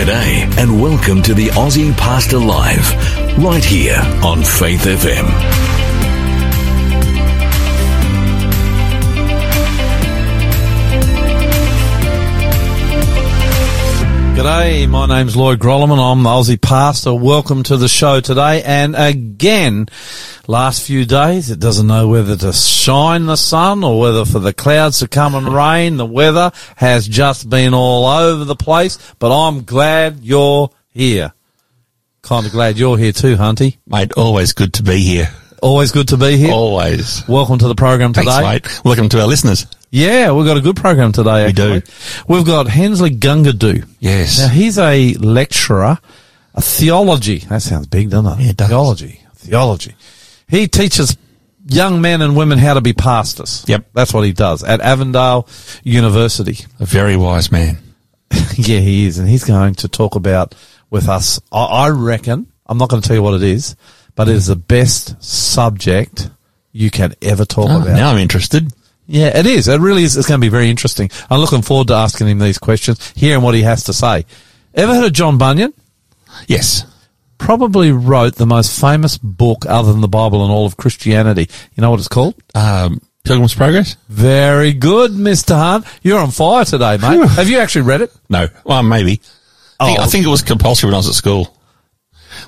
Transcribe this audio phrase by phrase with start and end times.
[0.00, 2.90] G'day and welcome to the Aussie Pastor Live,
[3.36, 5.79] right here on Faith FM.
[14.40, 15.98] G'day, my name's Lloyd Grolleman.
[15.98, 17.12] I'm the Aussie Pastor.
[17.12, 18.62] Welcome to the show today.
[18.62, 19.88] And again,
[20.46, 24.54] last few days, it doesn't know whether to shine the sun or whether for the
[24.54, 25.98] clouds to come and rain.
[25.98, 31.34] The weather has just been all over the place, but I'm glad you're here.
[32.22, 33.76] Kind of glad you're here too, Hunty.
[33.86, 35.28] Mate, always good to be here.
[35.60, 36.50] Always good to be here.
[36.50, 37.28] Always.
[37.28, 38.30] Welcome to the program today.
[38.30, 38.84] Thanks, mate.
[38.86, 39.66] Welcome to our listeners.
[39.90, 41.46] Yeah, we've got a good program today.
[41.46, 41.82] We do.
[42.28, 43.88] We've got Hensley Gungadoo.
[43.98, 44.38] Yes.
[44.38, 45.98] Now he's a lecturer,
[46.54, 47.38] a theology.
[47.38, 48.44] That sounds big, doesn't it?
[48.44, 48.68] Yeah, it does.
[48.68, 49.94] Theology, theology.
[50.48, 51.16] He teaches
[51.66, 53.64] young men and women how to be pastors.
[53.68, 53.86] Yep.
[53.92, 55.48] that's what he does at Avondale
[55.82, 56.64] University.
[56.78, 57.78] A very wise man.
[58.54, 60.54] yeah, he is, and he's going to talk about
[60.88, 61.40] with us.
[61.50, 62.46] I, I reckon.
[62.66, 63.74] I'm not going to tell you what it is,
[64.14, 66.30] but it is the best subject
[66.70, 67.96] you can ever talk Oh, about.
[67.96, 68.72] now I'm interested.
[69.12, 69.66] Yeah, it is.
[69.66, 70.16] It really is.
[70.16, 71.10] It's going to be very interesting.
[71.28, 74.24] I'm looking forward to asking him these questions, hearing what he has to say.
[74.72, 75.74] Ever heard of John Bunyan?
[76.46, 76.84] Yes.
[77.38, 81.48] Probably wrote the most famous book other than the Bible in all of Christianity.
[81.74, 82.34] You know what it's called?
[82.54, 83.96] Um, Pilgrim's Progress?
[84.08, 85.56] Very good, Mr.
[85.56, 85.86] Hunt.
[86.02, 87.26] You're on fire today, mate.
[87.30, 88.12] Have you actually read it?
[88.28, 88.46] No.
[88.64, 89.20] Well, maybe.
[89.80, 90.02] I think, Oh.
[90.02, 91.56] I think it was compulsory when I was at school,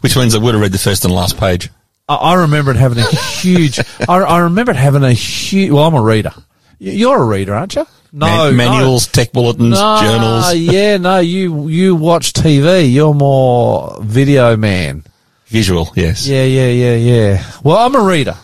[0.02, 1.70] which means I would have read the first and last page.
[2.08, 5.84] I, I remember it having a huge, I, I remember it having a huge, well,
[5.84, 6.32] I'm a reader.
[6.82, 7.86] Y- You're a reader, aren't you?
[8.12, 8.26] No.
[8.26, 8.52] Man- no.
[8.52, 12.92] manuals, tech bulletins, No, journals, yeah, no, you, you watch TV.
[12.92, 15.04] You're more video man.
[15.46, 15.92] visual.
[15.94, 16.26] Yes.
[16.26, 17.50] Yeah, yeah, yeah, yeah.
[17.62, 18.36] Well, I'm a reader.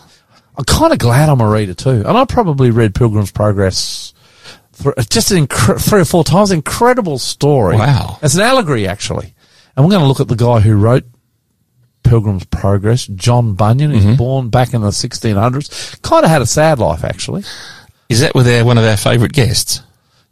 [0.56, 2.02] I'm kind of glad I'm a reader too.
[2.06, 4.14] And I probably read Pilgrim's Progress
[4.82, 6.50] th- just an incre- three or four times.
[6.50, 7.76] Incredible story.
[7.76, 8.18] Wow.
[8.22, 9.34] It's an allegory, actually.
[9.76, 11.04] And we're going to look at the guy who wrote
[12.02, 13.90] Pilgrim's Progress, John Bunyan.
[13.90, 14.16] He was mm-hmm.
[14.16, 16.02] born back in the 1600s.
[16.02, 17.44] Kind of had a sad life, actually.
[18.08, 19.82] Is that with our, one of our favourite guests?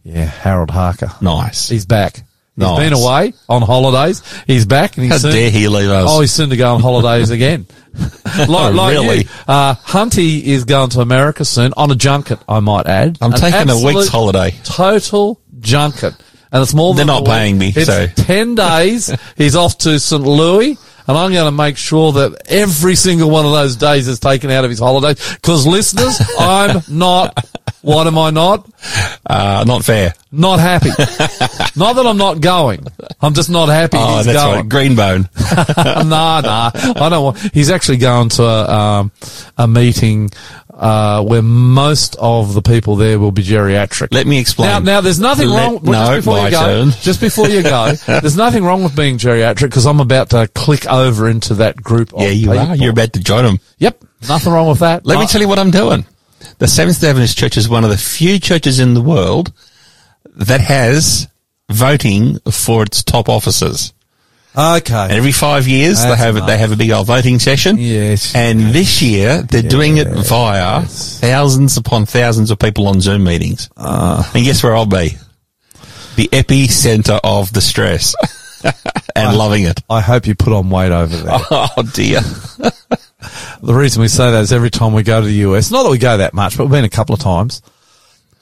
[0.03, 1.11] Yeah, Harold Harker.
[1.21, 1.69] Nice.
[1.69, 2.17] He's back.
[2.17, 2.25] He's
[2.65, 2.79] Nice.
[2.79, 4.23] been away on holidays.
[4.47, 6.09] He's back and he's How soon- dare he leave us?
[6.11, 7.67] Oh, he's soon to go on holidays again.
[8.39, 9.19] like, like really?
[9.25, 9.29] you.
[9.47, 13.19] Uh, Hunty is going to America soon on a junket, I might add.
[13.21, 14.53] I'm An taking a week's holiday.
[14.65, 16.15] Total junket.
[16.53, 17.31] And it's more than They're not a week.
[17.31, 19.15] paying me, It's so- 10 days.
[19.37, 20.23] He's off to St.
[20.23, 20.79] Louis.
[21.09, 24.51] And I'm going to make sure that every single one of those days is taken
[24.51, 25.35] out of his holidays.
[25.35, 27.47] Because listeners, I'm not,
[27.83, 28.69] what am I not?
[29.25, 30.15] Uh, not fair.
[30.33, 30.89] Not happy.
[31.77, 32.87] not that I'm not going.
[33.21, 34.69] I'm just not happy Oh, he's that's going.
[34.69, 34.69] right.
[34.69, 36.07] Greenbone.
[36.09, 36.71] nah, nah.
[36.75, 37.39] I don't want.
[37.55, 39.13] He's actually going to a, um,
[39.57, 40.31] a meeting
[40.75, 44.09] uh, where most of the people there will be geriatric.
[44.13, 44.69] Let me explain.
[44.69, 45.81] Now, now, there's nothing Let- wrong.
[45.83, 46.91] well, no, just before my you go, turn.
[47.01, 50.87] just before you go, there's nothing wrong with being geriatric because I'm about to click
[50.87, 52.13] over into that group.
[52.17, 52.59] Yeah, of you people.
[52.59, 52.77] are.
[52.77, 53.59] You're about to join them.
[53.79, 55.07] Yep, nothing wrong with that.
[55.07, 56.05] Let me tell you what I'm doing.
[56.59, 59.53] The Seventh day Adventist Church is one of the few churches in the world
[60.37, 61.29] that has
[61.71, 63.93] voting for its top officers.
[64.59, 65.09] Okay.
[65.11, 66.47] Every five years, they have nice.
[66.47, 67.77] they have a big old voting session.
[67.77, 68.35] Yes.
[68.35, 73.69] And this year, they're doing it via thousands upon thousands of people on Zoom meetings.
[73.77, 74.31] Ah.
[74.35, 75.11] and guess where I'll be?
[76.17, 78.15] The epicenter of the stress,
[79.15, 79.83] and loving it.
[79.91, 81.39] I hope you put on weight over there.
[81.51, 82.21] Oh dear.
[83.63, 85.91] The reason we say that is every time we go to the US, not that
[85.91, 87.63] we go that much, but we've been a couple of times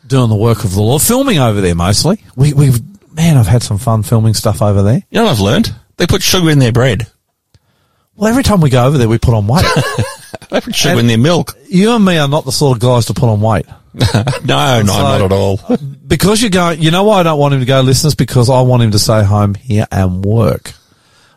[0.06, 2.22] doing the work of the law, filming over there mostly.
[2.36, 2.80] We, we've,
[3.14, 4.96] man, I've had some fun filming stuff over there.
[5.10, 5.74] You know what I've learned?
[5.96, 7.06] They put sugar in their bread.
[8.16, 9.64] Well, every time we go over there, we put on weight.
[10.50, 11.56] They put sugar And- in their milk.
[11.68, 13.66] you and me are not the sort of guys to put on weight.
[14.44, 15.58] No, no, not at all.
[16.06, 18.14] Because you're going, you know why I don't want him to go, listeners?
[18.14, 20.74] Because I want him to stay home here and work.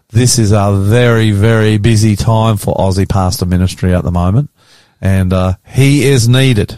[0.10, 4.50] This is a very, very busy time for Aussie Pastor Ministry at the moment.
[5.02, 6.78] And, uh, he is needed.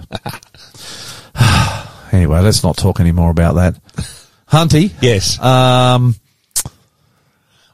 [2.12, 3.76] anyway, let's not talk any more about that.
[4.52, 4.92] Hunty.
[5.02, 5.40] Yes.
[5.40, 6.16] Um,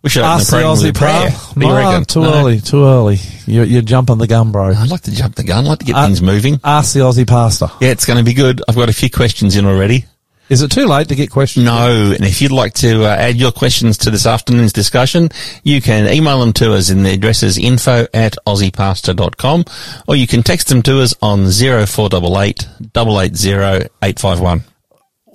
[0.04, 1.20] We should ask the program with a Aussie prayer.
[1.22, 1.32] prayer.
[1.32, 2.06] What do you No, reckon?
[2.06, 2.34] too No?
[2.34, 3.20] early, too early.
[3.48, 4.74] You're, you're jumping the gun, bro.
[4.74, 5.66] I'd like to jump the gun.
[5.66, 6.60] I'd like to get Uh, things moving.
[6.64, 7.72] Ask the Aussie pastor.
[7.80, 8.62] Yeah, it's going to be good.
[8.68, 10.06] I've got a few questions in already.
[10.48, 11.66] Is it too late to get questions?
[11.66, 15.30] No, and if you'd like to uh, add your questions to this afternoon's discussion,
[15.64, 19.66] you can email them to us in the addresses info at aussiepastor.com
[20.08, 24.64] or you can text them to us on 0488 880 851.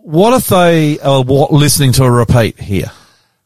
[0.03, 2.93] What if they are listening to a repeat here?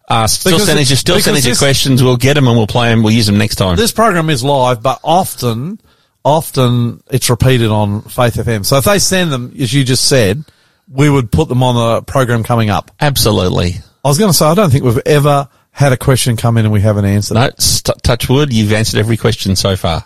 [0.06, 2.02] Uh, still Because send us your, still send us your questions.
[2.02, 3.02] We'll get them and we'll play them.
[3.02, 3.76] We'll use them next time.
[3.76, 5.80] This program is live, but often,
[6.24, 8.66] often it's repeated on Faith FM.
[8.66, 10.44] So if they send them, as you just said,
[10.88, 12.90] we would put them on the program coming up.
[13.00, 13.74] Absolutely.
[14.04, 16.66] I was going to say, I don't think we've ever had a question come in
[16.66, 17.34] and we haven't answered.
[17.34, 18.52] No, st- touch wood.
[18.52, 20.04] You've answered every question so far.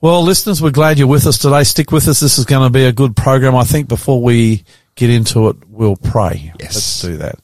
[0.00, 1.64] Well, listeners, we're glad you're with us today.
[1.64, 2.20] Stick with us.
[2.20, 3.54] This is going to be a good program.
[3.54, 4.64] I think before we
[4.94, 6.52] get into it, we'll pray.
[6.58, 6.74] Yes.
[6.74, 7.36] Let's do that.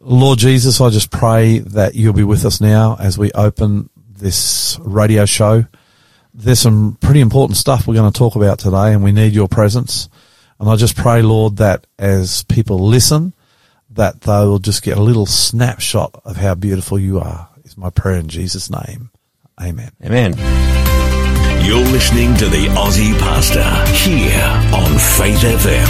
[0.00, 4.78] Lord Jesus, I just pray that you'll be with us now as we open this
[4.82, 5.64] radio show.
[6.32, 9.48] There's some pretty important stuff we're going to talk about today and we need your
[9.48, 10.08] presence.
[10.58, 13.34] And I just pray, Lord, that as people listen,
[13.90, 17.48] that they will just get a little snapshot of how beautiful you are.
[17.64, 19.10] Is my prayer in Jesus' name.
[19.60, 19.90] Amen.
[20.04, 20.34] Amen.
[21.64, 23.64] You're listening to the Aussie Pastor
[24.08, 24.42] here
[24.72, 25.86] on Faith FM.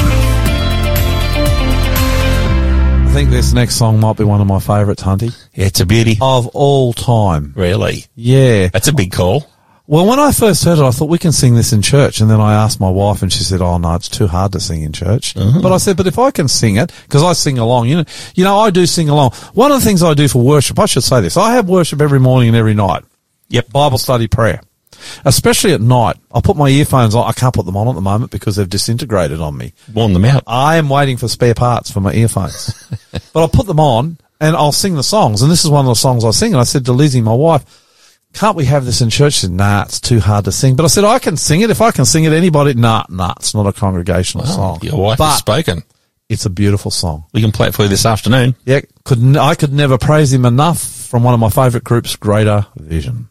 [3.05, 5.87] I think this next song might be one of my favourites, Hunty, Yeah, it's a
[5.87, 6.19] beauty.
[6.21, 7.53] of all time.
[7.57, 8.05] Really?
[8.15, 8.69] Yeah.
[8.69, 9.47] That's a big call.
[9.89, 12.29] Well, when I first heard it, I thought we can sing this in church, and
[12.29, 14.83] then I asked my wife, and she said, "Oh no, it's too hard to sing
[14.83, 15.61] in church." Uh-huh.
[15.63, 18.05] But I said, "But if I can sing it, because I sing along, you know,
[18.35, 19.33] you know, I do sing along.
[19.55, 22.01] One of the things I do for worship, I should say this: I have worship
[22.01, 23.05] every morning and every night.
[23.49, 23.71] Yep.
[23.71, 24.61] Bible study, prayer,
[25.25, 26.17] especially at night.
[26.33, 27.29] I'll put my earphones on.
[27.29, 29.73] I can't put them on at the moment because they've disintegrated on me.
[29.95, 30.43] Worn them out.
[30.49, 32.75] I am waiting for spare parts for my earphones.
[33.13, 35.43] but I'll put them on and I'll sing the songs.
[35.43, 36.55] And this is one of the songs I sing.
[36.55, 37.86] And I said to Lizzie, my wife,
[38.37, 39.33] can't we have this in church?
[39.35, 40.77] She said, nah, it's too hard to sing.
[40.77, 41.71] But I said, I can sing it.
[41.71, 44.81] If I can sing it, anybody, nah, nah, it's not a congregational song.
[44.83, 45.83] Your wife but has spoken.
[46.29, 47.25] it's a beautiful song.
[47.33, 48.55] We can play it for you this afternoon.
[48.67, 48.83] Yeah.
[49.05, 53.29] Could, I could never praise him enough from one of my favorite groups, Greater Vision.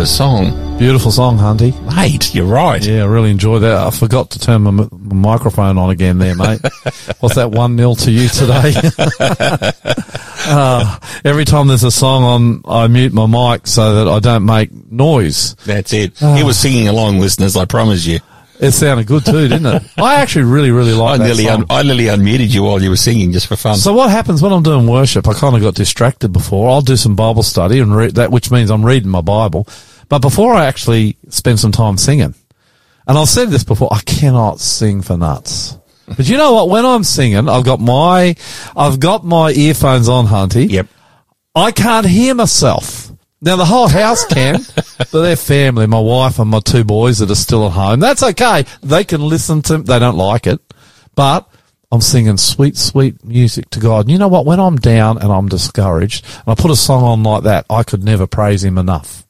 [0.00, 0.78] A song.
[0.78, 1.72] Beautiful song, Hunty.
[1.94, 2.84] Mate, you're right.
[2.84, 3.76] Yeah, I really enjoyed that.
[3.76, 6.60] I forgot to turn my, m- my microphone on again there, mate.
[7.20, 8.72] What's that one nil to you today?
[10.46, 14.46] uh, every time there's a song on, I mute my mic so that I don't
[14.46, 15.54] make noise.
[15.66, 16.18] That's it.
[16.18, 18.20] He was singing along, listeners, I promise you.
[18.58, 19.82] It sounded good too, didn't it?
[19.98, 21.60] I actually really, really like that nearly, song.
[21.62, 23.76] un- I nearly unmuted you while you were singing just for fun.
[23.76, 25.26] So what happens when I'm doing worship?
[25.26, 26.68] I kind of got distracted before.
[26.70, 29.66] I'll do some Bible study and read that, which means I'm reading my Bible.
[30.10, 32.34] But before I actually spend some time singing,
[33.06, 35.78] and I've said this before, I cannot sing for nuts.
[36.06, 36.68] But you know what?
[36.68, 38.34] When I'm singing, I've got my,
[38.76, 40.68] I've got my earphones on, Hunty.
[40.68, 40.88] yep.
[41.54, 43.12] I can't hear myself.
[43.40, 44.60] Now the whole house can,
[44.98, 48.22] but their family, my wife and my two boys that are still at home, that's
[48.22, 48.64] okay.
[48.82, 50.60] They can listen to, they don't like it,
[51.14, 51.48] but
[51.92, 54.00] I'm singing sweet, sweet music to God.
[54.00, 54.44] And you know what?
[54.44, 57.84] When I'm down and I'm discouraged and I put a song on like that, I
[57.84, 59.24] could never praise him enough.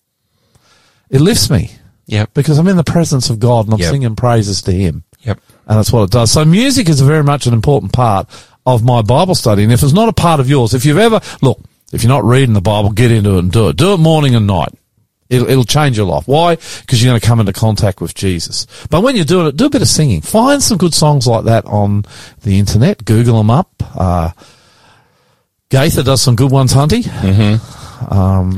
[1.10, 1.72] It lifts me
[2.06, 2.30] Yep.
[2.34, 3.90] because I'm in the presence of God and I'm Yep.
[3.90, 5.04] singing praises to him.
[5.22, 5.40] Yep.
[5.66, 6.30] And that's what it does.
[6.30, 8.28] So music is very much an important part
[8.66, 9.62] of my Bible study.
[9.64, 11.60] And if it's not a part of yours, if you've ever, look,
[11.92, 13.76] if you're not reading the Bible, get into it and do it.
[13.76, 14.70] Do it morning and night.
[15.28, 16.26] It'll, it'll change your life.
[16.26, 16.56] Why?
[16.56, 18.66] Because you're going to come into contact with Jesus.
[18.90, 20.22] But when you're doing it, do a bit of singing.
[20.22, 22.04] Find some good songs like that on
[22.42, 23.04] the internet.
[23.04, 23.70] Google them up.
[23.96, 24.30] Uh,
[25.68, 27.04] Gaither does some good ones, Hunty.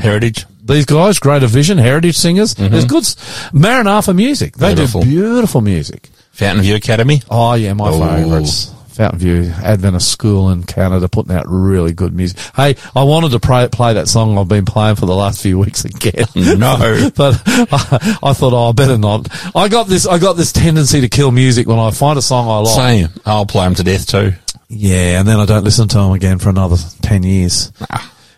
[0.01, 0.47] Heritage.
[0.65, 2.55] These guys, Greater Vision, Heritage Singers.
[2.55, 3.05] There's good
[3.53, 4.57] Maranatha music.
[4.57, 5.03] They Beautiful.
[5.03, 6.09] do beautiful music.
[6.33, 7.21] Fountain View Academy.
[7.31, 7.99] Oh yeah, my Oh.
[8.17, 8.73] favourites.
[8.91, 12.39] Fountain View Adventist School in Canada putting out really good music.
[12.55, 15.59] Hey, I wanted to play, play that song I've been playing for the last few
[15.59, 16.27] weeks again.
[16.59, 17.11] No.
[17.17, 19.29] but I, I thought, oh, I better not.
[19.57, 20.07] I got this.
[20.07, 22.75] I got this tendency to kill music when I find a song I like.
[22.77, 23.09] Same.
[23.27, 24.33] I'll play them to death too.
[24.69, 27.73] Yeah, and then I don't listen to them again for another ten years.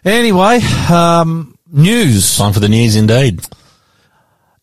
[0.04, 2.36] Anyway, um, news.
[2.36, 3.40] Time for the news indeed.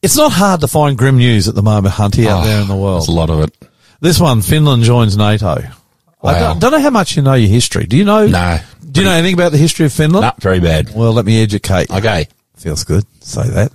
[0.01, 2.67] It's not hard to find grim news at the moment, Hunty, out Oh, there in
[2.67, 3.01] the world.
[3.01, 3.53] There's a lot of it.
[3.99, 5.61] This one, Finland joins NATO.
[6.23, 7.85] I don't, don't know how much you know your history.
[7.85, 8.27] Do you know?
[8.27, 8.59] No.
[8.91, 10.21] Do you know anything about the history of Finland?
[10.23, 10.93] Not very bad.
[10.95, 11.89] Well, let me educate.
[11.89, 11.95] you.
[11.97, 12.27] Okay.
[12.57, 13.05] Feels good.
[13.21, 13.71] Say that.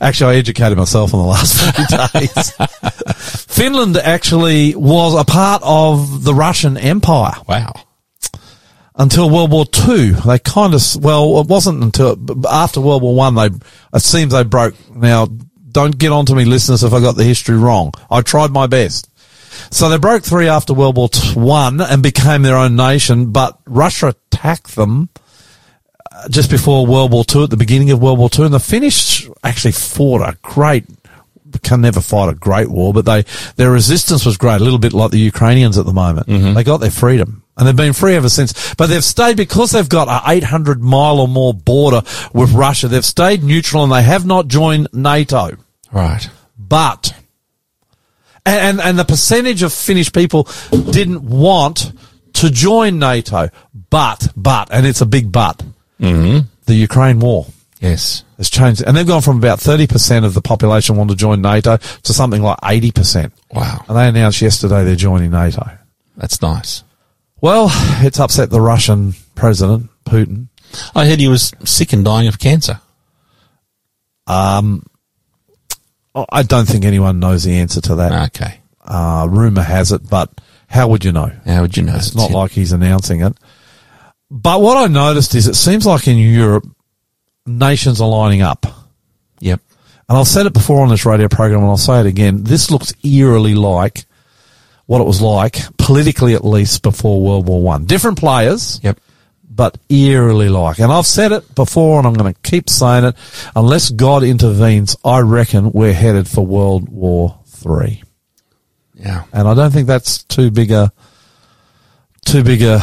[0.00, 2.52] Actually, I educated myself in the last few days.
[3.46, 7.72] Finland actually was a part of the Russian Empire Wow.
[8.98, 10.12] Until World War Two.
[10.12, 12.16] They kind of, well, it wasn't until
[12.48, 13.34] after World War One.
[13.34, 13.46] They
[13.94, 14.74] it seems they broke.
[14.94, 15.26] Now,
[15.70, 17.92] don't get on to me, listeners, if I got the history wrong.
[18.10, 19.08] I tried my best.
[19.70, 24.08] So they broke free after World War One and became their own nation, but Russia
[24.08, 25.08] attacked them
[26.12, 28.60] uh, just before World War Two, at the beginning of World War Two, and the
[28.60, 30.84] Finnish actually fought a great.
[31.62, 33.24] Can never fight a great war, but they
[33.56, 34.60] their resistance was great.
[34.60, 36.26] A little bit like the Ukrainians at the moment.
[36.54, 38.74] They got their freedom, and they've been free ever since.
[38.76, 42.88] But they've stayed because they've got a 800 mile or more border with Russia.
[42.88, 45.56] They've stayed neutral, and they have not joined NATO
[45.92, 46.28] Right.
[46.56, 47.12] but
[48.46, 50.48] and, and the percentage of Finnish people
[50.90, 51.92] didn't want
[52.34, 53.48] to join NATO,
[53.90, 55.62] but but and it's a big but.
[56.00, 56.46] Mm-hmm.
[56.66, 57.46] The Ukraine war
[57.80, 58.24] Yes.
[58.36, 61.42] has changed, and they've gone from about thirty percent of the population want to join
[61.42, 63.32] NATO to something like eighty percent.
[63.52, 63.84] Wow.
[63.88, 65.68] And they announced yesterday they're joining NATO.
[66.16, 66.84] That's nice.
[67.40, 67.68] Well,
[68.04, 70.48] it's upset the Russian president Putin.
[70.94, 72.80] I heard he was sick and dying of cancer.
[76.14, 78.30] I I don't think anyone knows the answer to that.
[78.34, 78.60] Okay.
[78.84, 80.30] Uh, rumor has it, but
[80.66, 81.30] how would you know?
[81.46, 81.96] How would you know?
[81.96, 83.36] It's not like he's announcing it.
[84.30, 86.66] But what I noticed is it seems like in Europe,
[87.46, 88.66] nations are lining up.
[89.40, 89.60] Yep.
[90.08, 92.44] And I've said it before on this radio program and I'll say it again.
[92.44, 94.04] This looks eerily like
[94.86, 97.86] what it was like, politically at least, before World War One.
[97.86, 99.00] Different players, Yep.
[99.48, 100.78] but eerily like.
[100.80, 103.16] And I've said it before and I'm going to keep saying it.
[103.56, 108.02] Unless God intervenes, I reckon we're headed for World War Three.
[108.94, 109.24] Yeah.
[109.32, 110.92] And I don't think that's too big a
[112.26, 112.80] too big a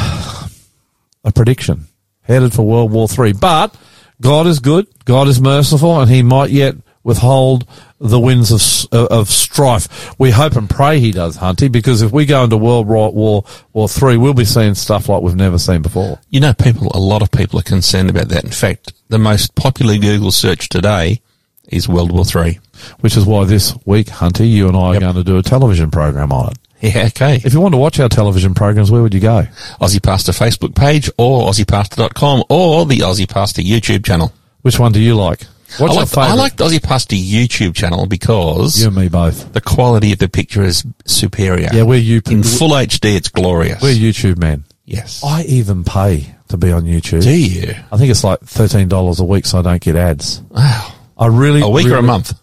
[1.23, 1.85] a prediction.
[2.23, 3.33] Headed for World War Three.
[3.33, 3.75] But
[4.19, 7.65] God is good, God is merciful, and he might yet withhold
[7.99, 10.19] the winds of uh, of strife.
[10.19, 13.45] We hope and pray he does, Hunty, because if we go into World War War
[13.71, 16.19] War Three, we'll be seeing stuff like we've never seen before.
[16.29, 18.43] You know, people, a lot of people are concerned about that.
[18.43, 21.21] In fact, the most popular Google search today
[21.69, 22.59] is World War Three.
[22.99, 25.91] Which is why this week, Hunty, you and I are going to do a television
[25.91, 26.57] program on it.
[26.81, 27.39] Yeah, okay.
[27.43, 29.47] If you want to watch our television programs, where would you go?
[29.79, 34.33] Aussie Pastor Facebook page or AussiePastor.com or the Aussie Pastor YouTube channel.
[34.61, 35.47] Which one do you like?
[35.79, 36.27] What's I like, favourite?
[36.29, 39.51] I like the Aussie Pastor YouTube channel because you and me both.
[39.53, 41.69] the quality of the picture is superior.
[41.73, 43.81] Yeah, we're you In full HD, it's glorious.
[43.81, 44.63] we're YouTube men.
[44.85, 45.21] yes.
[45.23, 47.23] I even pay to be on YouTube.
[47.23, 47.73] Do you?
[47.91, 50.41] I think it's like thirteen dollars a week, so I don't get ads.
[50.49, 50.93] Wow.
[51.17, 52.33] I really A week or a month?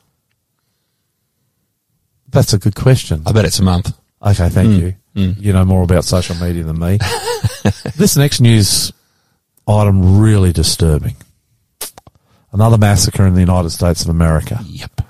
[2.29, 3.23] That's a good question.
[3.27, 3.93] I bet it's a month.
[4.25, 4.81] Okay, thank Mm,
[5.15, 5.35] you.
[5.39, 6.99] You know more about social media than me.
[7.97, 8.93] this next news
[9.69, 11.15] item really disturbing.
[12.53, 14.61] Another massacre in the United States of America.
[14.67, 15.01] Yep.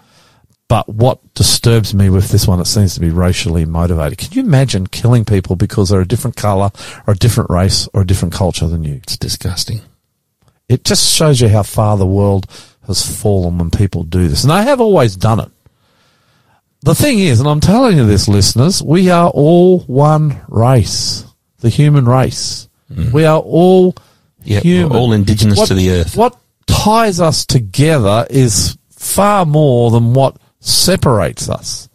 [0.69, 4.17] But what disturbs me with this one, it seems to be racially motivated.
[4.19, 6.71] Can you imagine killing people because they're a different colour
[7.07, 8.95] or a different race or a different culture than you?
[9.03, 9.83] It's disgusting.
[10.69, 12.47] It just shows you how far the world
[12.87, 14.45] has fallen when people do this.
[14.45, 15.51] And they have always done it.
[16.81, 21.25] The thing is, and I'm telling you this, listeners, we are all one race,
[21.59, 22.69] the human race.
[22.91, 23.13] Mm-hmm.
[23.13, 23.95] We are all
[24.45, 24.97] Yep, human.
[24.97, 26.17] all indigenous to the earth.
[26.17, 26.37] What
[26.73, 31.89] ties us together is far more than what separates us.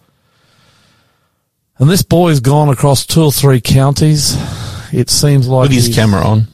[1.80, 4.36] And this boy's gone across two or three counties.
[4.94, 6.48] It seems like With his camera on.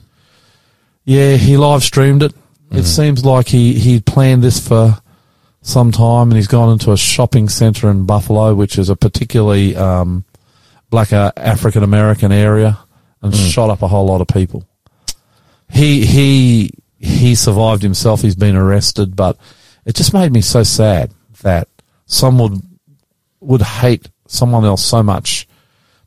[1.05, 2.33] yeah, he live streamed it.
[2.71, 4.97] It seems like he he planned this for
[5.61, 9.75] some time, and he's gone into a shopping centre in Buffalo, which is a particularly
[9.75, 10.25] um,
[10.89, 12.79] black uh, African American area,
[13.21, 14.67] and shot up a whole lot of people.
[15.69, 16.71] He he
[17.03, 18.21] he survived himself.
[18.21, 19.37] He's been arrested, but
[19.85, 21.67] it just made me so sad that
[22.05, 22.61] someone would
[23.41, 25.47] would hate someone else so much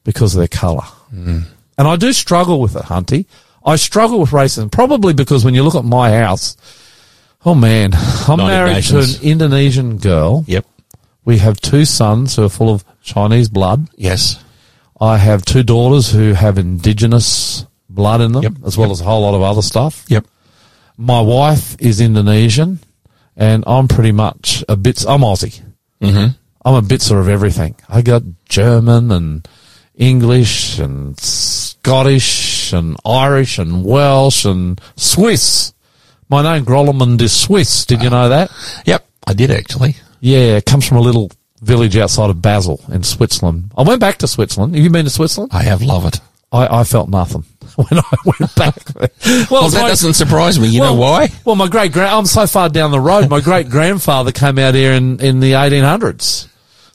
[0.04, 0.86] because of their colour.
[1.14, 1.44] Mm.
[1.76, 3.26] And I do struggle with it, Hunty.
[3.64, 6.56] I struggle with racism, probably because when you look at my house,
[7.44, 9.18] oh man, I'm United married Nations.
[9.18, 10.44] to an Indonesian girl.
[10.46, 10.64] Yep.
[11.26, 13.88] We have two sons who are full of Chinese blood.
[13.96, 14.42] Yes.
[14.98, 18.52] I have two daughters who have indigenous blood in them, Yep.
[18.64, 18.92] as well Yep.
[18.94, 20.04] as a whole lot of other stuff.
[20.08, 20.24] Yep.
[20.98, 22.80] My wife is Indonesian,
[23.36, 25.04] and I'm pretty much a bit.
[25.06, 25.62] I'm Aussie.
[26.00, 26.28] Mm-hmm.
[26.64, 27.76] I'm a bitzer of everything.
[27.88, 29.48] I got German and
[29.94, 35.74] English and Scottish and Irish and Welsh and Swiss.
[36.28, 37.84] My name Grolleman is Swiss.
[37.84, 38.50] Did you know that?
[38.86, 39.06] Yep.
[39.26, 39.96] I did actually.
[40.20, 41.30] Yeah, it comes from a little
[41.60, 43.70] village outside of Basel in Switzerland.
[43.76, 44.74] I went back to Switzerland.
[44.74, 45.52] Have you been to Switzerland?
[45.52, 46.20] I have love it.
[46.52, 47.44] I, I felt nothing
[47.76, 48.76] when I went back.
[48.96, 50.68] well, Well, that my- doesn't surprise me.
[50.68, 51.28] You know why?
[51.44, 53.28] Well, my great grand, I'm so far down the road.
[53.28, 56.48] My great grandfather came out here in, in the 1800s.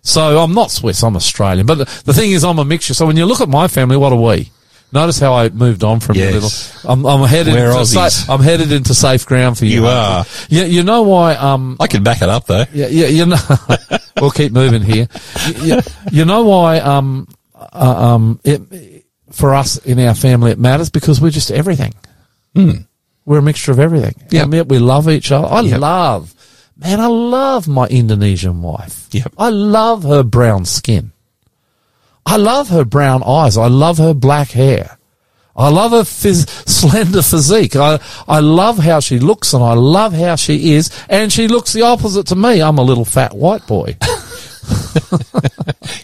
[0.03, 1.65] So I'm not Swiss, I'm Australian.
[1.67, 2.93] But the, the thing is, I'm a mixture.
[2.93, 4.49] So when you look at my family, what are we?
[4.93, 6.33] Notice how I moved on from Yes.
[6.83, 6.91] little.
[6.91, 7.53] I'm, I'm headed.
[7.53, 8.25] We're into Aussies.
[8.25, 9.81] sa- I'm headed into safe ground for you.
[9.81, 10.29] You Hunter.
[10.49, 11.35] You, you know why?
[11.35, 12.65] Um, I can back it up though.
[12.73, 13.37] yeah, yeah, you know,
[14.21, 15.07] we'll keep moving here.
[15.47, 16.79] You, you- you know why?
[16.79, 19.00] Um, uh, um, it,
[19.31, 21.93] for us in our family, it matters because we're just everything.
[22.55, 22.71] Hmm.
[23.25, 24.15] We're a mixture of everything.
[24.29, 25.47] Yet we love each other.
[25.47, 25.79] I Yep.
[25.79, 26.33] love,
[26.77, 29.07] man, I love my Indonesian wife.
[29.11, 29.33] Yep.
[29.37, 31.11] I love her brown skin.
[32.25, 33.57] I love her brown eyes.
[33.57, 34.97] I love her black hair.
[35.55, 37.75] I love her phys- slender physique.
[37.75, 40.89] I, I love how she looks and I love how she is.
[41.09, 42.61] And she looks the opposite to me.
[42.61, 43.97] I'm a little fat white boy.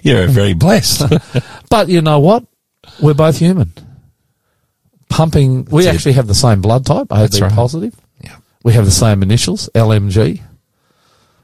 [0.01, 1.03] You're very blessed.
[1.69, 2.45] but you know what?
[3.01, 3.71] We're both human.
[5.09, 5.95] Pumping, we That's it.
[5.97, 7.51] actually have the same blood type, AB That's right.
[7.51, 7.95] positive.
[8.21, 8.35] yeah.
[8.63, 10.41] We have the same initials, LMG.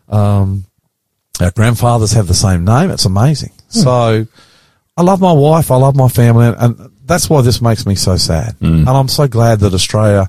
[0.10, 0.66] Um,
[1.40, 2.92] our grandfathers have the same name.
[2.92, 3.52] It's amazing.
[3.72, 3.80] Hmm.
[3.80, 4.28] So
[4.98, 5.72] I love my wife.
[5.72, 6.48] I love my family.
[6.48, 8.56] And, and that's why this makes me so sad.
[8.60, 8.80] Hmm.
[8.80, 10.28] And I'm so glad that Australia,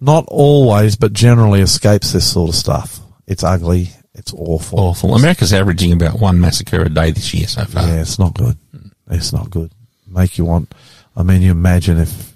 [0.00, 2.98] not always, but generally escapes this sort of stuff.
[3.26, 3.90] It's ugly.
[4.14, 4.80] It's awful.
[4.80, 5.14] Awful.
[5.14, 7.86] America's averaging about one massacre a day this year so far.
[7.86, 8.56] Yeah, it's not good.
[8.72, 8.88] Hmm.
[9.10, 9.70] It's not good.
[10.10, 10.72] Make you want.
[11.16, 12.34] I mean, you imagine if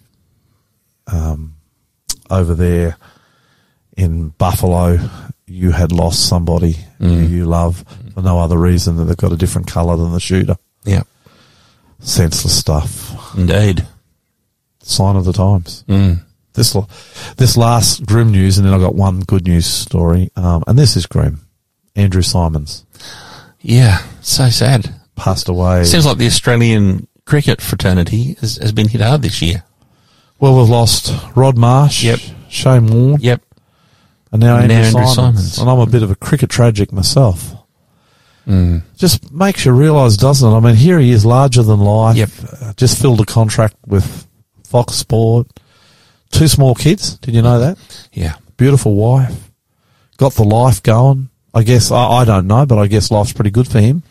[1.07, 1.57] um,
[2.31, 2.97] over there
[3.97, 4.99] in Buffalo
[5.47, 7.85] you had lost somebody who you love
[8.15, 10.57] for no other reason than they've got a different colour than the shooter.
[10.85, 11.03] Yeah.
[12.01, 13.37] Senseless stuff.
[13.37, 13.87] Indeed.
[14.83, 15.85] Sign of the times.
[15.89, 16.21] Mm.
[16.55, 16.77] This
[17.37, 20.97] this last grim news, and then I got one good news story, um, and this
[20.97, 21.41] is grim.
[21.97, 22.85] Andrew Symonds
[23.61, 24.03] Yeah.
[24.21, 24.95] So sad.
[25.17, 25.85] passed away.
[25.85, 29.65] Seems like the Australian cricket fraternity has, has been hit hard this year.
[30.39, 32.21] well, we've lost Rod Marsh, Yep.
[32.49, 33.43] Shane Warne, Yep.
[34.33, 35.37] And now And Andrew, now Andrew Symonds.
[35.37, 35.59] Symonds.
[35.59, 37.53] And I'm a bit of a cricket tragic myself.
[38.49, 38.83] Mm.
[38.97, 40.55] Just makes you realise, doesn't it?
[40.55, 42.17] I mean, here he is, larger than life.
[42.17, 42.29] Yep.
[42.61, 44.27] Uh, just filled a contract with
[44.65, 45.47] Fox Sport.
[46.31, 47.17] Two small kids.
[47.19, 47.79] Did you know that?
[48.13, 48.35] Yeah.
[48.57, 49.51] Beautiful wife.
[50.19, 51.31] Got the life going.
[51.55, 54.03] I guess, I, I don't know, but I guess life's pretty good for him.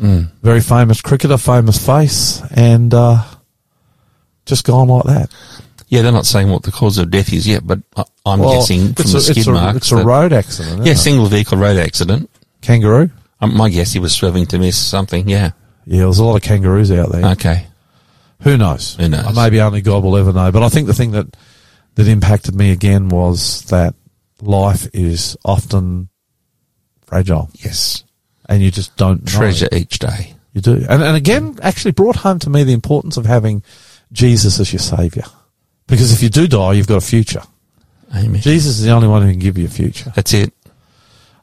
[0.00, 0.30] Mm.
[0.42, 3.22] Very famous cricketer, famous face, and uh,
[4.46, 5.30] just gone like that.
[5.88, 8.60] Yeah, they're not saying what the cause of death is yet, but I, I'm Well,
[8.60, 9.76] guessing from the skid it's a, marks.
[9.76, 10.86] It's a road accident.
[10.86, 12.30] Yeah, single vehicle road accident.
[12.62, 13.10] Kangaroo?
[13.40, 15.28] Um, my guess he was swerving to miss something.
[15.28, 15.50] Yeah.
[15.86, 17.24] Yeah, there's a lot of kangaroos out there.
[17.32, 17.66] Okay.
[18.42, 18.94] Who knows?
[18.94, 19.34] Who knows?
[19.34, 20.52] Maybe only God will ever know.
[20.52, 21.26] But I think the thing that
[21.96, 23.94] that impacted me again was that
[24.40, 26.08] life is often
[27.06, 28.04] fragile, Yes.
[28.50, 29.30] And you just don't know.
[29.38, 30.34] Treasure each day.
[30.52, 30.84] You do.
[30.88, 33.62] And, and again, actually brought home to me the importance of having
[34.12, 35.22] Jesus as your savior.
[35.86, 37.42] Because if you do die, you've got a future.
[38.14, 38.40] Amen.
[38.40, 40.12] Jesus is the only one who can give you a future.
[40.14, 40.52] That's it.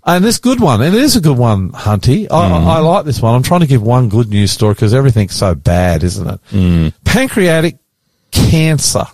[0.03, 2.27] And this good one, and it is a good one, Hunty.
[2.31, 2.65] I, Mm.
[2.65, 3.35] I, I like this one.
[3.35, 6.39] I'm trying to give one good news story because everything's so bad, isn't it?
[6.51, 6.93] Mm.
[7.03, 7.77] Pancreatic
[8.31, 9.05] cancer,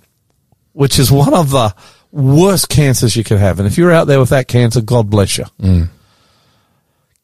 [0.74, 1.74] which is one of the
[2.12, 3.60] worst cancers you can have.
[3.60, 5.46] And if you're out there with that cancer, God bless you.
[5.62, 5.90] Mm.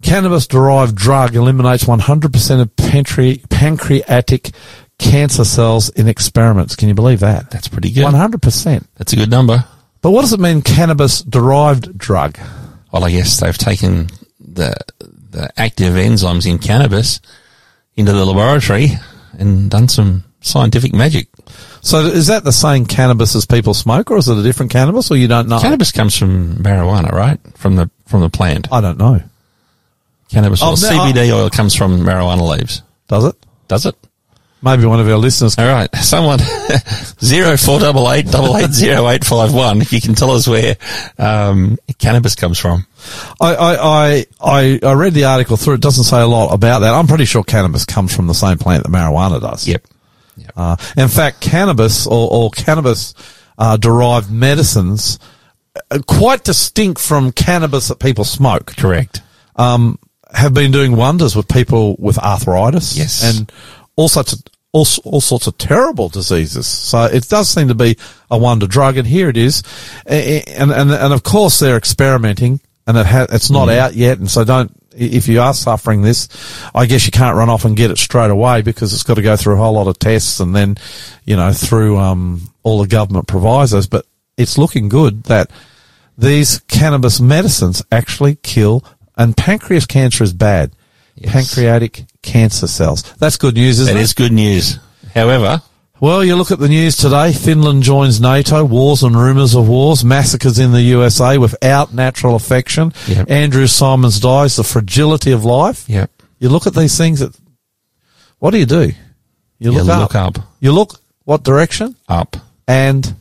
[0.01, 4.51] Cannabis derived drug eliminates 100% of pancre- pancreatic
[4.97, 6.75] cancer cells in experiments.
[6.75, 7.51] Can you believe that?
[7.51, 8.05] That's pretty good.
[8.05, 8.85] 100%.
[8.97, 9.65] That's a good number.
[10.01, 12.37] But what does it mean, cannabis derived drug?
[12.91, 14.09] Well, I guess they've taken
[14.39, 14.73] the
[15.31, 17.19] the active enzymes in cannabis
[17.95, 18.87] into the laboratory
[19.37, 21.27] and done some scientific magic.
[21.81, 25.11] So is that the same cannabis as people smoke, or is it a different cannabis,
[25.11, 25.59] or you don't know?
[25.59, 27.39] Cannabis comes from marijuana, right?
[27.55, 28.67] From the from the plant.
[28.71, 29.21] I don't know.
[30.29, 30.77] Cannabis Oh, oil, no,
[31.11, 32.81] CBD oil comes from marijuana leaves.
[33.07, 33.35] Does it?
[33.67, 33.95] Does it?
[34.61, 35.57] Maybe one of our listeners.
[35.57, 36.39] All right, someone
[37.23, 39.81] zero four double eight double eight zero eight five one.
[39.81, 40.75] If you can tell us where
[41.17, 42.85] um, cannabis comes from.
[43.39, 45.75] I, I, I, I, I read the article through.
[45.75, 46.93] It doesn't say a lot about that.
[46.93, 49.65] I'm pretty sure cannabis comes from the same plant that marijuana does.
[49.67, 49.85] Yep.
[50.57, 53.13] Uh, in fact, cannabis or, or cannabis
[53.57, 55.19] uh, derived medicines,
[55.89, 59.21] uh, quite distinct from cannabis that people smoke, Correct.
[59.55, 59.97] um,
[60.33, 62.97] have been doing wonders with people with arthritis.
[62.97, 63.23] Yes.
[63.23, 63.51] And
[63.95, 66.67] all sorts of, all, all sorts of terrible diseases.
[66.67, 67.97] So it does seem to be
[68.29, 68.97] a wonder drug.
[68.97, 69.63] And here it is.
[70.05, 74.19] And, and, and of course they're experimenting and it ha- it's not out yet.
[74.19, 76.27] And so don't, if you are suffering this,
[76.73, 79.21] I guess you can't run off and get it straight away because it's got to
[79.21, 80.77] go through a whole lot of tests and then,
[81.25, 83.87] you know, through, um, all the government provisos.
[83.87, 84.05] But
[84.37, 85.51] it's looking good that
[86.17, 88.83] these cannabis medicines actually kill,
[89.19, 90.71] and pancreas cancer is bad.
[91.15, 91.31] Yes.
[91.33, 93.03] Pancreatic cancer cells.
[93.19, 94.03] That's good news, isn't That it?
[94.03, 94.79] is good news.
[95.13, 95.61] However,
[95.99, 97.33] Well, you look at the news today.
[97.33, 98.63] Finland joins NATO.
[98.63, 100.05] Wars and rumours of wars.
[100.05, 102.93] Massacres in the USA without natural affection.
[103.07, 103.29] Yep.
[103.29, 104.55] Andrew Symonds dies.
[104.55, 105.83] The fragility of life.
[105.89, 107.19] yep, You look at these things.
[107.19, 107.35] That,
[108.39, 108.93] what do you do?
[109.59, 110.37] You you look, look up.
[110.37, 111.97] up, You look what direction?
[112.07, 112.37] up.
[112.65, 113.13] And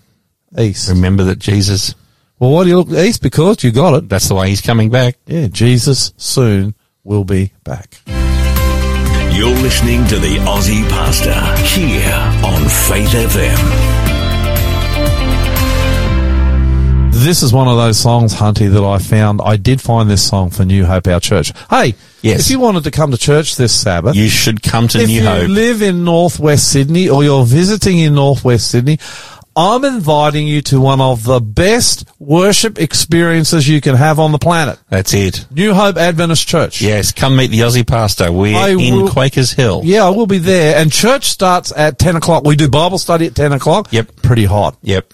[0.56, 0.88] east.
[0.88, 1.96] Remember that Jesus.
[2.38, 3.22] Well, why do you look east?
[3.22, 4.08] Because you got it.
[4.08, 5.16] That's the way he's coming back.
[5.26, 7.98] Yeah, Jesus soon will be back.
[8.06, 11.34] You're listening to the Aussie Pastor
[11.66, 12.12] here
[12.44, 13.98] on Faith FM.
[17.12, 19.40] This is one of those songs, Hunty, that I found.
[19.42, 21.52] I did find this song for New Hope, our church.
[21.68, 22.40] Hey, Yes.
[22.46, 25.08] if you wanted to come to church this Sabbath, You should come to New Hope.
[25.08, 25.48] if New you Hope.
[25.48, 28.98] live in Northwest Sydney or you're visiting in Northwest Sydney,
[29.58, 34.38] I'm inviting you to one of the best worship experiences you can have on the
[34.38, 34.78] planet.
[34.88, 35.46] That's it.
[35.50, 36.80] New Hope Adventist Church.
[36.80, 38.30] Yes, come meet the Aussie pastor.
[38.30, 39.80] We're I in will- Quakers Hill.
[39.84, 40.76] Yeah, I will be there.
[40.80, 42.44] And church starts at 10 o'clock.
[42.44, 43.88] We do Bible study at 10 o'clock.
[43.90, 44.22] Yep.
[44.22, 44.76] Pretty hot.
[44.82, 45.12] Yep.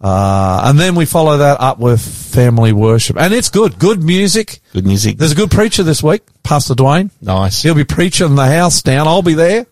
[0.00, 3.16] Uh, and then we follow that up with family worship.
[3.18, 3.78] And it's good.
[3.78, 4.60] Good music.
[4.74, 5.16] Good music.
[5.16, 7.10] There's a good preacher this week, Pastor Dwayne.
[7.22, 7.62] Nice.
[7.62, 9.08] He'll be preaching in the house down.
[9.08, 9.66] I'll be there.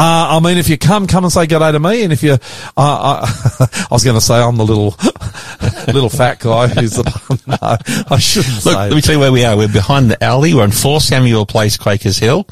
[0.00, 2.04] Uh, I mean, if you come, come and say good day to me.
[2.04, 2.38] And if you, uh,
[2.76, 4.94] I, I was going to say I'm the little,
[5.92, 7.02] little fat guy who's the,
[7.48, 7.56] no,
[8.14, 8.88] I shouldn't Look, say.
[8.88, 9.56] let me tell you where we are.
[9.56, 10.54] We're behind the alley.
[10.54, 12.46] We're on 4 Samuel Place, Quakers Hill.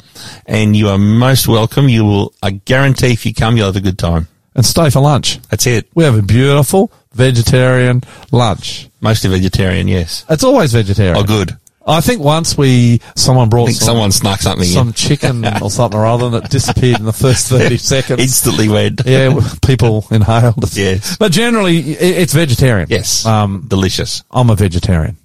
[0.45, 1.87] And you are most welcome.
[1.87, 4.27] You will, I guarantee if you come, you'll have a good time.
[4.53, 5.41] and stay for lunch.
[5.43, 5.87] That's it.
[5.95, 8.89] We have a beautiful vegetarian lunch.
[8.99, 10.25] Mostly vegetarian, yes.
[10.29, 11.15] It's always vegetarian.
[11.15, 11.55] Oh, good.
[11.87, 14.93] I think once we, someone brought some, someone snuck something some in.
[14.93, 18.21] chicken or something or other and it disappeared in the first 30 seconds.
[18.21, 19.01] Instantly went.
[19.05, 20.75] yeah, people inhaled it.
[20.75, 21.17] Yes.
[21.17, 22.87] But generally, it's vegetarian.
[22.89, 23.25] Yes.
[23.25, 24.23] Um, Delicious.
[24.31, 25.17] I'm a vegetarian.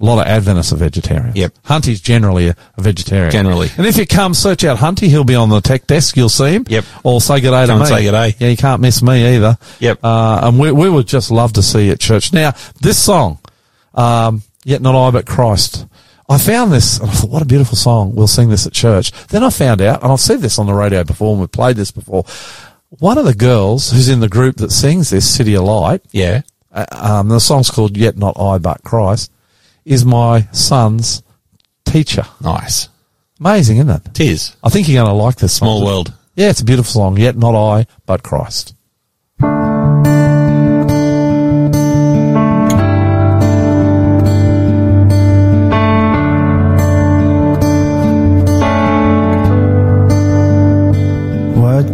[0.00, 1.34] A lot of Adventists are vegetarian.
[1.34, 1.54] Yep.
[1.64, 3.32] Hunty's generally a, vegetarian.
[3.32, 3.70] Generally.
[3.76, 6.16] And if you come search out Hunty, he'll be on the tech desk.
[6.16, 6.66] You'll see him.
[6.68, 6.84] Yep.
[7.02, 7.84] Or say good day to me.
[7.84, 8.34] say good day.
[8.38, 9.58] Yeah, you can't miss me either.
[9.80, 9.98] Yep.
[10.04, 12.32] Uh, and we, we would just love to see you at church.
[12.32, 13.40] Now, this song,
[13.92, 15.86] um, Yet Not I But Christ.
[16.28, 18.14] I found this and I thought, what a beautiful song.
[18.14, 19.12] We'll sing this at church.
[19.28, 21.76] Then I found out, and I've said this on the radio before and we've played
[21.76, 22.24] this before.
[22.90, 26.42] One of the girls who's in the group that sings this, City of Light, Yeah.
[26.72, 29.30] uh, um, the song's called Yet Not I But Christ,
[29.84, 31.22] is my son's
[31.84, 32.24] teacher.
[32.42, 32.88] Nice.
[33.40, 34.02] Amazing, isn't it?
[34.08, 34.56] It is.
[34.64, 35.68] I think you're going to like this song.
[35.68, 36.12] Small world.
[36.34, 37.16] Yeah, it's a beautiful song.
[37.18, 38.74] Yet Not I But Christ.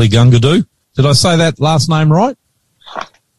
[0.00, 0.66] Hensley Gungadoo.
[0.96, 2.36] Did I say that last name right?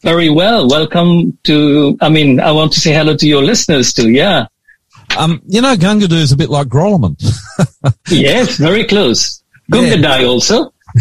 [0.02, 0.68] Very well.
[0.68, 4.10] Welcome to, I mean, I want to say hello to your listeners too.
[4.10, 4.46] Yeah.
[5.18, 7.16] Um, you know, Gungadoo is a bit like Grolleman.
[8.08, 9.42] yes, very close.
[9.72, 10.26] Gungadai yeah.
[10.26, 10.72] also.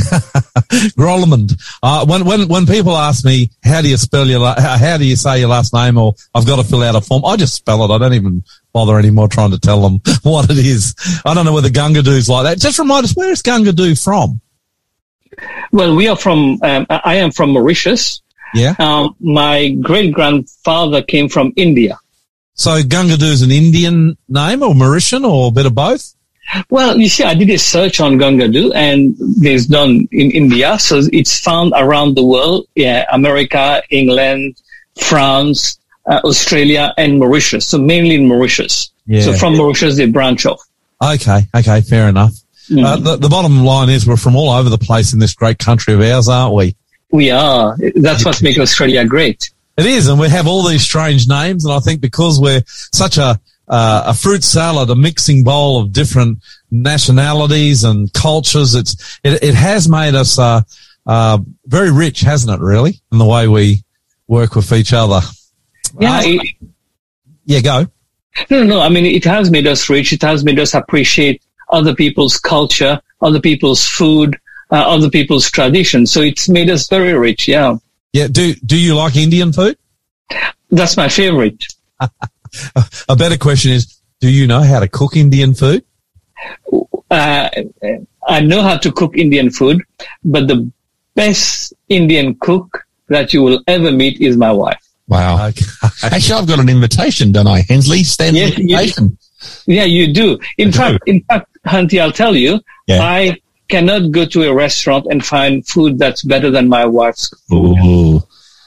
[0.97, 1.53] Grolmond.
[1.83, 4.97] Uh, when, when, when people ask me, how do you spell your, la- uh, how
[4.97, 7.35] do you say your last name or I've got to fill out a form, I
[7.35, 7.93] just spell it.
[7.93, 8.43] I don't even
[8.73, 10.95] bother anymore trying to tell them what it is.
[11.25, 12.59] I don't know whether Gungadoo's like that.
[12.59, 14.41] Just remind us, where is Gungadu from?
[15.71, 18.21] Well, we are from, um, I am from Mauritius.
[18.53, 18.75] Yeah.
[18.79, 21.97] Um, my great grandfather came from India.
[22.53, 26.13] So Gungadoo is an Indian name or Mauritian or a bit of both?
[26.69, 30.77] Well, you see, I did a search on Gungadoo and there's done in India.
[30.79, 32.67] So it's found around the world.
[32.75, 33.05] Yeah.
[33.11, 34.57] America, England,
[34.99, 37.67] France, uh, Australia and Mauritius.
[37.69, 38.91] So mainly in Mauritius.
[39.05, 39.21] Yeah.
[39.21, 40.61] So from Mauritius, they branch off.
[41.01, 41.47] Okay.
[41.55, 41.81] Okay.
[41.81, 42.33] Fair enough.
[42.69, 45.57] Uh, the, the bottom line is we're from all over the place in this great
[45.59, 46.75] country of ours, aren't we?
[47.11, 47.75] We are.
[47.95, 49.49] That's what makes Australia great.
[49.77, 53.17] It is, and we have all these strange names, and I think because we're such
[53.17, 56.39] a uh, a fruit salad, a mixing bowl of different
[56.71, 60.61] nationalities and cultures, it's it, it has made us uh,
[61.05, 62.63] uh, very rich, hasn't it?
[62.63, 63.83] Really, in the way we
[64.27, 65.21] work with each other.
[65.99, 66.17] Yeah.
[66.17, 66.57] Uh, it-
[67.45, 67.87] yeah, go.
[68.49, 68.79] No, no.
[68.81, 70.13] I mean, it has made us rich.
[70.13, 74.37] It has made us appreciate other people's culture, other people's food,
[74.71, 76.11] uh, other people's traditions.
[76.11, 77.47] So it's made us very rich.
[77.47, 77.77] Yeah.
[78.13, 79.77] Yeah, do do you like Indian food?
[80.69, 81.63] That's my favorite.
[83.09, 85.83] A better question is, do you know how to cook Indian food?
[87.09, 87.49] Uh,
[88.27, 89.81] I know how to cook Indian food,
[90.23, 90.69] but the
[91.15, 94.81] best Indian cook that you will ever meet is my wife.
[95.07, 95.47] Wow.
[95.47, 95.65] Okay.
[96.03, 98.03] Actually, I've got an invitation, don't I, Hensley?
[98.03, 98.97] Stand Yes, the yes.
[98.97, 99.17] invitation.
[99.65, 100.39] Yeah, you do.
[100.57, 100.77] In I do.
[100.77, 103.01] fact, in fact, Hunty, I'll tell you, Yeah.
[103.01, 103.37] I
[103.69, 107.77] cannot go to a restaurant and find food that's better than my wife's food.
[107.83, 108.23] Ooh,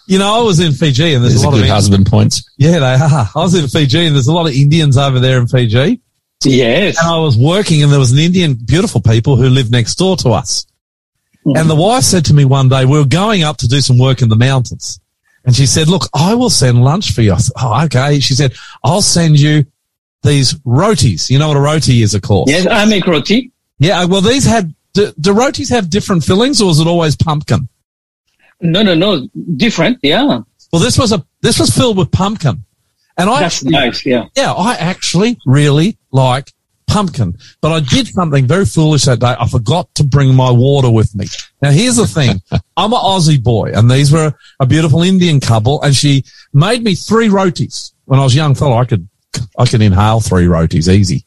[0.06, 2.06] You know, I was in Fiji, and there's, there's a a lot good of husband
[2.06, 2.48] points.
[2.56, 3.28] yeah, they are.
[3.34, 6.00] I was in Fiji, and there's a lot of Indians over there in Fiji.
[6.44, 6.98] Yes.
[6.98, 10.14] And I was working and there was an Indian, beautiful people who lived next door
[10.18, 10.66] to us.
[11.46, 11.58] Mm.
[11.58, 13.96] And the wife said to me one day, we were going up to do some
[13.98, 15.00] work in the mountains.
[15.46, 17.32] And she said, look, I will send lunch for you.
[17.32, 18.20] I said, oh, okay.
[18.20, 19.64] She said, I'll send you
[20.24, 21.30] these rotis.
[21.30, 22.50] You know what a roti is, of course.
[22.50, 23.52] Yes, I make roti.
[23.78, 24.00] Yeah.
[24.00, 27.68] Uh, well, these had, do, do rotis have different fillings or is it always pumpkin?
[28.60, 29.28] No, no, no.
[29.56, 29.98] Different.
[30.02, 30.40] Yeah.
[30.72, 32.64] Well, this was a, this was filled with pumpkin.
[33.16, 34.04] And I, That's nice.
[34.04, 34.24] Yeah.
[34.36, 36.52] yeah, I actually really like
[36.86, 39.34] pumpkin, but I did something very foolish that day.
[39.38, 41.26] I forgot to bring my water with me.
[41.62, 42.42] Now here's the thing.
[42.76, 46.94] I'm an Aussie boy and these were a beautiful Indian couple and she made me
[46.94, 47.92] three rotis.
[48.06, 49.08] When I was a young fellow, I could,
[49.58, 51.24] I can inhale three rotis easy.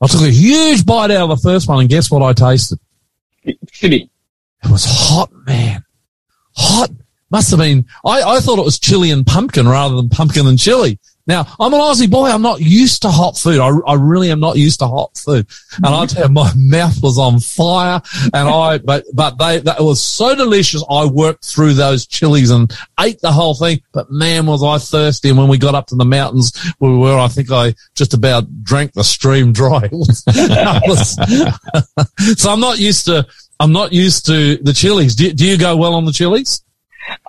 [0.00, 2.78] I took a huge bite out of the first one and guess what I tasted?
[3.70, 4.10] Chili.
[4.64, 5.84] It was hot, man.
[6.56, 6.90] Hot.
[7.30, 10.58] Must have been, I, I thought it was chili and pumpkin rather than pumpkin and
[10.58, 10.98] chili.
[11.26, 12.28] Now, I'm an Aussie boy.
[12.28, 13.58] I'm not used to hot food.
[13.58, 15.46] I, I really am not used to hot food.
[15.76, 18.00] And I tell you, my mouth was on fire
[18.32, 20.84] and I, but, but they, that was so delicious.
[20.88, 23.82] I worked through those chilies and ate the whole thing.
[23.92, 25.30] But man, was I thirsty.
[25.30, 28.14] And when we got up to the mountains where we were, I think I just
[28.14, 29.90] about drank the stream dry.
[32.36, 33.26] So I'm not used to,
[33.60, 35.14] I'm not used to the chilies.
[35.14, 36.62] Do, do you go well on the chilies?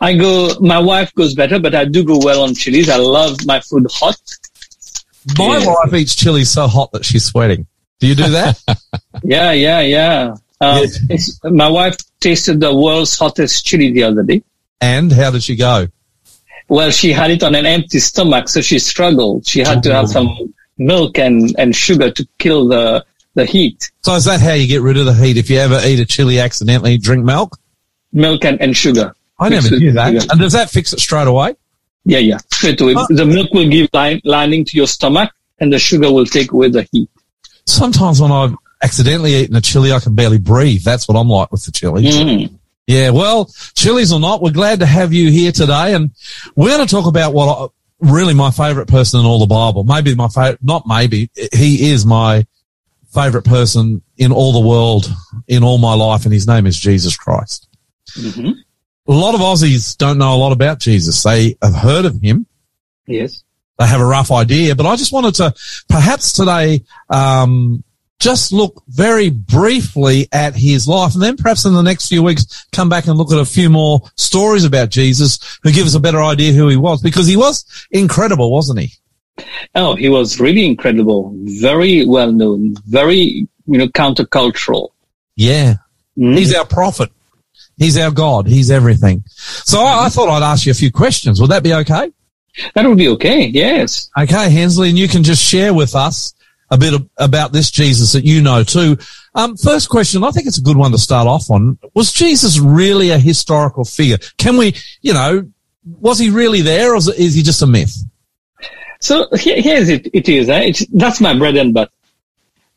[0.01, 2.89] I go, my wife goes better, but I do go well on chilies.
[2.89, 4.17] I love my food hot.
[5.37, 5.65] My Yeah.
[5.67, 7.67] wife eats chili so hot that she's sweating.
[7.99, 8.59] Do you do that?
[9.23, 10.35] Yeah, yeah, yeah.
[10.61, 10.99] Um, Yes.
[11.09, 14.41] it's, my wife tasted the world's hottest chili the other day.
[14.81, 15.87] and how did she go?
[16.69, 19.47] Well, she had it on an empty stomach, so she struggled.
[19.47, 23.89] She had to have some milk and, and sugar to kill the, the heat.
[24.03, 25.37] So is that how you get rid of the heat?
[25.37, 27.57] If you ever eat a chili accidentally, drink milk?
[28.11, 29.13] Milk and, and sugar.
[29.39, 30.07] I never it knew that.
[30.07, 30.27] together.
[30.31, 31.55] And does that fix it straight away?
[32.05, 32.37] Yeah, yeah.
[32.51, 32.93] Straight away.
[32.97, 33.05] Oh.
[33.09, 36.69] The milk will give line, lining to your stomach and the sugar will take away
[36.69, 37.09] the heat.
[37.65, 40.83] Sometimes when I've accidentally eaten a chili, I can barely breathe.
[40.83, 42.03] That's what I'm like with the chili.
[42.03, 42.59] Mm.
[42.85, 46.11] Yeah, well, chilies or not, we're glad to have you here today, and
[46.55, 47.67] we're going to talk about what I,
[47.99, 49.83] really my favorite person in all the Bible.
[49.83, 52.45] Maybe my favorite, not maybe, he is my
[53.13, 55.11] favorite person in all the world,
[55.47, 57.67] in all my life, and his name is Jesus Christ.
[58.15, 58.51] hmm
[59.07, 61.23] A lot of Aussies don't know a lot about Jesus.
[61.23, 62.45] They have heard of him.
[63.05, 63.43] Yes.
[63.79, 65.53] They have a rough idea, but I just wanted to
[65.87, 67.83] perhaps today, um,
[68.19, 72.65] just look very briefly at his life and then perhaps in the next few weeks
[72.71, 75.99] come back and look at a few more stories about Jesus who give us a
[75.99, 78.91] better idea who he was because he was incredible, wasn't he?
[79.75, 81.31] Oh, he was really incredible.
[81.43, 82.75] Very well known.
[82.87, 84.89] Very, you know, countercultural.
[85.35, 85.75] Yeah.
[86.17, 86.39] Mhm.
[86.39, 87.11] He's our prophet.
[87.77, 88.47] He's our God.
[88.47, 89.23] He's everything.
[89.27, 91.39] So I, I thought I'd ask you a few questions.
[91.39, 92.11] Would that be okay?
[92.73, 93.45] That would be okay.
[93.45, 94.09] Yes.
[94.17, 96.33] Okay, Hensley, and you can just share with us
[96.71, 98.97] a bit of, about this Jesus that you know too.
[99.35, 101.77] Um, first question, I think it's a good one to start off on.
[101.93, 104.17] Was Jesus really a historical figure?
[104.37, 105.47] Can we, you know,
[105.85, 107.95] was he really there or is, he just a myth?
[108.99, 110.09] So here, here's it.
[110.13, 110.49] It is.
[110.49, 110.61] Eh?
[110.61, 111.91] It's, that's my bread and butter.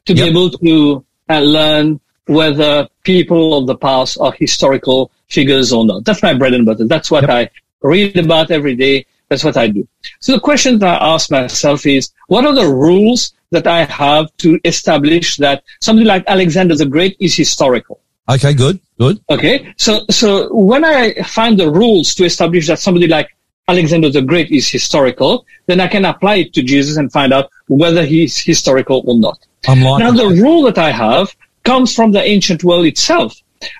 [0.06, 0.24] To Yep.
[0.24, 2.00] be able to uh, learn
[2.30, 6.04] whether people of the past are historical figures or not.
[6.04, 6.86] That's my bread and butter.
[6.86, 7.50] That's what I
[7.82, 9.06] read about every day.
[9.28, 9.86] That's what I do.
[10.20, 14.26] So the question that I ask myself is, what are the rules that I have
[14.38, 18.00] to establish that something like Alexander the Great is historical?
[18.28, 19.20] Okay, good, good.
[19.28, 19.74] Okay.
[19.76, 23.28] So, so when I find the rules to establish that somebody like
[23.66, 27.50] Alexander the Great is historical, then I can apply it to Jesus and find out
[27.66, 29.38] whether he's historical or not.
[29.66, 33.34] I'm Now, the rule that I have comes from the ancient world itself.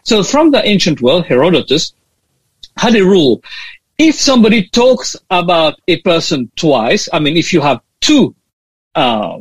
[0.04, 1.92] So from the ancient world, Herodotus
[2.76, 3.42] had a rule.
[3.98, 8.34] If somebody talks about a person twice, I mean, if you have two,
[8.94, 9.40] uh,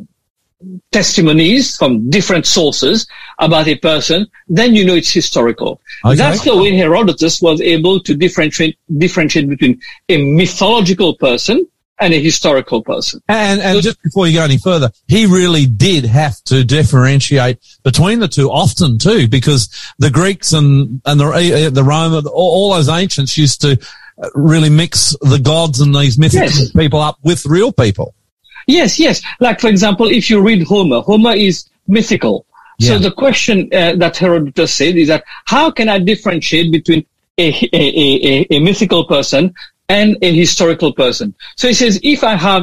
[0.92, 3.06] testimonies from different sources
[3.38, 5.80] about a person, then you know it's historical.
[6.04, 6.16] Okay.
[6.16, 11.66] That's the way Herodotus was able to differentiate, differentiate between a mythological person
[12.00, 13.20] and a historical person.
[13.28, 18.20] And, and just before you go any further, he really did have to differentiate between
[18.20, 23.36] the two often too, because the Greeks and, and the, the Roman, all, those ancients
[23.36, 23.72] used to
[24.22, 26.72] uh, really mix the gods and these mythical Yes.
[26.72, 28.14] people up with real people.
[28.66, 29.20] Yes, yes.
[29.40, 32.46] Like, for example, if you read Homer, Homer is mythical.
[32.78, 32.92] Yeah.
[32.92, 37.04] So the question uh, that Herodotus said is that how can I differentiate between
[37.36, 39.54] a, a, a, a mythical person
[39.90, 41.34] and a historical person?
[41.56, 42.62] So he says, if I have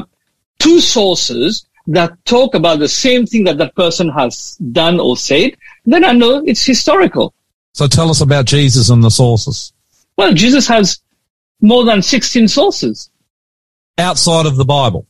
[0.60, 5.52] two sources that talk about the same thing that that person has done or said,
[5.86, 7.34] then I know it's historical.
[7.74, 9.72] So tell us about Jesus and the sources
[10.18, 11.00] Well, Jesus has
[11.62, 13.10] more than 16 sources.
[14.00, 15.06] outside of the Bible.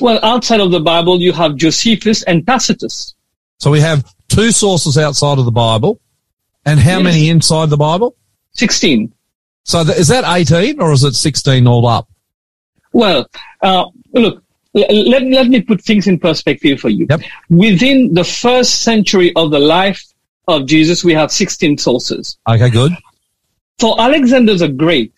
[0.00, 3.14] Well, outside of the Bible, you have Josephus and Tacitus.
[3.58, 6.00] So we have two sources outside of the Bible
[6.64, 7.04] and how Yes.
[7.04, 8.14] many inside the Bible?
[8.52, 9.12] 16.
[9.64, 12.08] So th- is that 18 or is it 16 all up?
[12.92, 13.28] Well,
[13.60, 14.44] uh, look,
[14.74, 17.06] let, let me put things in perspective for you.
[17.08, 17.22] Yep.
[17.48, 20.04] Within the first century of the life
[20.46, 22.38] of Jesus, we have 16 sources.
[22.48, 22.92] Okay, good.
[23.78, 25.12] For Alexander the Great,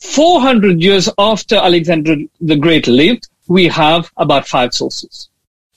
[0.00, 5.28] 400 years after Alexander the Great lived, we have about five sources.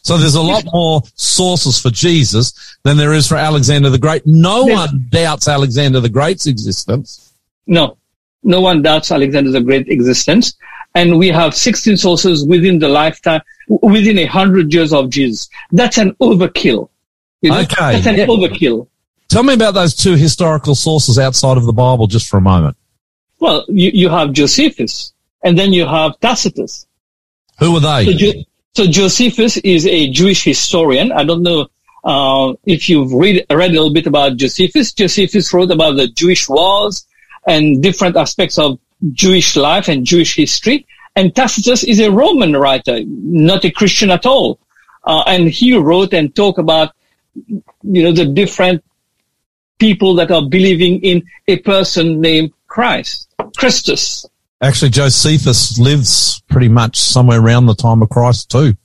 [0.02, 4.26] So there's a lot more sources for Jesus than there is for Alexander the Great.
[4.26, 7.25] No one doubts Alexander the Great's existence.
[7.68, 7.98] No,
[8.44, 10.54] no one doubts Alexander the Great existence.
[10.94, 15.50] And we have 16 sources within the lifetime, within a hundred years of Jesus.
[15.72, 16.90] That's an overkill.
[17.42, 17.60] You know?
[17.62, 17.92] Okay.
[17.94, 18.28] That's an Yeah.
[18.28, 18.88] overkill.
[19.28, 22.78] Tell me about those two historical sources outside of the Bible just for a moment.
[23.40, 25.12] Well, you, you have Josephus
[25.44, 26.88] and then you have Tacitus.
[27.60, 28.14] Who were So, they?
[28.14, 28.44] Jo-
[28.76, 31.12] so Josephus is a Jewish historian.
[31.12, 31.68] I don't know
[32.04, 34.94] uh, if you've read read a little bit about Josephus.
[34.94, 37.06] Josephus wrote about the Jewish wars
[37.48, 38.80] and different aspects of
[39.14, 40.86] Jewish life and Jewish history.
[41.16, 44.60] And Tacitus is a Roman writer, not a Christian at all.
[45.06, 46.94] Uh, and he wrote and talked about,
[47.36, 48.84] you know, the different
[49.78, 53.28] people that are believing in a person named Christ,
[53.58, 54.26] Christus.
[54.62, 58.76] Actually, Josephus lives pretty much somewhere around the time of Christ too.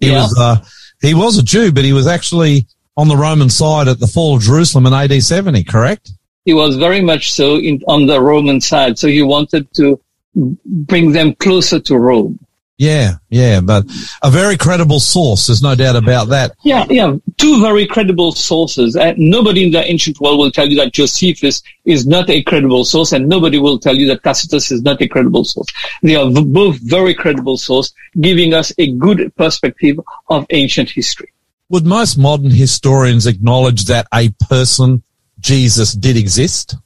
[0.00, 0.22] He Yeah.
[0.22, 0.56] was, uh,
[1.02, 2.66] he was a Jew, but he was actually
[2.96, 6.10] on the Roman side at the fall of Jerusalem in AD 70, correct?
[6.48, 8.98] He was very much so in, on the Roman side.
[8.98, 10.00] So he wanted to
[10.34, 12.38] bring them closer to Rome.
[12.78, 13.84] Yeah, yeah, but
[14.22, 15.48] a very credible source.
[15.48, 16.52] There's no doubt about that.
[16.64, 18.96] Yeah, yeah, two very credible sources.
[18.96, 22.86] And nobody in the ancient world will tell you that Josephus is not a credible
[22.86, 25.68] source, and nobody will tell you that Tacitus is not a credible source.
[26.02, 31.30] They are v- both very credible sources, giving us a good perspective of ancient history.
[31.68, 35.02] Would most modern historians acknowledge that a person,
[35.40, 36.76] Jesus, did exist?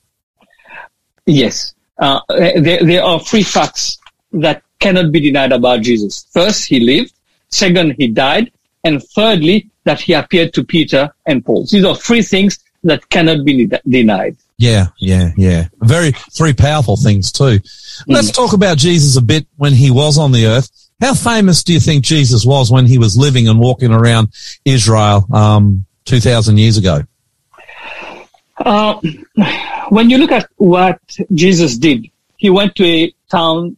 [1.26, 1.74] Yes.
[1.98, 3.98] Uh, there, there are three facts
[4.32, 6.26] that cannot be denied about Jesus.
[6.32, 7.12] First, he lived.
[7.48, 8.50] Second, he died.
[8.84, 11.66] And thirdly, that he appeared to Peter and Paul.
[11.70, 14.36] These are three things that cannot be de- denied.
[14.58, 15.68] Yeah, yeah, yeah.
[15.80, 17.60] Very, three powerful things too.
[18.06, 20.70] Let's talk about Jesus a bit when he was on the earth.
[21.00, 24.32] How famous do you think Jesus was when he was living and walking around
[24.64, 27.02] Israel, um, 2000 years ago?
[28.58, 29.00] Uh,
[29.88, 31.00] when you look at what
[31.34, 33.76] Jesus did, he went to a town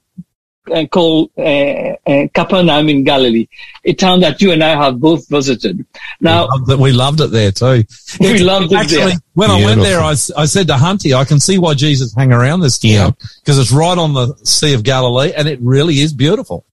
[0.72, 3.47] uh, called uh, uh, Capernaum in Galilee,
[3.85, 5.85] a town that you and I have both visited.
[6.22, 7.85] Now, Loved it- we loved it there too.
[8.20, 9.18] We It's- loved it actually, there.
[9.35, 9.85] when I went Beautiful.
[9.85, 13.59] there, I said to Hunty, I can see why Jesus hung around this town because
[13.59, 16.64] it's right on the Sea of Galilee and it really is beautiful.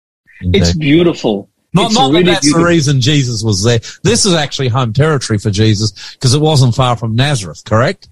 [0.41, 1.49] it's beautiful.
[1.73, 2.63] Not, not that that's beautiful.
[2.63, 3.79] the reason Jesus was there.
[4.03, 8.09] This is actually home territory for Jesus because it wasn't far from Nazareth, correct?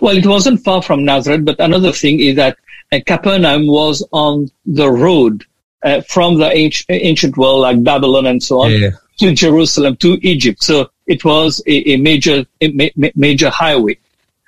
[0.00, 2.58] Well, it wasn't far from Nazareth, but another thing is that
[2.92, 5.44] uh, Capernaum was on the road
[5.82, 8.90] uh, from the ancient, ancient world, like Babylon and so on, Yeah.
[9.18, 10.62] to Jerusalem, to Egypt.
[10.62, 13.96] So it was a, a major a ma- ma- major highway.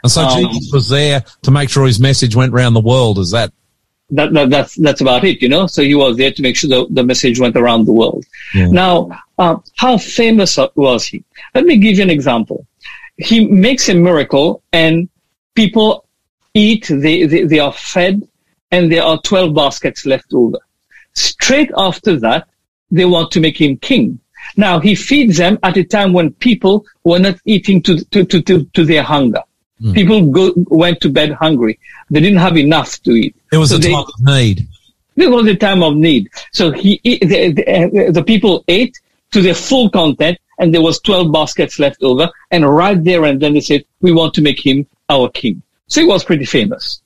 [0.02, 3.18] And so Um, Jesus was there to make sure his message went around the world.
[3.18, 3.52] Is that?
[4.11, 5.66] That, that that's that's about it, you know.
[5.66, 8.24] So he was there to make sure the, the message went around the world.
[8.70, 11.24] Now, uh, how famous was he?
[11.54, 12.66] Let me give you an example.
[13.16, 15.08] He makes a miracle, and
[15.54, 16.06] people
[16.54, 16.86] eat.
[16.88, 18.26] They they, they are fed,
[18.70, 20.58] and there are twelve baskets left over.
[21.14, 22.48] Straight after that,
[22.90, 24.20] they want to make him king.
[24.56, 28.42] Now he feeds them at a time when people were not eating to to to
[28.42, 29.42] to, to their hunger.
[29.95, 31.78] People go, went to bed hungry.
[32.11, 33.35] They didn't have enough to eat.
[33.53, 34.68] It was So a they- time of need.
[35.16, 36.28] it was a time of need.
[36.53, 38.99] So he, he- the, the, uh, the people ate
[39.33, 42.28] to their full content and there was 12 baskets left over.
[42.51, 45.62] And right there and then they said, we want to make him our king.
[45.87, 47.01] So he was pretty famous.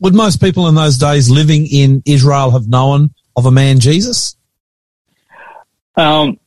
[0.00, 4.36] Would most people in those days living in Israel have known of a man Jesus?
[5.96, 6.38] Um,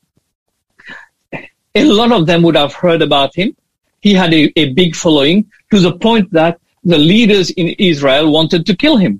[1.75, 3.55] a lot of them would have heard about him.
[4.05, 5.37] He had a, a big following
[5.71, 9.19] to the point that the leaders in Israel wanted to kill him.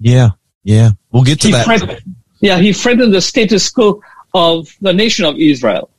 [0.00, 0.30] Yeah,
[0.64, 0.90] yeah.
[1.12, 1.64] We'll get to He that.
[1.64, 2.02] threat-
[2.40, 4.02] yeah, he threatened the status quo
[4.34, 5.90] of the nation of Israel.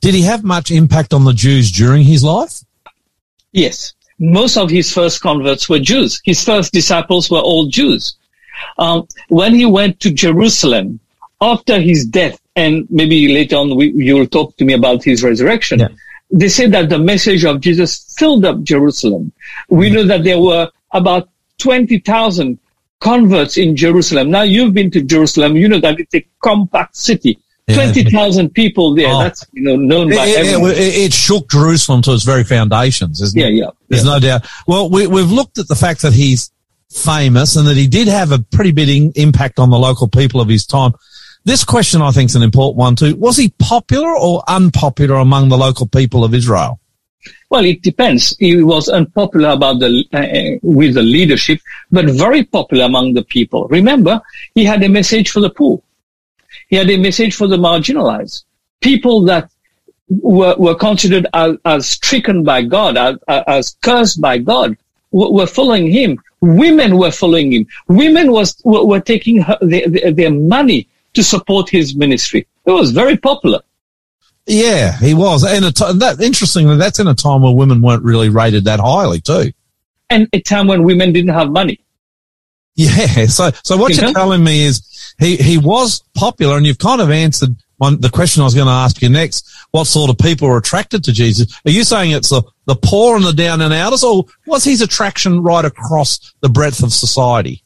[0.00, 2.60] Did he have much impact on the Jews during his life?
[3.52, 3.92] Yes.
[4.20, 6.20] Most of his first converts were Jews.
[6.24, 8.16] His first disciples were all Jews.
[8.78, 11.00] Um, when he went to Jerusalem
[11.40, 15.80] after his death, and maybe later on we, you'll talk to me about his resurrection,
[15.80, 15.88] Yeah.
[16.30, 19.32] They say that the message of Jesus filled up Jerusalem.
[19.68, 19.94] We mm.
[19.94, 22.58] know that there were about 20,000
[23.00, 24.30] converts in Jerusalem.
[24.30, 27.38] Now you've been to Jerusalem, you know that it's a compact city.
[27.66, 27.92] Yeah.
[27.92, 29.08] 20,000 people there.
[29.08, 29.20] Oh.
[29.20, 30.70] That's, you know, known by It, it- everyone.
[30.70, 33.52] it- it shook Jerusalem to its very foundations, isn't Yeah, it?
[33.52, 34.10] yeah, There's yeah.
[34.10, 34.46] no doubt.
[34.66, 36.50] Well, we, we've looked at the fact that he's
[36.90, 40.48] famous and that he did have a pretty big impact on the local people of
[40.48, 40.92] his time.
[41.48, 43.16] This question, I think, is an important one too.
[43.16, 46.78] Was he popular or unpopular among the local people of Israel?
[47.48, 48.36] Well, it depends.
[48.36, 53.66] He was unpopular about the uh, with the leadership, but very popular among the people.
[53.68, 54.20] Remember,
[54.54, 55.80] he had a message for the poor.
[56.68, 58.44] He had a message for the marginalized,
[58.82, 59.50] people that
[60.10, 64.76] were, were considered as, as stricken by God, as, as cursed by God,
[65.12, 66.20] were, following him.
[66.42, 67.66] Women were following him.
[67.86, 70.86] Women was were, were taking her, their, their money
[71.18, 72.46] to support his ministry.
[72.64, 73.60] It was very popular.
[74.46, 75.42] Yeah, he was.
[75.42, 78.78] And a t- that, interestingly, that's in a time where women weren't really rated that
[78.78, 79.52] highly too.
[80.08, 81.80] And a time when women didn't have money.
[82.76, 83.26] Yeah.
[83.26, 84.04] So, so what Yeah.
[84.04, 88.10] you're telling me is he, he was popular and you've kind of answered one, the
[88.10, 89.48] question I was going to ask you next.
[89.72, 91.52] What sort of people are attracted to Jesus?
[91.66, 94.80] Are you saying it's the, the poor and the down and outers or was his
[94.82, 97.62] attraction right across the breadth of society?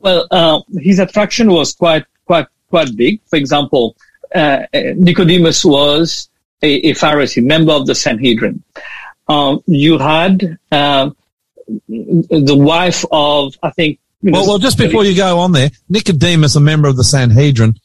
[0.00, 3.20] Well, uh, his attraction was quite, quite, quite big.
[3.26, 3.96] For example,
[4.34, 6.28] uh, Nicodemus was
[6.62, 8.62] a, a Pharisee, member of the Sanhedrin.
[9.28, 11.10] Um, you had uh,
[11.88, 13.98] the wife of, I think.
[14.22, 17.04] you know, Well, well, just before you go on there, Nicodemus, a member of the
[17.04, 17.78] Sanhedrin,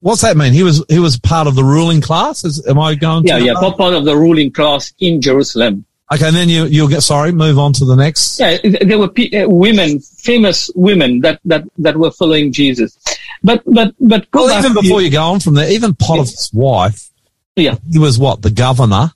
[0.00, 0.52] what's that mean?
[0.52, 2.44] He was, he was part of the ruling class?
[2.44, 5.84] Is, am I going to yeah, yeah, part part of the ruling class in Jerusalem.
[6.12, 6.26] Okay.
[6.26, 8.38] And then you, you'll get, sorry, move on to the next.
[8.38, 12.98] Yeah, there were pe- uh, women, famous women that, that, that were following Jesus.
[13.42, 17.10] But, but, but Well, even before you go on from there, even Potiphar's wife,
[17.56, 18.42] yeah, he was what?
[18.42, 19.12] The governor.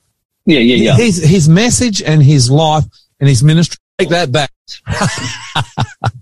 [0.46, 0.96] yeah, yeah, yeah.
[0.96, 2.84] His, his message and his life
[3.20, 3.78] and his ministry.
[3.98, 4.50] Take that back.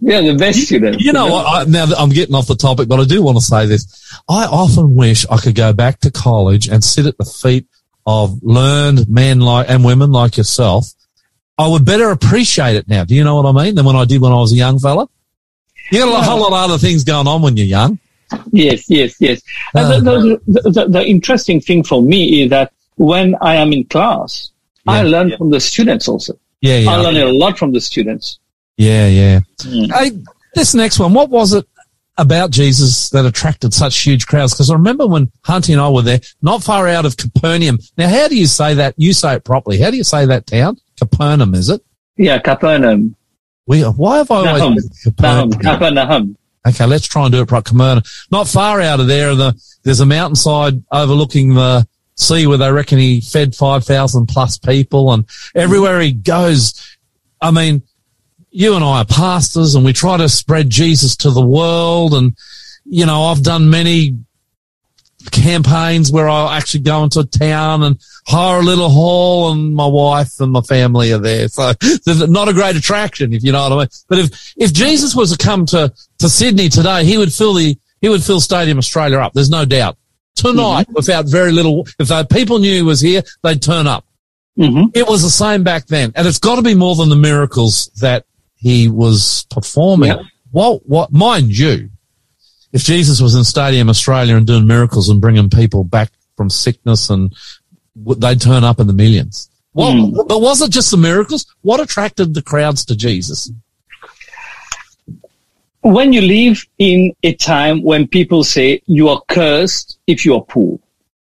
[0.01, 1.01] Yeah, the best student.
[1.01, 1.47] You know what?
[1.47, 4.15] I, now that I'm getting off the topic, but I do want to say this.
[4.29, 7.67] I often wish I could go back to college and sit at the feet
[8.07, 10.87] of learned men like and women like yourself.
[11.59, 13.05] I would better appreciate it now.
[13.05, 13.75] Do you know what I mean?
[13.75, 15.09] Than when I did when I was a young fella.
[15.91, 17.99] You got a whole lot of other things going on when you're young.
[18.53, 19.41] Yes, yes, yes.
[19.75, 23.73] And Uh, the, the, the, the interesting thing for me is that when I am
[23.73, 24.51] in class,
[24.87, 25.09] I Yeah.
[25.09, 26.39] learn from the students also.
[26.61, 26.91] Yeah, yeah.
[26.91, 28.39] I learn a lot from the students.
[28.77, 29.41] Yeah, yeah.
[29.61, 29.93] Mm.
[29.93, 30.11] Hey,
[30.55, 31.67] this next one, what was it
[32.19, 34.55] about Jesus that attracted such huge crowds?
[34.55, 37.79] Because I remember when Hunty and I were there, not far out of Capernaum.
[37.99, 38.95] Now, how do you say that?
[38.97, 39.79] You say it properly.
[39.81, 40.79] How do you say that town?
[40.99, 41.83] Capernaum, is it?
[42.17, 43.16] Yeah, Capernaum.
[43.67, 44.75] We, why have I always Nahum.
[44.75, 45.53] Nahum, Capernaum?
[45.53, 46.37] Capernaum.
[46.67, 47.79] Okay, let's try and do it properly.
[47.79, 48.03] Capernaum.
[48.31, 51.87] Not far out of there, the, there's a mountainside overlooking the
[52.17, 56.97] sea where they reckon he fed 5,000 plus people and everywhere he goes,
[57.41, 57.83] I mean,
[58.51, 62.15] you and I are pastors and we try to spread Jesus to the world.
[62.15, 62.37] And,
[62.85, 64.19] you know, I've done many
[65.31, 69.87] campaigns where I actually go into a town and hire a little hall and my
[69.87, 71.49] wife and my family are there.
[71.49, 71.73] So
[72.05, 73.89] there's not a great attraction, if you know what I mean.
[74.09, 77.77] But if, if Jesus was to come to, to Sydney today, he would fill the,
[78.01, 79.33] he would fill Stadium Australia up.
[79.33, 79.97] There's no doubt.
[80.35, 81.87] tonight without very little.
[81.99, 84.05] If the people knew he was here, they'd turn up.
[84.57, 87.17] hmm It was the same back then, and it's got to be more than the
[87.17, 88.25] miracles that
[88.57, 90.11] he was performing.
[90.11, 90.23] Yeah.
[90.51, 90.87] What?
[90.87, 91.13] What?
[91.13, 91.91] Mind you,
[92.77, 97.09] if Jesus was in Stadium Australia and doing miracles and bringing people back from sickness,
[97.09, 97.35] and
[97.97, 99.49] they'd turn up in the millions.
[99.73, 100.29] Well, Mm.
[100.29, 101.47] but was it just the miracles?
[101.63, 103.51] What attracted the crowds to Jesus?
[105.81, 110.43] When you live in a time when people say you are cursed if you are
[110.45, 110.79] poor,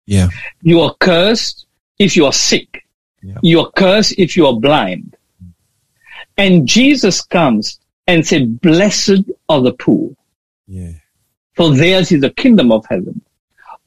[0.06, 0.28] Yeah,
[0.62, 1.66] you are cursed
[1.98, 2.84] if you are sick,
[3.22, 3.38] Yeah.
[3.42, 5.16] you are cursed if you are blind,
[6.36, 10.10] and Jesus comes and said, "Blessed are the poor."
[10.68, 10.92] yeah,
[11.60, 13.20] for theirs is the kingdom of heaven.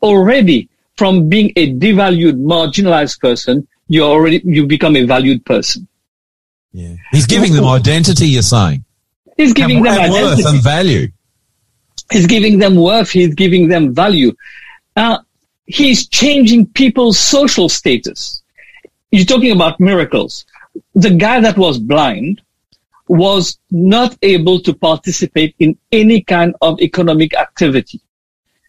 [0.03, 5.87] Already from being a devalued, marginalized person, you're already, you become a valued person.
[6.71, 6.95] yeah.
[7.11, 8.27] He's giving them identity.
[8.27, 8.85] You're saying,
[9.37, 11.07] He's giving and, them and worth and value.
[12.11, 13.09] He's giving them worth.
[13.09, 14.33] He's giving them value.
[14.95, 15.17] Uh,
[15.65, 18.43] he's changing people's social status.
[19.09, 20.45] You're talking about miracles.
[20.93, 22.39] The guy that was blind
[23.07, 28.01] was not able to participate in any kind of economic activity.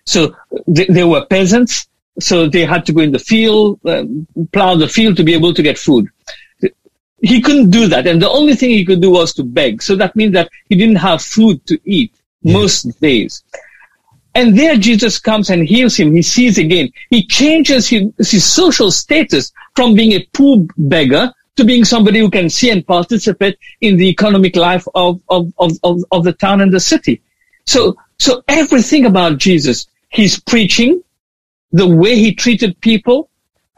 [0.07, 1.89] So they, they were peasants.
[2.21, 5.55] So they had to go in the field, um, plow the field to be able
[5.55, 6.09] to get food.
[7.21, 8.07] He couldn't do that.
[8.07, 9.83] And the only thing he could do was to beg.
[9.83, 13.43] So that means that he didn't have food to eat most days.
[14.35, 16.15] And there Jesus comes and heals him.
[16.15, 16.91] He sees again.
[17.09, 22.31] He changes his, his social status from being a poor beggar to being somebody who
[22.31, 26.61] can see and participate in the economic life of, of, of, of, of the town
[26.61, 27.23] and the city.
[27.67, 31.03] So, so everything about Jesus, his preaching,
[31.73, 33.29] the way he treated people,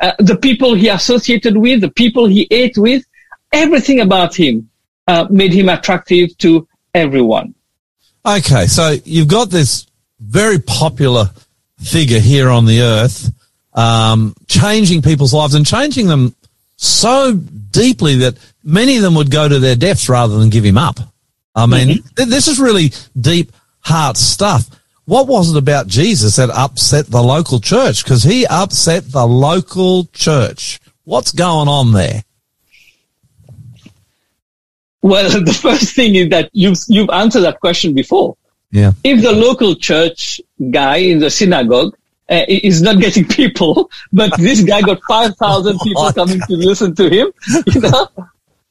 [0.01, 3.05] uh, the people he associated with, the people he ate with,
[3.53, 4.68] everything about him
[5.07, 7.55] uh, made him attractive to everyone.
[8.24, 9.87] Okay, so you've got this
[10.20, 11.31] very popular
[11.79, 13.31] figure here on the earth,
[13.72, 16.35] um, changing people's lives and changing them
[16.77, 20.79] so deeply that many of them would go to their deaths rather than give him
[20.79, 20.99] up.
[21.55, 22.14] I mean, mm-hmm.
[22.16, 24.68] th- this is really deep heart stuff.
[25.07, 28.05] What was it about Jesus that upset the local church?
[28.05, 30.81] Because he upset the local church.
[31.05, 32.24] What's going on there?
[35.01, 38.37] Well, the first thing is that you've, you've answered that question before.
[38.72, 38.93] Yeah.
[39.05, 41.97] If the local church guy in the synagogue
[42.29, 47.09] uh, is not getting people, but this guy got 5,000 people coming to listen to
[47.09, 47.33] him,
[47.66, 48.09] you know,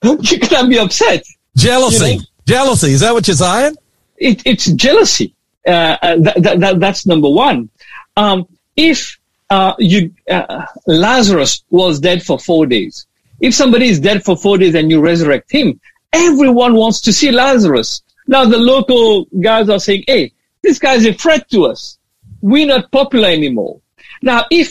[0.03, 1.23] you can't be upset.
[1.55, 2.11] Jealousy.
[2.11, 2.23] You know?
[2.45, 2.91] Jealousy.
[2.91, 3.75] Is that what you're saying?
[4.17, 5.33] it, it's jealousy.
[5.67, 7.69] Uh, uh, that, that, that, that's number one.
[8.17, 9.17] Um, if
[9.49, 13.07] uh, you uh, Lazarus was dead for four days,
[13.39, 15.79] if somebody is dead for four days and you resurrect him,
[16.13, 18.03] everyone wants to see Lazarus.
[18.27, 21.97] Now the local guys are saying, "Hey, this guy's a threat to us.
[22.51, 23.75] We're not popular anymore."
[24.21, 24.67] Now, if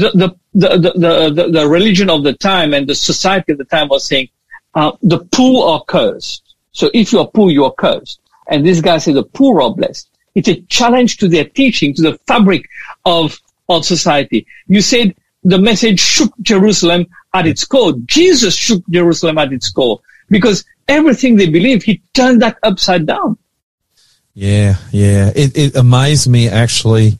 [0.00, 0.28] the the
[0.62, 0.68] the
[1.04, 4.28] the, the, the religion of the time and the society of the time was saying,
[4.80, 6.42] uh, "The poor are cursed,"
[6.72, 8.20] so if you are poor, you are cursed.
[8.50, 10.06] And this guy says the poor are blessed.
[10.34, 12.68] It's a challenge to their teaching, to the fabric
[13.04, 13.38] of,
[13.68, 14.46] of society.
[14.66, 17.94] You said the message shook Jerusalem at its core.
[18.04, 23.38] Jesus shook Jerusalem at its core because everything they believe, he turned that upside down.
[24.34, 25.30] Yeah, yeah.
[25.34, 27.18] It, it amazed me actually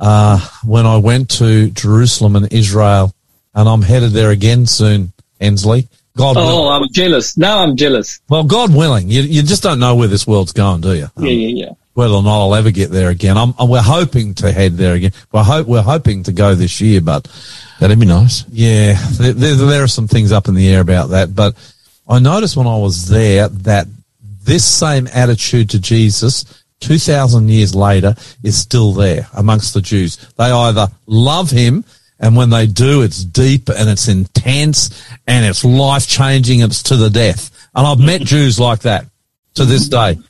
[0.00, 3.14] uh, when I went to Jerusalem and Israel,
[3.54, 5.88] and I'm headed there again soon, Hensley.
[6.16, 6.50] God willing.
[6.50, 7.36] Oh, I'm jealous.
[7.36, 8.20] Now I'm jealous.
[8.28, 9.08] Well, God willing.
[9.10, 11.08] You, you just don't know where this world's going, do you?
[11.18, 11.72] Yeah, yeah, yeah.
[11.92, 13.36] Whether or not I'll ever get there again.
[13.36, 15.12] I'm, we're hoping to head there again.
[15.30, 17.28] We're, hope, we're hoping to go this year, but
[17.78, 18.44] That'd be nice.
[18.48, 21.34] yeah, there, there, there are some things up in the air about that.
[21.34, 21.54] But
[22.08, 23.86] I noticed when I was there that
[24.46, 30.16] this same attitude to Jesus, 2,000 years later, is still there amongst the Jews.
[30.38, 31.84] They either love him,
[32.18, 36.96] and when they do, it's deep and it's intense and it's life changing it's to
[36.96, 37.50] the death.
[37.74, 38.24] And I've met mm-hmm.
[38.24, 39.04] Jews like that
[39.54, 40.20] to this mm-hmm.
[40.20, 40.28] day.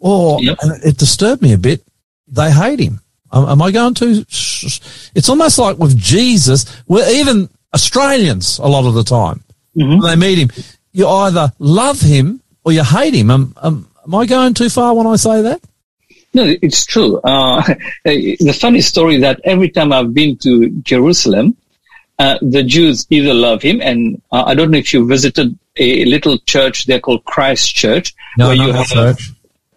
[0.00, 0.58] Or, Yep.
[0.62, 1.84] and it disturbed me a bit,
[2.26, 3.00] they hate him.
[3.32, 4.24] Am, I going to?
[4.28, 9.44] It's almost like with Jesus, we're even Australians a lot of the time.
[9.76, 10.00] Mm-hmm.
[10.00, 10.50] When they meet him,
[10.92, 13.30] you either love him or you hate him.
[13.30, 15.60] Am, am, am I going too far when I say that?
[16.32, 17.20] No, it's true.
[17.20, 17.62] Uh,
[18.04, 21.56] the funny story that every time I've been to Jerusalem,
[22.18, 26.04] uh, the Jews either love him, and uh, I don't know if you visited a
[26.04, 29.30] little church there called Christ Church, where you have church.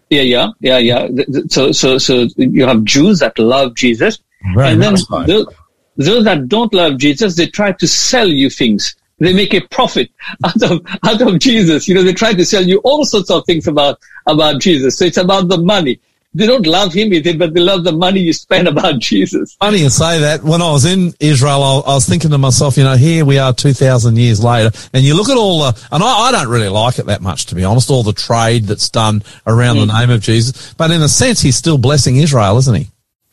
[0.10, 1.08] yeah, yeah, yeah, yeah.
[1.48, 4.20] So, so, so you have Jews that love Jesus,
[4.54, 5.48] Very and then those,
[5.96, 8.96] those that don't love Jesus, they try to sell you things.
[9.24, 10.12] They make a profit
[10.46, 11.88] out of out of Jesus.
[11.88, 14.98] You know, they try to sell you all sorts of things about about Jesus.
[14.98, 16.00] So it's about the money.
[16.36, 19.56] they don't love him, but they love the money you spend about Jesus.
[19.56, 20.44] Funny you say that.
[20.44, 23.38] When I was in Israel, I, I was thinking to myself, you know, here we
[23.38, 26.70] are 2,000 years later, and you look at all the, and I, I don't really
[26.70, 30.00] like it that much, to be honest, all the trade that's done around the hmm.
[30.00, 30.74] name of Jesus.
[30.74, 32.88] But in a sense, he's still blessing Israel, isn't he?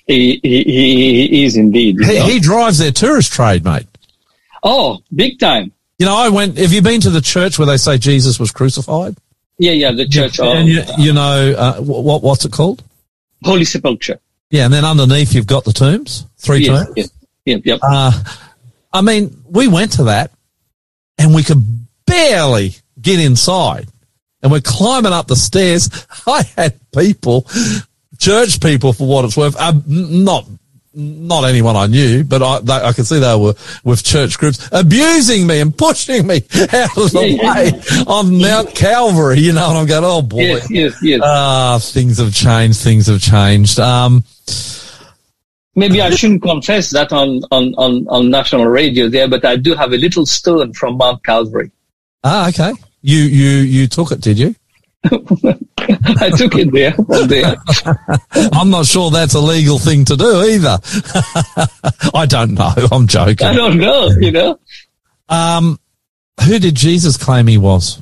[0.07, 1.97] He, he, he, he is indeed.
[2.01, 3.87] He, he drives their tourist trade, mate.
[4.63, 5.73] oh, big time.
[6.01, 8.51] You know, I went, have you been to the church where they say Jesus was
[8.51, 9.19] crucified?
[9.59, 12.83] Yeah, yeah, the church of And you, you know, uh, what, what's it called?
[13.45, 14.19] Holy Sepulchre.
[14.49, 14.65] Yeah.
[14.65, 16.97] And then underneath you've got the tombs, three Yes, tombs.
[16.97, 17.11] yes,
[17.45, 17.81] yep, yep.
[17.83, 18.13] Uh,
[18.91, 20.31] I mean, we went to that
[21.19, 21.63] and we could
[22.07, 23.87] barely get inside
[24.43, 25.91] and we're climbing up the stairs.
[26.27, 27.47] I had people,
[28.19, 30.47] church people for what it's worth, uh, not,
[30.93, 34.69] not anyone I knew, but I, they, I could see they were with church groups
[34.73, 36.37] abusing me and pushing me
[36.73, 37.55] out of the Yeah, yeah.
[37.71, 40.41] way on Mount Calvary, you know, and I'm going, oh boy.
[40.41, 41.21] yes, yes, yes.
[41.23, 42.81] Ah, things have changed.
[42.81, 43.79] Things have changed.
[43.79, 44.25] Um,
[45.77, 49.75] Maybe I shouldn't confess that on, on, on, on national radio there, but I do
[49.75, 51.71] have a little stone from Mount Calvary.
[52.25, 52.73] ah, okay.
[53.03, 54.55] You, you, you took it, did you?
[55.03, 57.57] I took it there from there.
[58.53, 60.79] I'm not sure that's a legal thing to do either.
[62.15, 62.73] I don't know.
[62.93, 63.47] I'm joking.
[63.47, 64.59] I don't know, you know.
[65.29, 65.79] Um,
[66.45, 68.01] who did Jesus claim he was?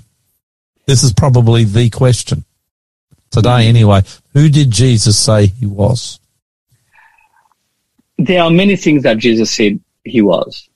[0.86, 2.44] This is probably the question
[3.30, 4.02] today anyway.
[4.32, 6.18] Who did Jesus say he was?
[8.16, 10.68] There are many things that Jesus said he was.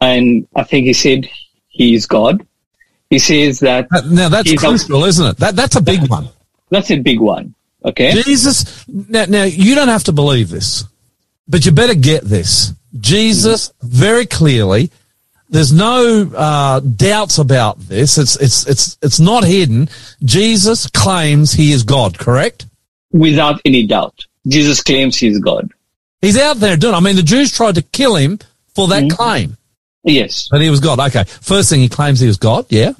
[0.00, 1.28] And I think he said
[1.68, 2.44] he is God.
[3.10, 5.36] He says that That- Now that's He's a- crucial, isn't it?
[5.38, 6.28] That, that's a big one.
[6.70, 7.54] that's a big one.
[7.84, 8.10] Okay.
[8.22, 10.84] Jesus, now, now you don't have to believe this,
[11.46, 12.72] but you better get this.
[12.98, 14.90] Jesus very clearly,
[15.48, 18.18] there's no uh, doubts about this.
[18.18, 19.88] It's it's it's it's not hidden.
[20.24, 22.18] Jesus claims he is God.
[22.18, 22.66] Correct?
[23.12, 24.18] Without any doubt.
[24.48, 25.70] Jesus claims he is God.
[26.20, 26.94] He's out there doing.
[26.94, 28.40] I mean, the Jews tried to kill him
[28.74, 29.56] for that claim
[30.06, 30.48] Yes.
[30.52, 30.98] that he was God.
[31.00, 32.64] Okay, first thing he claims he was God.
[32.70, 32.92] Yeah,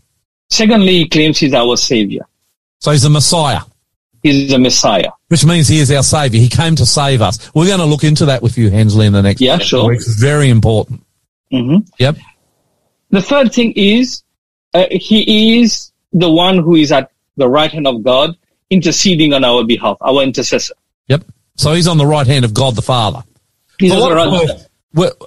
[0.50, 2.26] Secondly, he claims he's our savior.
[2.80, 3.60] so he's a Messiah.
[4.22, 5.10] He's a Messiah.
[5.28, 6.40] Which means he is our savior.
[6.40, 7.52] He came to save us.
[7.54, 9.90] We're going to look into that with you, Hensley, in the next Yeah, sure.
[9.90, 10.06] weeks.
[10.18, 11.04] Very important.
[11.50, 12.16] hmm Yep.
[13.10, 14.24] The third thing is,
[14.74, 18.36] uh, he is the one who is at the right hand of God,
[18.68, 20.74] interceding on our behalf, our intercessor.
[21.06, 21.22] Yep.
[21.56, 23.22] So he's on the right hand of God the Father.
[23.78, 24.65] He's on the right- we're,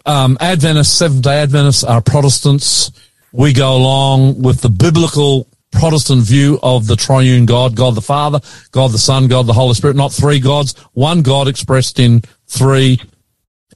[0.06, 2.92] um, Adventists, Seventh day Adventists are Protestants.
[3.32, 8.40] We go along with the biblical Protestant view of the triune God, God the Father,
[8.72, 13.00] God the Son, God the Holy Spirit, not three gods, one God expressed in three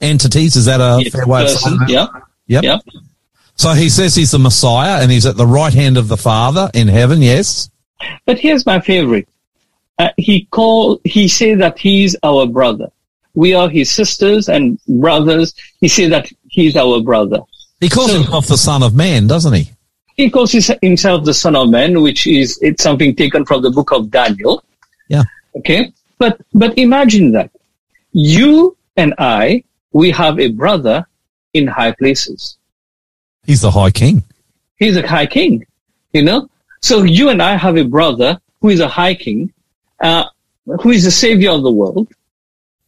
[0.02, 0.56] entities.
[0.56, 1.96] Is that a Yes, fair way of saying person.
[1.96, 2.22] that?
[2.46, 2.60] Yeah.
[2.62, 2.64] Yep.
[2.64, 3.00] Yeah.
[3.56, 6.68] So he says he's the Messiah and he's at the right hand of the Father
[6.74, 7.70] in heaven, yes?
[8.26, 9.28] But here's my favorite.
[9.98, 12.90] Uh, he call, he said that he's our brother.
[13.34, 15.54] We are his sisters and brothers.
[15.80, 17.40] He said that he's our brother.
[17.80, 19.70] He calls So- himself the Son of Man, doesn't he?
[20.16, 23.70] He calls his, himself the son of man, which is, it's something taken from the
[23.72, 24.62] book of Daniel.
[25.08, 25.24] Yeah.
[25.56, 25.92] Okay.
[26.18, 27.50] But, but imagine that
[28.12, 31.04] you and I, we have a brother
[31.52, 32.58] in high places.
[33.44, 34.22] He's the High King.
[34.78, 35.66] He's a high king,
[36.12, 36.48] you know?
[36.80, 39.52] So you and I have a brother who is a high king,
[40.00, 40.24] uh,
[40.80, 42.06] who is the savior of the world.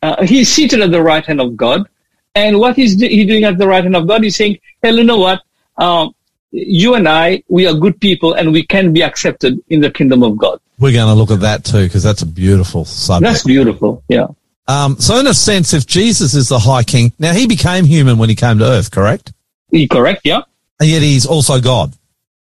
[0.07, 1.88] Uh, he's seated at the right hand of God.
[2.34, 4.22] And what is he doing at the right hand of God?
[4.22, 5.42] He's saying, hey, you know what?
[5.78, 6.14] Um,
[6.52, 10.22] you and I, we are good people and we can be accepted in the kingdom
[10.22, 10.61] of God.
[10.78, 13.32] We're going to look at that too because that's a beautiful subject.
[13.32, 14.04] That's beautiful.
[14.09, 14.28] Yeah.
[14.68, 18.18] Um, so in a sense, if Jesus is the high king, now he became human
[18.18, 19.32] when he came to earth, correct?
[19.72, 20.22] He correct?
[20.24, 20.42] Yeah.
[20.78, 21.94] And yet he's also God,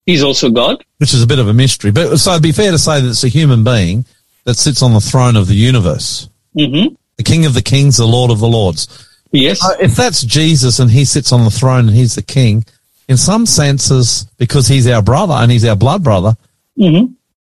[0.04, 0.84] He's also God.
[0.98, 1.90] which is a bit of a mystery.
[1.90, 4.04] But so it'd be fair to say that it's a human being
[4.44, 8.06] that sits on the throne of the universe, hmm the king of the kings, the
[8.06, 9.08] lord of the lords.
[9.32, 9.60] Yes.
[9.60, 12.64] So if that's Jesus and he sits on the throne and he's the king,
[13.08, 16.36] in some senses, because he's our brother and he's our blood brother,
[16.76, 17.06] hmm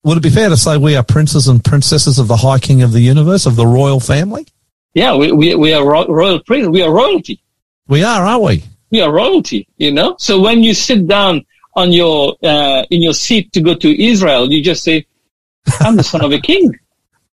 [0.05, 2.83] would it be fair to say we are princes and princesses of the high king
[2.83, 4.47] of the universe, of the royal family?
[4.95, 5.17] Yeah.
[5.17, 6.69] We, we, we are ro- royal prince.
[6.69, 7.43] We are royalty.
[7.89, 8.63] We are, aren't we?
[8.91, 10.17] we are royalty, you know.
[10.19, 11.45] So when you sit down
[11.75, 15.07] on your uh, in your seat to go to Israel, you just say,
[15.81, 16.73] "I'm the son of a king,"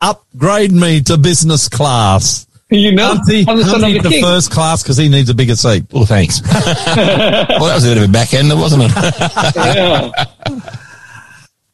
[0.02, 2.46] Upgrade me to business class.
[2.70, 3.12] you know.
[3.14, 4.24] Auntie, I'm the son of auntie to king.
[4.24, 5.86] first class because he needs a bigger seat.
[5.92, 6.42] Well, thanks.
[6.54, 8.92] well, that was a bit of a backender, wasn't it?
[10.56, 10.72] Yeah.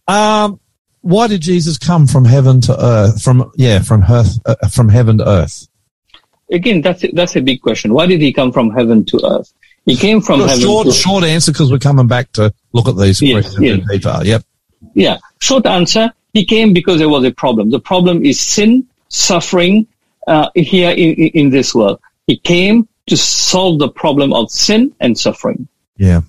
[0.07, 0.59] Um,
[1.01, 3.21] why did Jesus come from heaven to earth?
[3.21, 5.67] From yeah, from earth, uh, from heaven to earth.
[6.51, 7.93] Again, that's a, that's a big question.
[7.93, 9.53] Why did he come from heaven to earth?
[9.85, 10.59] He came from heaven.
[10.59, 13.85] short, to, short answer because we're coming back to look at these Yes, questions in
[13.87, 14.25] detail.
[14.25, 14.43] Yep.
[14.93, 15.17] Yeah.
[15.39, 16.13] Short answer.
[16.33, 17.69] He came because there was a problem.
[17.69, 18.87] The problem is sin.
[19.09, 19.85] suffering
[20.27, 21.99] uh, here in, in- in this world.
[22.25, 25.67] He came to solve the problem of sin and suffering.
[25.97, 26.21] Yeah.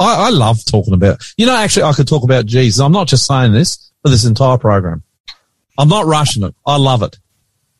[0.00, 2.80] I, I love talking about, you know, actually I could talk about Jesus.
[2.80, 5.02] I'm not just saying this for this entire program.
[5.78, 6.54] I'm not rushing it.
[6.66, 7.18] I love it.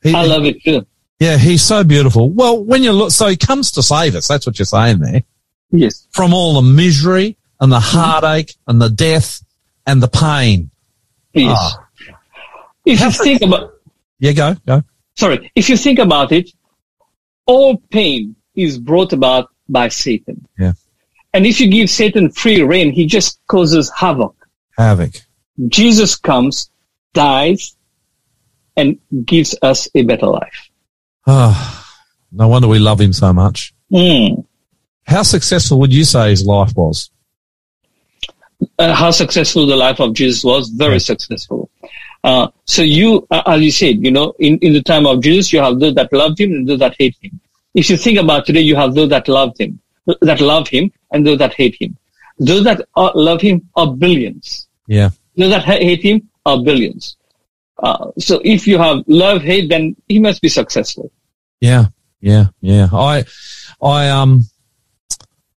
[0.02, 0.86] He- I love it too.
[1.18, 2.30] Yeah, he's so beautiful.
[2.30, 4.28] Well, when you look, so he comes to save us.
[4.28, 5.22] That's what you're saying there.
[5.72, 6.06] Yes.
[6.12, 9.40] From all the misery and the heartache and the death
[9.86, 10.70] and the pain.
[11.34, 11.56] Yes.
[11.58, 11.88] Ah.
[12.84, 13.74] If you think about,
[14.18, 14.82] Yeah, go, go.
[15.16, 16.50] sorry, if you think about it,
[17.46, 20.46] all pain is brought about by Satan.
[20.58, 20.72] Yeah.
[21.32, 24.34] And if you give Satan free reign, he just causes havoc.
[24.76, 25.12] Havoc.
[25.68, 26.70] Jesus comes,
[27.14, 27.76] dies,
[28.76, 30.68] and gives us a better life.
[31.26, 31.86] Oh,
[32.32, 33.72] no wonder we love him so much.
[33.92, 34.44] Mm.
[35.04, 37.10] How successful would you say his life was?
[38.78, 40.68] Uh, how successful the life of Jesus was?
[40.68, 41.70] Very successful.
[42.24, 45.52] Uh, so you, uh, as you said, you know, in, in the time of Jesus,
[45.52, 47.40] you have those that loved him and those that hate him.
[47.74, 49.80] If you think about today, you have those that loved him,
[50.20, 51.96] that love him, and those that hate him.
[52.38, 54.68] Those that uh, love him are billions.
[54.86, 55.10] Yeah.
[55.36, 57.16] Those that ha- hate him are billions.
[57.78, 61.10] Uh, so if you have love, hate, then he must be successful.
[61.60, 61.86] Yeah,
[62.20, 62.88] yeah, yeah.
[62.92, 63.24] I,
[63.82, 64.42] I, um,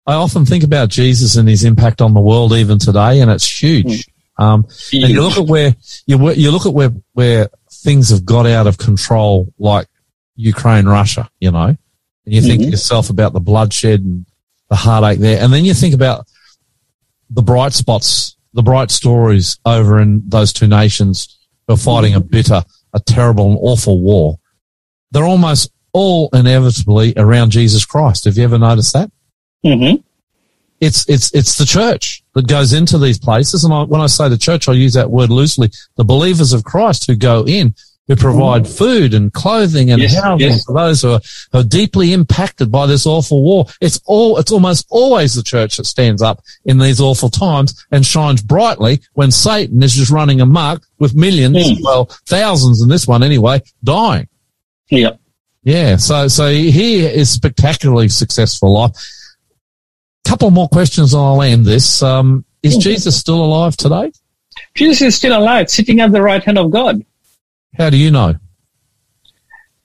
[0.08, 3.62] I often think about Jesus and his impact on the world even today, and it's
[3.62, 4.06] huge.
[4.06, 4.12] Mm.
[4.38, 5.76] Um, and you look at where
[6.06, 9.88] you you look at where where things have got out of control, like
[10.36, 11.30] Ukraine, Russia.
[11.40, 11.78] You know, and
[12.26, 12.72] you think to mm-hmm.
[12.72, 14.26] yourself about the bloodshed and
[14.70, 16.28] the heartache there, and then you think about
[17.30, 22.20] the bright spots, the bright stories over in those two nations who are fighting a
[22.20, 22.28] mm-hmm.
[22.28, 24.38] bitter, a terrible, and awful war.
[25.12, 28.26] They're almost all inevitably around Jesus Christ.
[28.26, 29.10] Have you ever noticed that?
[29.66, 29.96] Hmm
[30.82, 34.28] it's it's it's the church that goes into these places, and I, when I say
[34.28, 35.72] the church, I use that word loosely.
[35.96, 37.74] The believers of Christ who go in,
[38.10, 40.66] who provide food and clothing and Yes, housing yes.
[40.66, 41.22] for those who are,
[41.54, 43.68] who are deeply impacted by this awful war.
[43.80, 48.06] It's all it's almost always the church that stands up in these awful times and
[48.06, 51.78] shines brightly when Satan is just running amok with millions, Mm.
[51.82, 54.28] well, thousands in this one anyway, dying.
[54.90, 55.12] Yeah.
[55.64, 58.76] Yeah, so so he is spectacularly successful.
[58.78, 58.90] I,
[60.26, 62.02] couple more questions and I'll end this.
[62.04, 64.12] Um, is Jesus still alive today?
[64.74, 67.06] Jesus is still alive, sitting at the right hand of God.
[67.78, 68.36] How do you know?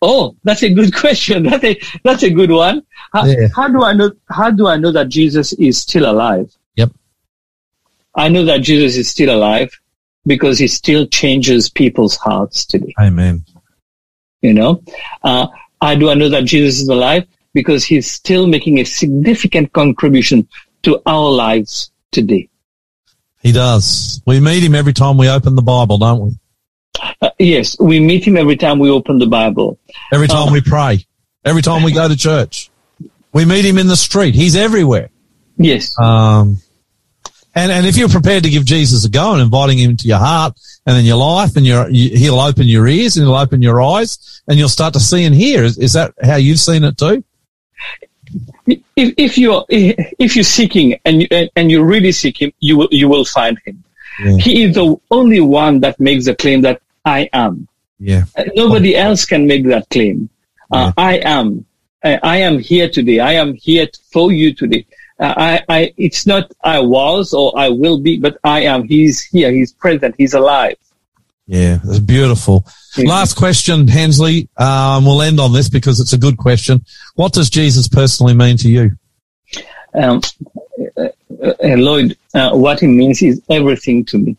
[0.03, 1.43] Oh, that's a good question.
[1.45, 2.82] That's a that's a good one.
[3.12, 3.49] How, Yeah.
[3.55, 4.12] how do I know?
[4.30, 6.51] How do I know that Jesus is still alive?
[6.76, 6.93] Yep.
[8.14, 9.70] I know that Jesus is still alive
[10.26, 12.95] because he still changes people's hearts today.
[13.01, 13.45] Amen.
[14.43, 14.82] You know,
[15.22, 15.49] uh,
[15.82, 17.26] how do I know that Jesus is alive?
[17.53, 20.48] Because he's still making a significant contribution
[20.82, 22.48] to our lives today.
[23.42, 24.22] He does.
[24.26, 26.30] We meet him every time we open the Bible, don't we?
[27.22, 29.78] Uh, yes, we meet him every time we open the Bible.
[30.12, 30.53] Every time Oh.
[30.53, 31.07] we pray.
[31.44, 32.70] Every time we go to church.
[33.32, 34.34] We meet him in the street.
[34.34, 35.11] He's everywhere.
[35.57, 36.59] Yes, Um,
[37.55, 40.18] and, and if you're prepared to give Jesus a go and inviting him into your
[40.18, 40.55] heart
[40.86, 43.82] and in your life and your, you, he'll open your ears and he'll open your
[43.82, 45.62] eyes and you'll start to see and hear.
[45.64, 47.24] Is, is that how you've seen it too?
[48.66, 52.89] If if you if you're seeking and you, and you really seek him, you will
[52.91, 53.83] you will find him.
[54.22, 54.37] Yeah.
[54.37, 57.68] He is the only one that makes the claim that I am.
[57.99, 58.24] Yeah.
[58.37, 60.28] Uh, Nobody else can make that claim.
[60.70, 61.66] Uh, I am.
[62.05, 63.20] I, I am here today.
[63.20, 64.87] I am here t- for you today.
[65.18, 68.85] Uh, I, I, it's not I was or I will be, but I am.
[68.85, 69.51] He's here.
[69.53, 70.14] He's present.
[70.16, 70.76] He's alive.
[71.51, 72.64] Yeah, it's beautiful.
[72.96, 74.48] Last question, Hensley.
[74.57, 76.84] Um, we'll end on this because it's a good question.
[77.16, 78.92] What does Jesus personally mean to you?
[79.94, 80.20] um,
[80.96, 81.09] uh,
[81.42, 84.36] uh, Lloyd, uh, what he means is everything to me.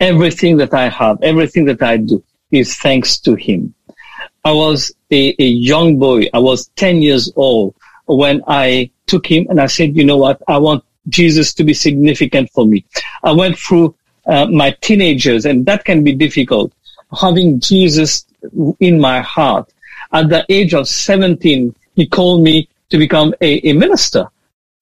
[0.00, 3.72] Everything that I have, everything that I do is thanks to him.
[4.44, 6.24] I was a, a young boy.
[6.34, 10.42] I was 10 years old when I took him and I said, you know what?
[10.48, 12.84] I want Jesus to be significant for me.
[13.22, 13.94] I went through
[14.28, 16.72] uh, my teenagers and that can be difficult.
[17.18, 18.26] Having Jesus
[18.78, 19.72] in my heart.
[20.12, 24.26] At the age of 17, he called me to become a, a minister.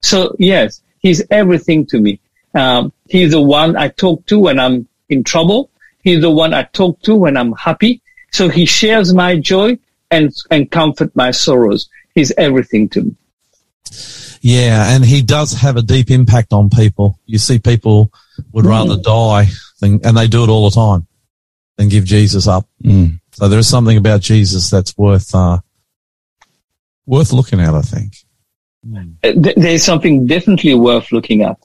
[0.03, 2.21] So yes, he's everything to me.
[2.55, 5.71] Um, he's the one I talk to when I'm in trouble.
[6.03, 8.01] He's the one I talk to when I'm happy.
[8.33, 9.79] So he shares my joy
[10.11, 11.89] and, and comfort my sorrows.
[12.15, 13.17] He's everything to me.
[14.41, 17.19] Yeah, and he does have a deep impact on people.
[17.27, 18.13] You see people
[18.53, 19.47] would rather die
[19.81, 21.07] than, and they do it all the time
[21.77, 22.67] than give Jesus up.
[22.83, 23.21] Mm.
[23.33, 25.59] So there is something about Jesus that's worth, uh,
[27.05, 28.17] worth looking at, I think.
[29.23, 31.59] Uh, There's something definitely worth looking at.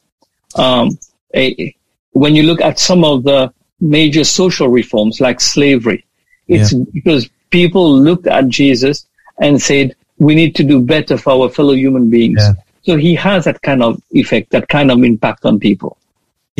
[0.55, 0.97] Um,
[1.35, 1.73] a,
[2.11, 6.05] when you look at some of the major social reforms like slavery,
[6.47, 9.05] it's because people looked at Jesus
[9.39, 12.39] and said, we need to do better for our fellow human beings.
[12.39, 12.53] Yeah.
[12.83, 15.97] So he has that kind of effect, that kind of impact on people.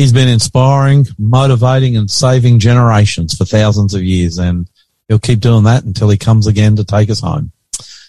[0.02, 4.68] He's been inspiring, motivating, and saving generations for thousands of years, and
[5.06, 7.52] he'll keep doing that until he comes again to take us home.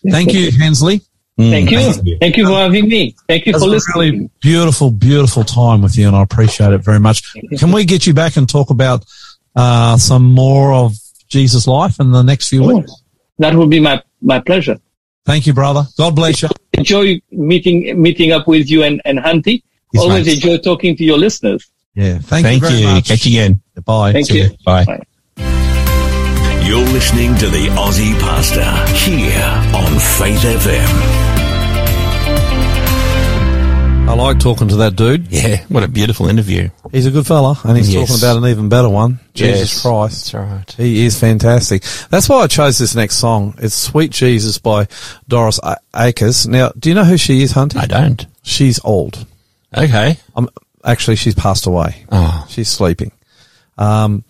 [0.10, 1.02] Thank you, Hensley.
[1.38, 1.78] Thank you.
[1.78, 2.18] Thank you.
[2.20, 3.16] Thank you for having me.
[3.28, 4.12] Thank you It for was a listening.
[4.18, 7.32] really beautiful, beautiful time with you, and I appreciate it very much.
[7.60, 9.06] Can we get you back and talk about
[9.56, 10.96] uh, some more of
[11.28, 12.78] Jesus' life in the next few Sure.
[12.78, 12.92] weeks?
[13.38, 14.80] That would be my, my pleasure.
[15.28, 15.84] Thank you, brother.
[15.96, 16.50] God bless you.
[16.74, 19.62] Enjoy meeting, meeting up with you and, and Hunty.
[19.94, 20.36] Yes, Always mate.
[20.44, 21.70] enjoy talking to your listeners.
[21.96, 22.18] Yeah.
[22.20, 22.88] Thank, Thank you very you.
[22.88, 23.08] much.
[23.08, 23.62] Catch you again.
[23.86, 24.14] Bye.
[24.14, 24.44] Thank See you.
[24.46, 24.50] ya.
[24.66, 24.86] Bye.
[24.86, 25.04] Bye.
[26.66, 28.64] You're listening to the Aussie Pastor
[28.96, 29.44] here
[29.76, 31.24] on Faith FM.
[34.06, 35.28] I like talking to that dude.
[35.32, 36.70] Yeah, what a beautiful interview.
[36.92, 38.08] He's a good fella, and he's Yes.
[38.10, 40.32] talking about an even better one, Jesus Yes, Christ.
[40.32, 40.72] That's right.
[40.78, 41.84] He is fantastic.
[42.10, 43.56] That's why I chose this next song.
[43.60, 44.88] It's Sweet Jesus by
[45.28, 46.46] Doris A- Akers.
[46.48, 47.80] Now, do you know who she is, Hunter?
[47.80, 48.26] I don't.
[48.44, 49.26] She's old.
[49.76, 50.18] Okay.
[50.36, 50.50] Um,
[50.84, 52.06] actually, she's passed away.
[52.12, 53.12] Oh, She's sleeping.
[53.78, 54.24] Um,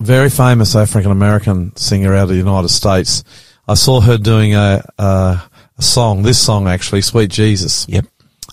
[0.00, 3.24] very famous African American singer out of the United States.
[3.66, 5.42] I saw her doing a, a,
[5.78, 7.86] a song, this song actually, Sweet Jesus.
[7.88, 8.04] yep.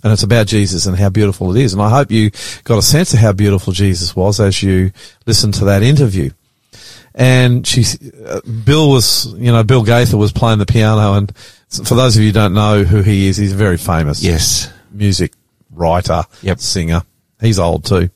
[0.03, 1.71] And it's about Jesus and how beautiful it is.
[1.71, 2.31] And I hope you
[2.65, 4.91] got a sense of how beautiful Jesus was as you
[5.25, 6.29] listened to that interview.
[7.15, 7.83] And she,
[8.25, 11.13] uh, Bill was, you know, Bill Gaither was playing the piano.
[11.13, 11.31] And
[11.85, 14.69] for those of you who don't know who he is, he's very famous Yes.
[14.91, 15.33] music
[15.71, 16.59] writer, Yep.
[16.59, 17.03] singer.
[17.43, 18.09] He's old too.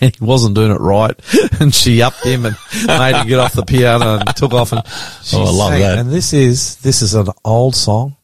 [0.00, 1.14] And he wasn't doing it right,
[1.60, 2.56] and she upped him and
[2.86, 4.72] made him get off the piano and took off.
[4.72, 4.82] And
[5.22, 5.80] she Oh, I love sang.
[5.80, 5.98] that.
[5.98, 8.16] And this is this is an old song,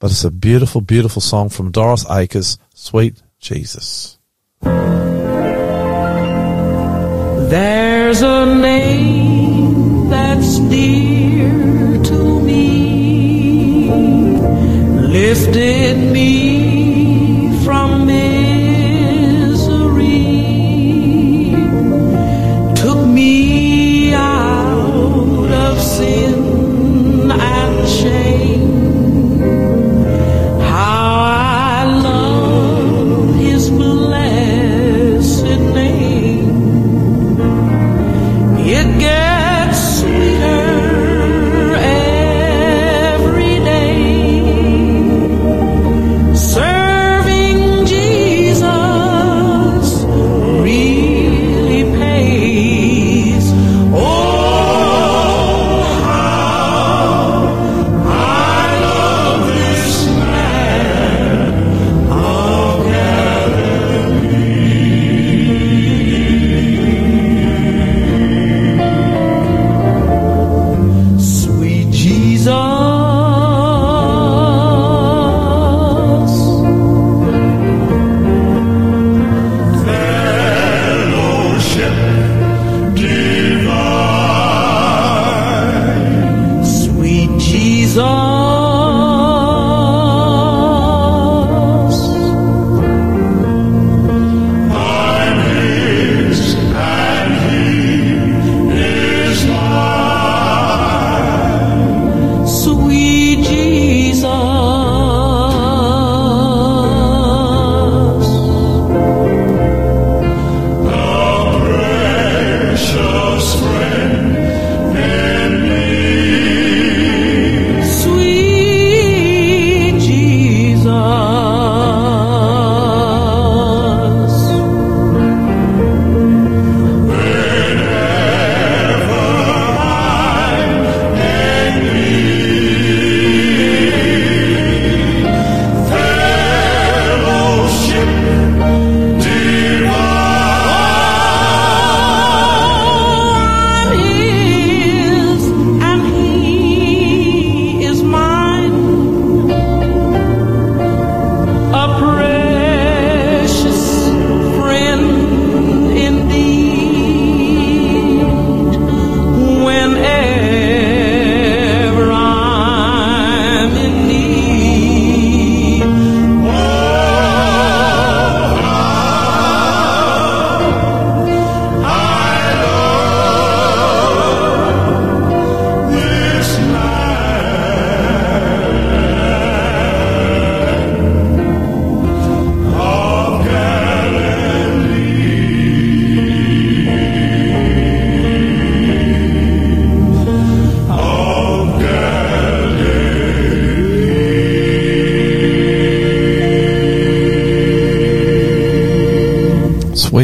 [0.00, 4.18] but it's a beautiful, beautiful song from Doris Akers, "Sweet Jesus."
[7.50, 13.88] There's a name that's dear to me,
[15.08, 16.61] lifted me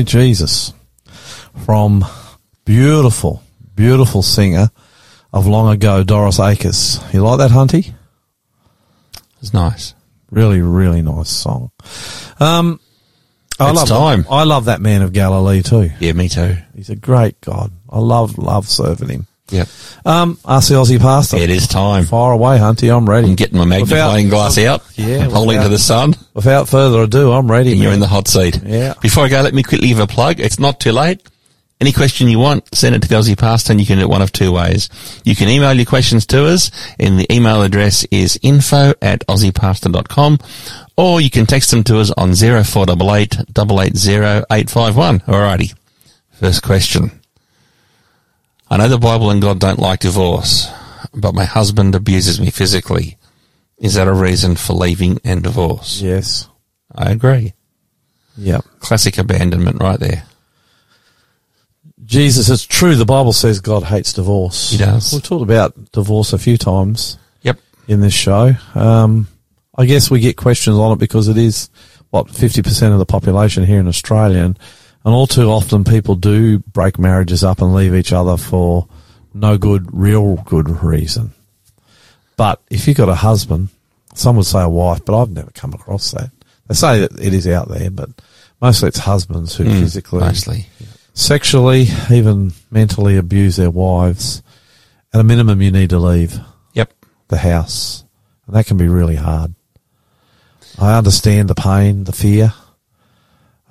[0.08, 0.72] Jesus
[1.64, 2.04] from
[2.64, 3.42] beautiful,
[3.74, 4.70] beautiful singer
[5.32, 6.98] of long ago, Doris Akers.
[7.12, 7.92] You like that, Hunty?
[9.40, 9.94] It's nice.
[10.30, 11.70] Really, really nice song.
[12.40, 12.80] Um,
[13.60, 14.26] I It's love time.
[14.30, 15.90] I love that man of Galilee too.
[16.00, 16.56] Yeah, me too.
[16.74, 17.70] He's a great God.
[17.90, 19.26] I love, love serving him.
[19.50, 19.68] Yep.
[20.08, 21.36] Um, ask the Aussie pastor.
[21.36, 22.04] It is time.
[22.06, 22.90] Fire away, Hunty.
[22.96, 23.28] I'm ready.
[23.28, 24.82] I'm getting my magnifying Without- glass out.
[24.96, 26.14] Yeah, Holding to the sun.
[26.32, 27.76] Without further ado, I'm ready.
[27.76, 28.58] You're in the hot seat.
[28.64, 28.94] Yeah.
[29.02, 30.40] Before I go, let me quickly give a plug.
[30.40, 31.20] It's not too late.
[31.78, 34.08] Any question you want, send it to the Aussie Pastor and you can do it
[34.08, 34.88] one of two ways.
[35.24, 40.38] You can email your questions to us and the email address is info at aussiepastor.com
[40.96, 45.20] or you can text them to us on 0488 880 851.
[45.20, 45.74] Alrighty.
[46.32, 47.17] First question.
[48.70, 50.68] I know the Bible and God don't like divorce,
[51.14, 53.16] but my husband abuses me physically.
[53.78, 56.00] Is that a reason for leaving and divorce?
[56.02, 56.48] Yes.
[56.94, 57.54] I agree.
[58.36, 58.64] Yep.
[58.80, 60.24] Classic abandonment right there.
[62.04, 62.94] Jesus, it's true.
[62.94, 64.70] The Bible says God hates divorce.
[64.70, 65.12] He does.
[65.12, 67.58] We've talked about divorce a few times Yep.
[67.86, 68.52] in this show.
[68.74, 69.28] Um,
[69.76, 71.68] I guess we get questions on it because it is
[72.10, 74.58] what fifty percent of the population here in Australia, and,
[75.04, 78.86] and all too often people do break marriages up and leave each other for
[79.32, 81.32] no good, real good reason.
[82.36, 83.68] But if you've got a husband,
[84.14, 86.30] some would say a wife, but I've never come across that.
[86.66, 88.10] They say that it is out there, but
[88.60, 90.66] mostly it's husbands who hmm, physically, Mostly.
[91.14, 94.42] sexually, even mentally abuse their wives.
[95.14, 96.38] At a minimum, you need to leave
[96.74, 96.92] Yep.
[97.28, 98.04] the house.
[98.46, 99.54] And that can be really hard.
[100.78, 102.52] I understand the pain, the fear,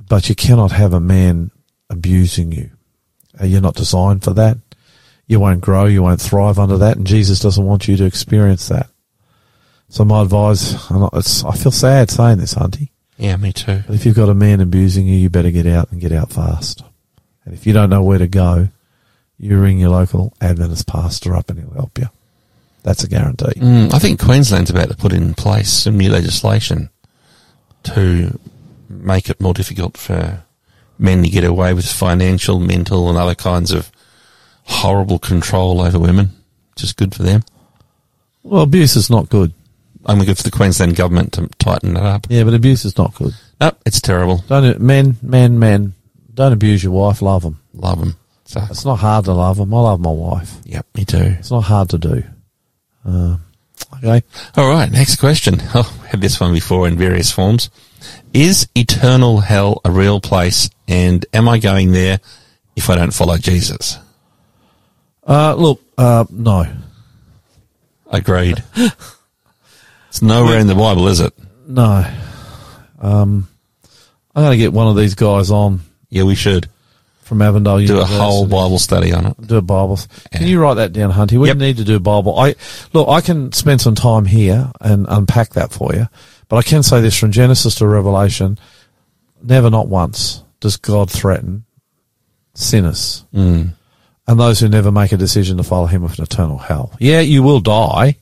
[0.07, 1.51] but you cannot have a man
[1.89, 2.69] abusing you.
[3.39, 4.57] Uh, You're not designed for that.
[5.27, 8.67] You won't grow, you won't thrive under that, and Jesus doesn't want you to experience
[8.69, 8.89] that.
[9.89, 13.83] So my advice, and I- it's, I feel sad saying this, Hunty, Yeah, me too.
[13.85, 16.31] but if you've got a man abusing you, you better get out and get out
[16.31, 16.81] fast.
[17.45, 18.69] And if you don't know where to go,
[19.37, 22.09] you ring your local Adventist pastor up and he'll help you.
[22.83, 23.59] That's a guarantee.
[23.59, 26.89] Mm, I think Queensland's about to put in place some new legislation
[27.83, 28.39] to
[28.89, 30.43] make it more difficult for
[30.99, 33.91] men to get away with financial, mental, and other kinds of
[34.63, 36.29] horrible control over women.
[36.75, 37.41] Just good for them.
[38.43, 39.53] Well, abuse is not good.
[40.05, 42.27] Only good for the Queensland government to tighten it up.
[42.29, 43.33] Yeah, but abuse is not good.
[43.59, 44.43] Nope, it's terrible.
[44.47, 45.93] Don't men, men, men.
[46.33, 47.21] Don't abuse your wife.
[47.21, 47.59] Love them.
[47.73, 48.15] Love them.
[48.45, 49.73] So, It's not hard to love them.
[49.73, 50.55] I love my wife.
[50.63, 51.35] yep, me too.
[51.39, 52.23] It's not hard to do.
[53.05, 53.37] Uh,
[53.97, 54.23] okay.
[54.55, 55.61] All right, next question.
[55.75, 57.69] Oh, we had this one before in various forms.
[58.33, 62.19] Is eternal hell a real place, and am I going there
[62.75, 63.97] if I don't follow Jesus?
[65.27, 65.81] Uh, look.
[65.97, 66.65] Uh, no.
[68.09, 68.63] Agreed.
[70.09, 71.33] it's nowhere in the Bible, is it?
[71.67, 72.05] No.
[72.99, 73.47] Um,
[74.35, 76.69] I'm going to get one of these guys on Yeah, we should
[77.23, 79.35] from Avondale do a whole Bible study on it.
[79.47, 79.99] do a Bible.
[80.31, 80.47] Can Yeah.
[80.47, 81.37] you write that down, Hunty?
[81.37, 81.57] We Yep.
[81.57, 82.39] need to do a Bible.
[82.39, 82.55] I
[82.93, 83.09] look.
[83.09, 86.07] I can spend some time here and unpack that for you,
[86.49, 88.57] but I can say this from Genesis to Revelation:
[89.41, 91.65] never, not once, does God threaten
[92.53, 93.73] sinners Mm.
[94.27, 96.91] and those who never make a decision to follow Him with an eternal hell.
[96.99, 98.17] Yeah, you will die,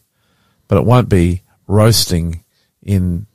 [0.68, 2.44] but it won't be roasting
[2.84, 3.28] in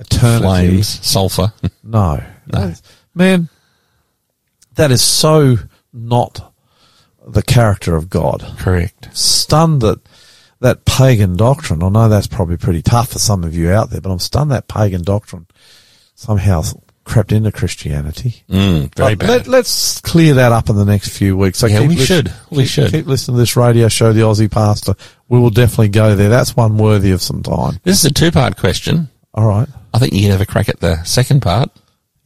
[0.00, 0.42] eternity.
[0.44, 1.52] Flames, sulfur.
[1.82, 2.22] No.
[2.52, 2.72] No.
[3.14, 3.48] Man,
[4.74, 5.56] that is so
[5.92, 6.52] not
[7.26, 8.44] the character of God.
[8.58, 9.08] Correct.
[9.16, 10.00] Stunned that
[10.60, 14.00] that pagan doctrine, I know that's probably pretty tough for some of you out there,
[14.00, 15.46] but I'm stunned that pagan doctrine
[16.14, 16.62] somehow
[17.04, 18.42] crept into Christianity.
[18.50, 19.46] Mm, very But bad.
[19.46, 21.58] Let, us clear that up in the next few weeks.
[21.58, 22.32] So Yeah, keep we should.
[22.50, 22.90] We keep- should.
[22.90, 24.94] Keep listening to this radio show, The Aussie Pastor.
[25.28, 26.28] We will definitely go there.
[26.30, 27.78] That's one worthy of some time.
[27.84, 29.08] this is a two-part question.
[29.34, 29.68] All right.
[29.94, 31.70] I think you can have a crack at the second part.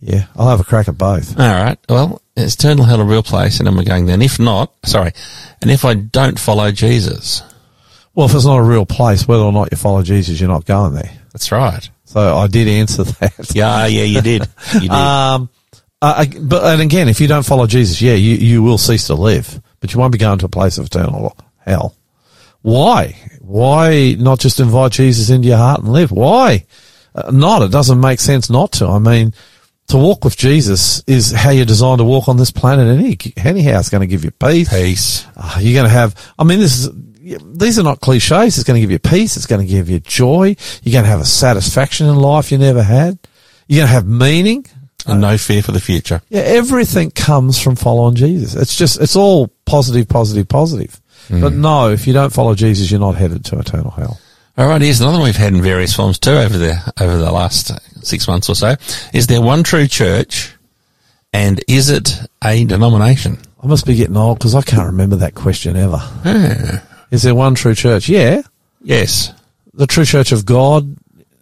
[0.01, 1.39] Yeah, I'll have a crack at both.
[1.39, 1.79] All right.
[1.89, 4.15] Well, is eternal hell a real place, and am I going there?
[4.15, 5.13] And if not, sorry,
[5.61, 7.43] and if I don't follow Jesus,
[8.15, 10.65] Well, if it's not a real place, whether or not you follow Jesus, you're not
[10.65, 11.11] going there.
[11.33, 11.89] that's right.
[12.05, 13.55] So I did answer that.
[13.55, 14.49] Yeah, yeah, you did.
[14.75, 14.91] You did.
[14.91, 15.49] Um,
[16.03, 19.15] uh, but and again, if you don't follow Jesus, yeah, you, you will cease to
[19.15, 21.95] live, but you won't be going to a place of eternal hell.
[22.63, 23.17] Why?
[23.41, 26.11] Why not just invite Jesus into your heart and live?
[26.11, 26.67] Why?
[27.15, 27.63] Uh, not.
[27.63, 28.87] It doesn't make sense not to.
[28.87, 29.35] I mean,
[29.89, 32.87] to walk with Jesus is how you're designed to walk on this planet.
[32.87, 34.69] Any anyhow, it's going to give you peace.
[34.69, 35.27] Peace.
[35.37, 36.15] Uh, you're going to have.
[36.39, 36.91] I mean, this is.
[37.39, 38.59] These are not cliches.
[38.59, 39.37] It's going to give you peace.
[39.37, 40.57] It's going to give you joy.
[40.83, 43.19] You're going to have a satisfaction in life you never had.
[43.69, 44.67] You're going to have meaning.
[45.07, 46.21] And no fear for the future.
[46.29, 48.55] Yeah, everything comes from following Jesus.
[48.55, 51.01] It's just, it's all positive, positive, positive.
[51.29, 51.41] Hmm.
[51.41, 54.21] But no, if you don't follow Jesus, you're not headed to eternal hell.
[54.59, 57.33] All right, here's another one we've had in various forms too over the over the
[57.33, 57.73] last
[58.05, 58.75] six months or so.
[59.15, 60.55] Is there one true church,
[61.33, 63.39] And is it a denomination?
[63.63, 66.03] I must be getting old because I can't remember that question ever.
[67.11, 68.09] Is there one true church?
[68.09, 68.43] Yeah.
[68.83, 69.33] Yes.
[69.75, 70.97] The true church of God,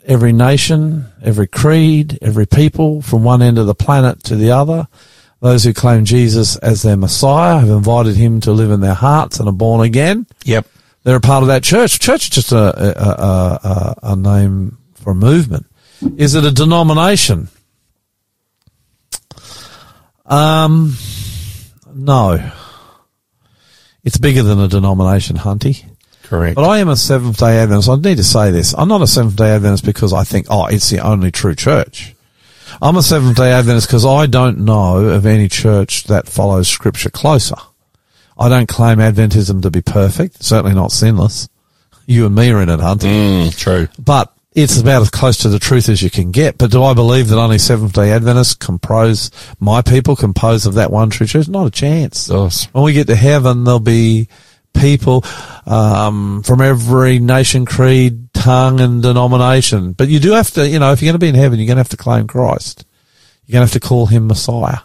[0.04, 4.88] every nation, every creed, every people from one end of the planet to the other.
[5.40, 9.38] Those who claim Jesus as their Messiah have invited him to live in their hearts
[9.38, 10.26] and are born again.
[10.44, 10.66] Yep.
[11.04, 12.00] They're a part of that church.
[12.00, 15.66] Church is just a, a, a, a, name for a movement.
[16.16, 17.48] Is it a denomination?
[20.26, 20.96] Um,
[21.94, 22.52] no.
[24.08, 25.84] It's bigger than a denomination, Hunty.
[26.22, 26.56] Correct.
[26.56, 27.90] But I am a Seventh day Adventist.
[27.90, 28.74] I need to say this.
[28.74, 32.14] I'm not a Seventh day Adventist because I think, oh, it's the only true church.
[32.80, 37.10] I'm a Seventh day Adventist because I don't know of any church that follows scripture
[37.10, 37.56] closer.
[38.38, 41.50] I don't claim Adventism to be perfect, certainly not sinless.
[42.06, 43.08] You and me are in it, Hunter.
[43.08, 43.88] Mm, true.
[43.98, 46.58] But it's about as close to the truth as you can get.
[46.58, 49.30] But do I believe that only Seventh day Adventists compose,
[49.60, 51.48] my people compose of that one true church?
[51.48, 52.28] Not a chance.
[52.72, 54.28] When we get to heaven, there'll be
[54.74, 55.24] people
[55.66, 59.92] um, from every nation, creed, tongue, and denomination.
[59.92, 61.66] But you do have to, you know, if you're going to be in heaven, you're
[61.66, 62.84] going to have to claim Christ.
[63.46, 64.78] You're going to have to call him Messiah.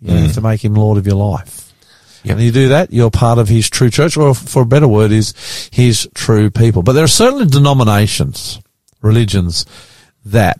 [0.00, 1.72] You're going to have to make him Lord of your life.
[2.24, 2.36] Yep.
[2.36, 5.12] And you do that, you're part of his true church, or for a better word,
[5.12, 6.82] is his true people.
[6.82, 8.60] But there are certainly denominations,
[9.04, 9.64] religions
[10.24, 10.58] that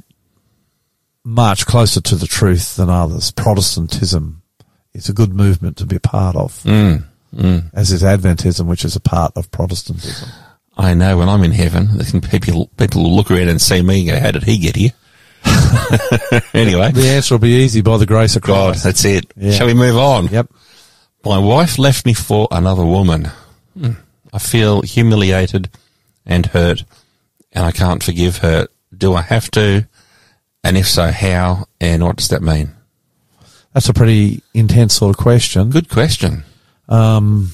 [1.25, 3.31] march closer to the truth than others.
[3.31, 4.43] Protestantism
[4.93, 8.95] is a good movement to be a part of, Mm, as is Adventism, which is
[8.95, 10.29] a part of Protestantism.
[10.77, 11.89] I know when I'm in heaven,
[12.31, 14.93] people people will look around and see me and go, "How did he get here?"
[16.55, 19.33] anyway, The answer will be easy by the grace of God, that's it.
[19.37, 19.53] Yeah.
[19.53, 20.29] Shall we move on?
[20.29, 20.49] Yep.
[21.25, 23.31] My wife left me for another woman.
[23.79, 23.93] Hmm.
[24.33, 25.71] I feel humiliated
[26.27, 26.85] and hurt,
[27.55, 28.69] and I can't forgive her.
[28.97, 29.87] Do I have to?
[30.63, 31.67] And if so, how?
[31.81, 32.73] And what does that mean?
[33.73, 35.71] That's a pretty intense sort of question.
[35.71, 36.45] Good question.
[36.89, 37.51] Um,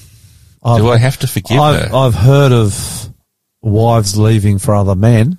[0.62, 1.96] I've, Do I have to forgive I've, her?
[1.96, 3.08] I've heard of
[3.62, 5.38] wives leaving for other men,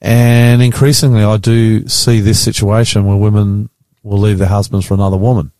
[0.00, 3.70] and increasingly I do see this situation where women
[4.02, 5.52] will leave their husbands for another woman.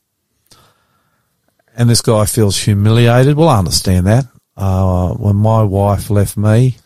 [1.76, 3.36] And this guy feels humiliated.
[3.36, 4.26] Well, I understand that.
[4.56, 6.76] Uh, when my wife left me,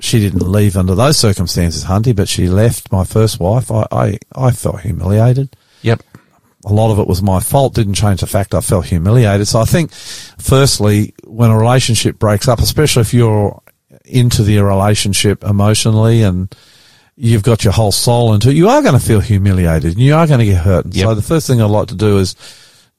[0.00, 3.70] she didn't leave under those circumstances, Hunty, but she left my first wife.
[3.70, 6.02] I, I, I felt humiliated yep.
[6.64, 7.74] a lot of it was my fault.
[7.74, 9.48] Didn't change the fact I felt humiliated.
[9.48, 13.60] So I think, firstly, when a relationship breaks up, especially if you're
[14.04, 16.54] into the relationship emotionally and
[17.16, 20.14] you've got your whole soul into it, you are going to feel humiliated and you
[20.14, 20.84] are going to get hurt.
[20.86, 22.34] And So the first thing I'd like to do is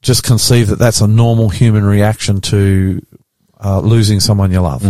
[0.00, 3.04] just conceive that that's a normal human reaction to
[3.62, 4.82] uh, losing someone you love.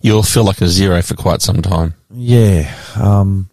[0.00, 1.94] You'll feel like a zero for quite some time.
[2.12, 2.74] Yeah.
[2.96, 3.50] Um,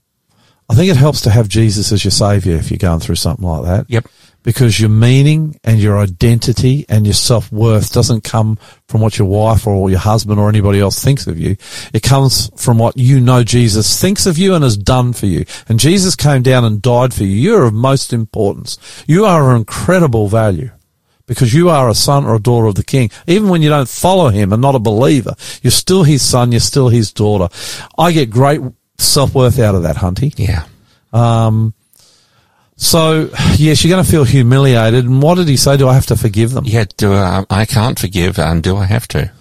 [0.70, 3.46] I think it helps to have Jesus as your savior if you're going through something
[3.46, 3.86] like that.
[3.90, 4.08] Yep.
[4.44, 8.58] because your meaning and your identity and your self worth doesn't come
[8.88, 11.58] from what your wife or your husband or anybody else thinks of you.
[11.94, 15.46] It comes from what you know Jesus thinks of you and has done for you.
[15.68, 17.30] And Jesus came down and died for you.
[17.30, 18.78] You are of most importance.
[19.06, 20.72] You are of incredible value.
[21.28, 23.12] Because you are a son or a daughter of the king.
[23.28, 26.60] Even when you don't follow him and not a believer, you're still his son, you're
[26.62, 27.50] still his daughter.
[27.98, 28.62] I get great
[28.98, 30.34] self worth out of that, Hunty.
[30.38, 30.66] Yeah.
[31.14, 31.74] Um,
[32.78, 35.06] so yes, you're going to feel humiliated.
[35.06, 35.78] And what did he say?
[35.78, 36.64] Do I have to forgive them?
[36.66, 36.86] Yeah.
[36.96, 39.32] Do I, I can't forgive, and do I have to?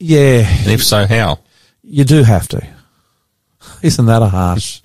[0.00, 1.40] Yeah, And if so, how?
[1.82, 2.66] you do have to.
[3.82, 4.80] Isn't that a harsh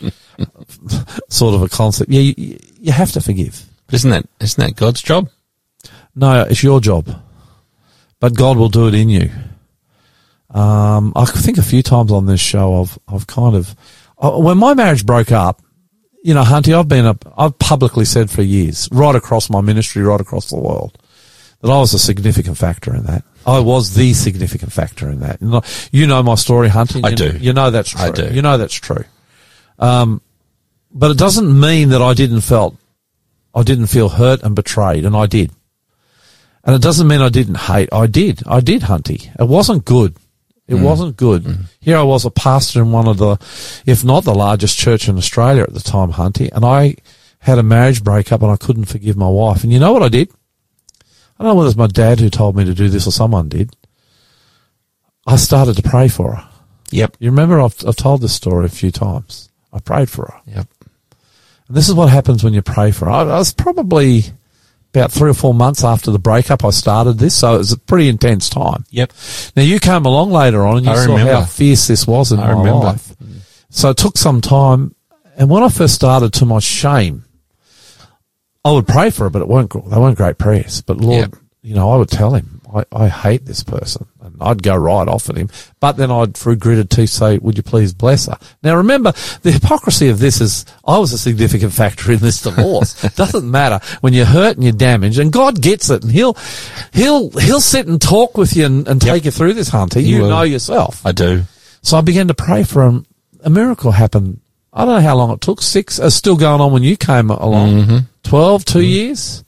[1.30, 2.11] sort of a concept?
[2.11, 3.64] Yeah, you, you have to forgive.
[3.91, 5.30] Isn't that isn't that God's job?
[6.15, 7.10] No, it's your job,
[8.19, 9.30] but God will do it in you.
[10.49, 13.76] Um, I think a few times on this show, I've I've kind of
[14.19, 15.61] uh, when my marriage broke up.
[16.26, 17.26] You know, Hunty, I've been up.
[17.38, 20.98] I've publicly said for years, right across my ministry, right across the world,
[21.60, 23.26] that I was a significant factor in that.
[23.45, 25.41] I was the significant factor in that.
[25.91, 27.03] You know, my story, Hunty.
[27.03, 27.38] I You- do.
[27.40, 28.02] You know that's true.
[28.02, 28.30] I do.
[28.34, 29.03] You know that's true.
[29.80, 30.22] Um,
[30.94, 32.77] but it doesn't mean that I didn't felt,
[33.53, 35.52] I didn't feel hurt and betrayed, and I did.
[36.64, 37.90] And it doesn't mean I didn't hate.
[37.91, 38.41] I did.
[38.48, 39.30] I did, Hunty.
[39.40, 40.15] It wasn't good.
[40.68, 40.84] It mm.
[40.84, 41.44] wasn't good.
[41.44, 41.65] Mm.
[41.81, 43.38] Here I was a pastor in one of the,
[43.85, 46.95] if not the largest church in Australia at the time, Hunty, and I
[47.40, 49.64] had a marriage breakup and I couldn't forgive my wife.
[49.64, 50.31] And you know what I did?
[51.38, 53.11] I don't know whether it was my dad who told me to do this or
[53.11, 53.76] someone did.
[55.27, 56.49] I started to pray for her.
[56.91, 57.18] Yep.
[57.19, 59.49] You remember I've, I've told this story a few times.
[59.73, 60.41] I prayed for her.
[60.45, 60.68] Yep.
[61.68, 63.11] And this is what happens when you pray for her.
[63.11, 64.26] I, I was probably
[64.94, 67.78] about three or four months after the breakup I started this, so it was a
[67.78, 68.86] pretty intense time.
[68.91, 69.11] Yep.
[69.56, 71.34] Now you came along later on and you I saw remember.
[71.34, 72.86] how fierce this was in I my remember.
[72.86, 73.15] life.
[73.70, 74.94] So it took some time.
[75.36, 77.26] And when I first started, to my shame,
[78.64, 80.82] I would pray for it, but it weren't they weren't great prayers.
[80.82, 81.36] But Lord, Yep.
[81.64, 85.07] you know, I would tell him I, I hate this person, and I'd go right
[85.07, 85.49] off at him.
[85.79, 89.51] But then I'd, through gritted teeth, say, "Would you please bless her?" Now remember, the
[89.51, 93.03] hypocrisy of this is I was a significant factor in this divorce.
[93.03, 96.35] it doesn't matter when you're hurt and you're damaged, and God gets it, and He'll
[96.93, 99.99] He'll He'll sit and talk with you and, and take you through this, Hunter.
[99.99, 100.29] You will.
[100.29, 101.05] know yourself.
[101.05, 101.43] I do.
[101.81, 103.05] So I began to pray for him.
[103.41, 104.39] A miracle happened.
[104.71, 105.61] I don't know how long it took.
[105.61, 105.99] Six.
[105.99, 107.69] It's still going on when you came along.
[107.69, 107.97] Mm-hmm.
[108.23, 108.87] Twelve, two mm-hmm.
[108.87, 109.43] years.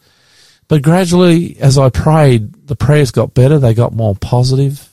[0.68, 3.60] But gradually, as I prayed, the prayers got better.
[3.60, 4.90] They got more positive,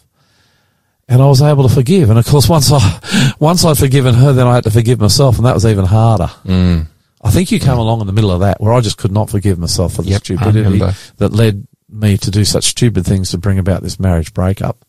[1.09, 2.11] and I was able to forgive.
[2.11, 5.37] And of course, once I once I'd forgiven her, then I had to forgive myself,
[5.37, 6.31] and that was even harder.
[6.45, 6.87] Mm.
[7.25, 9.31] I think you came along in the middle of that, where I just could not
[9.31, 10.79] forgive myself for the Yep, stupidity
[11.19, 14.85] that led me to do such stupid things to bring about this marriage breakup.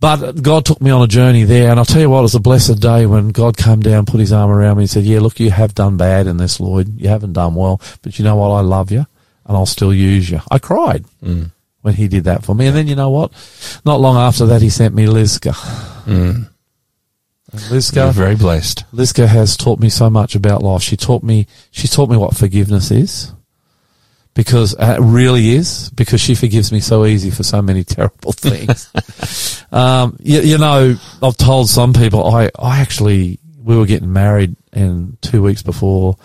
[0.00, 2.34] But God took me on a journey there, and I'll tell you what, it was
[2.34, 5.20] a blessed day when God came down, put his arm around me, and said, "Yeah,
[5.20, 7.00] look, you have done bad in this, Lloyd.
[7.00, 8.50] You haven't done well, but you know what?
[8.50, 9.06] I love you,
[9.46, 11.04] and I'll still use you." I cried
[11.82, 13.30] when he did that for me, and then you know what?
[13.84, 15.54] Not long after that, he sent me Lizka.
[17.52, 17.60] And
[18.04, 18.84] You're very blessed.
[18.92, 20.82] Lizka has taught me so much about life.
[20.82, 23.32] She taught me, she taught me what forgiveness is.
[24.34, 28.32] Because uh, it really is, because she forgives me so easy for so many terrible
[28.32, 29.64] things.
[29.72, 34.56] um, you, you know, I've told some people, I, I actually, we were getting married
[34.72, 36.16] and two weeks before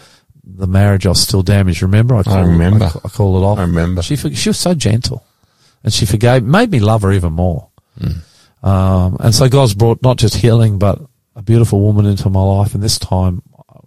[0.43, 1.81] the marriage, I was still damaged.
[1.81, 2.15] Remember?
[2.15, 2.85] I, called, remember.
[2.85, 3.57] I, I called it off.
[3.57, 4.01] I remember.
[4.01, 5.23] She, she was so gentle
[5.83, 7.69] and she forgave, made me love her even more.
[8.61, 10.99] Um, and so God's brought not just healing, but
[11.35, 12.73] a beautiful woman into my life.
[12.73, 13.41] And this time,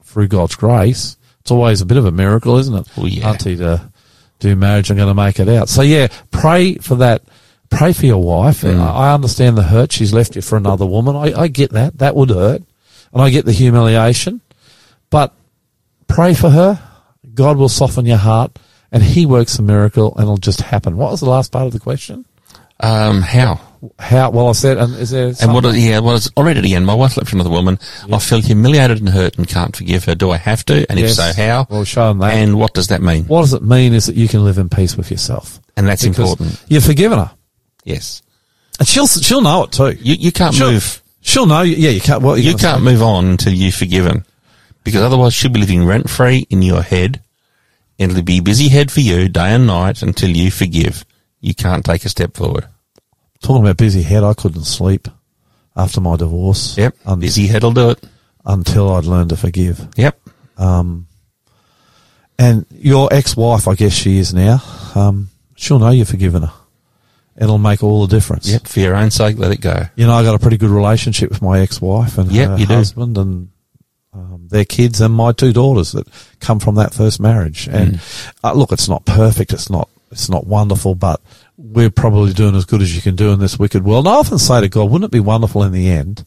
[0.04, 2.88] through God's grace, it's always a bit of a miracle, isn't it?
[2.96, 3.24] Oh, yeah.
[3.24, 3.90] Hunty to
[4.38, 5.68] do marriage, I'm going to make it out.
[5.68, 7.22] So yeah, pray for that.
[7.70, 8.62] Pray for your wife.
[8.62, 8.78] Mm.
[8.78, 9.92] I I understand the hurt.
[9.92, 11.16] She's left you for another woman.
[11.16, 11.98] I, I get that.
[11.98, 12.62] That would hurt.
[13.12, 14.42] And I get the humiliation.
[15.08, 15.34] But
[16.14, 16.80] pray for her.
[17.34, 18.58] God will soften your heart
[18.90, 20.96] and he works a miracle and it'll just happen.
[20.96, 22.24] What was the last part of the question?
[22.80, 23.60] Um, how?
[23.98, 25.64] How, well, I said, and is there And what?
[25.74, 26.86] Yeah, well, it's already at the end.
[26.86, 27.78] My wife left another woman.
[28.12, 30.14] I feel humiliated and hurt and can't forgive her.
[30.14, 30.86] Do I have to?
[30.90, 31.10] And Yes.
[31.18, 31.66] if so, how?
[31.70, 32.34] Well, show 'em that.
[32.34, 33.24] And what does that mean?
[33.24, 35.60] what does it mean is that you can live in peace with yourself.
[35.76, 36.60] And that's Because important.
[36.68, 37.30] You've forgiven her.
[37.84, 38.22] Yes.
[38.78, 39.96] And she'll, she'll know it too.
[40.00, 41.02] You you can't She'll- move.
[41.20, 41.62] She'll know.
[41.62, 42.22] Yeah, you can't.
[42.24, 42.84] Are You can't say?
[42.84, 44.24] move on until you've forgiven,
[44.84, 47.22] because otherwise she'll be living rent free in your head.
[47.98, 51.04] And it'll be busy head for you day and night until you forgive.
[51.40, 52.66] You can't take a step forward.
[53.42, 55.08] Talking about busy head, I couldn't sleep
[55.76, 56.76] after my divorce.
[56.78, 56.96] Yep.
[57.06, 58.02] un- busy head'll do it.
[58.44, 59.86] until I'd learned to forgive.
[59.96, 60.18] Yep.
[60.58, 61.06] Um,
[62.38, 64.60] and your ex-wife, I guess she is now.
[64.96, 66.52] Um, she'll know you've forgiven her.
[67.36, 68.48] It'll make all the difference.
[68.50, 68.66] Yep.
[68.66, 69.84] For your own sake, let it go.
[69.94, 72.66] You know, I got a pretty good relationship with my ex-wife and Yep, her you
[72.66, 72.74] do.
[72.74, 73.50] husband and
[74.12, 76.06] um, their kids and my two daughters that
[76.40, 77.66] come from that first marriage.
[77.68, 78.32] And Mm.
[78.44, 79.52] uh, look, it's not perfect.
[79.52, 79.88] It's not.
[80.10, 81.22] It's not wonderful, but
[81.56, 84.06] we're probably doing as good as you can do in this wicked world.
[84.06, 86.26] And I often say to God, wouldn't it be wonderful in the end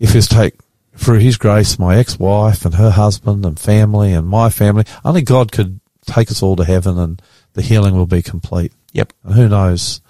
[0.00, 0.54] if His take
[0.96, 5.52] through His grace, my ex-wife and her husband and family and my family, only God
[5.52, 7.22] could take us all to heaven and
[7.52, 8.72] the healing will be complete.
[8.92, 9.12] Yep.
[9.22, 10.00] And who knows?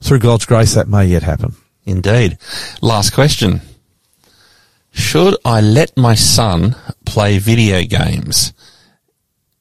[0.00, 1.56] Through God's grace, that may yet happen.
[1.84, 2.38] Indeed.
[2.80, 3.60] Last question.
[4.92, 8.52] Should I let my son play video games?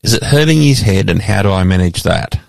[0.03, 2.39] Is it hurting his head and how do I manage that?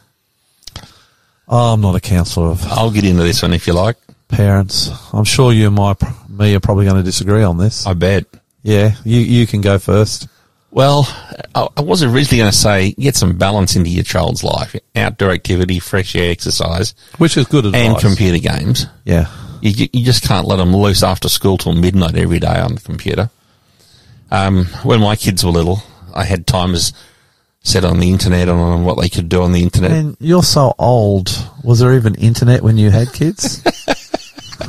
[1.48, 3.96] Oh, I'm not a counsellor of I'll get into this one if you like.
[4.28, 4.90] parents.
[5.12, 5.94] I'm sure you and my,
[6.28, 7.86] me are probably going to disagree on this.
[7.86, 8.24] I bet.
[8.62, 10.28] Yeah, you, you can go first.
[10.70, 11.06] Well,
[11.54, 14.74] I I was originally going to say get some balance into your child's life.
[14.96, 17.82] Outdoor activity, fresh air exercise, Which is good advice.
[17.82, 18.86] and computer games.
[19.04, 19.26] Yeah.
[19.62, 22.80] You, you just can't let them loose after school till midnight every day on the
[22.80, 23.30] computer.
[24.30, 25.82] Um, when my kids were little,
[26.14, 26.92] I had timers
[27.62, 29.92] set on the internet on what they could do on the internet.
[29.92, 31.30] And you're so old.
[31.62, 33.62] Was there even internet when you had kids?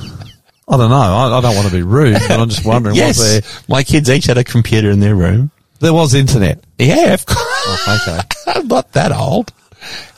[0.67, 0.95] I don't know.
[0.95, 3.83] I, I don't want to be rude, but I'm just wondering, yes, was there, my
[3.83, 5.51] kids each had a computer in their room.
[5.79, 6.63] there was internet.
[6.77, 7.39] Yeah, of course.
[7.41, 8.21] Oh, okay.
[8.59, 9.51] I'm not that old.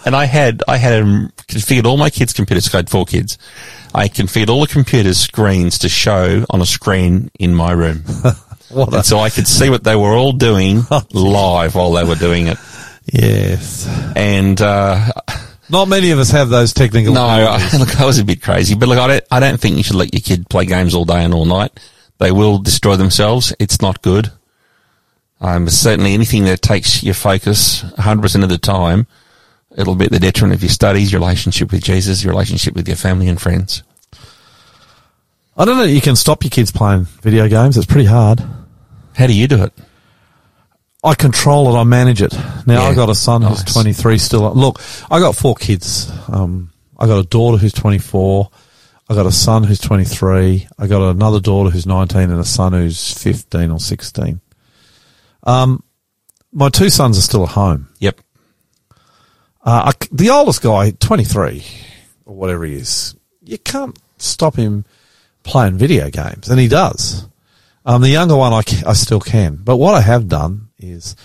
[0.05, 2.73] And I had, I had um, configured all my kids' computers.
[2.73, 3.37] I had four kids.
[3.95, 8.03] I configured all the computers' screens to show on a screen in my room.
[8.75, 10.81] A, so I could see what they were all doing
[11.13, 12.57] live while they were doing it.
[13.05, 13.87] yes.
[14.17, 15.11] And, uh,
[15.69, 17.13] Not many of us have those technical.
[17.13, 19.77] no, I, look, I was a bit crazy, but look, I don't, I don't think
[19.77, 21.71] you should let your kid play games all day and all night.
[22.17, 23.53] They will destroy themselves.
[23.59, 24.31] It's not good.
[25.39, 29.07] Um, certainly anything that takes your focus 100% of the time,
[29.77, 32.87] it'll be at the detriment of your studies, your relationship with Jesus, your relationship with
[32.87, 33.83] your family and friends.
[35.57, 35.83] I don't know.
[35.83, 37.77] You can stop your kids playing video games.
[37.77, 38.43] It's pretty hard.
[39.15, 39.73] How do you do it?
[41.03, 41.79] I control it.
[41.79, 42.33] I manage it.
[42.65, 42.89] Now Yeah.
[42.89, 44.51] I got a son who's 23 still.
[44.53, 46.11] Look, I got four kids.
[46.27, 48.49] Um, I got a daughter who's 24.
[49.07, 50.67] I got a son who's 23.
[50.79, 54.41] I got another daughter who's 19 and a son who's 15 or 16.
[55.43, 55.83] Um,
[56.51, 57.87] my two sons are still at home.
[57.99, 58.19] Yep.
[59.65, 61.65] Uh, the oldest guy, 23
[62.25, 64.85] or whatever he is, you can't stop him
[65.43, 67.27] playing video games, and he does.
[67.85, 69.55] Um, the younger one, I, I still can.
[69.55, 71.15] But what I have done is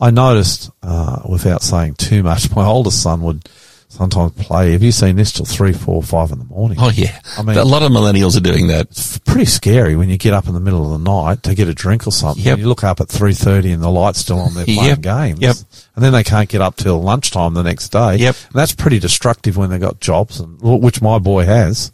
[0.00, 3.48] I noticed, uh, without saying too much, my oldest son would
[3.88, 4.72] sometimes play.
[4.72, 6.78] Have you seen this till three, four, five in the morning?
[6.80, 7.20] Oh yeah.
[7.36, 8.82] I mean- a lot of millennials are doing that.
[8.90, 11.68] It's pretty scary when you get up in the middle of the night to get
[11.68, 12.44] a drink or something.
[12.44, 12.58] Yep.
[12.58, 14.54] You look up at three thirty and the light's still on.
[14.54, 15.00] They're playing Yep.
[15.00, 15.40] games.
[15.40, 15.56] Yep.
[15.96, 18.16] And then they can't get up till lunchtime the next day.
[18.16, 18.36] Yep.
[18.44, 21.90] And that's pretty destructive when they've got jobs, and which my boy has,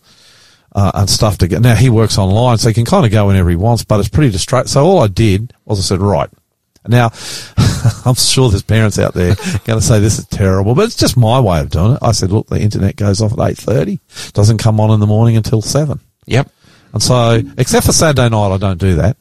[0.75, 1.63] uh, and stuff to get.
[1.63, 4.09] Now he works online, so he can kind of go whenever he wants, but it's
[4.09, 4.71] pretty destructive.
[4.71, 6.29] So all I did was I said, right.
[6.87, 7.13] Now,
[8.05, 9.35] I'm sure there's parents out there
[9.65, 11.99] going to say this is terrible, but it's just my way of doing it.
[12.03, 15.37] I said, look, the internet goes off at 8.30, doesn't come on in the morning
[15.37, 15.99] until 7.
[16.27, 16.51] Yep.
[16.93, 19.17] And so, except for Saturday night, I don't do that.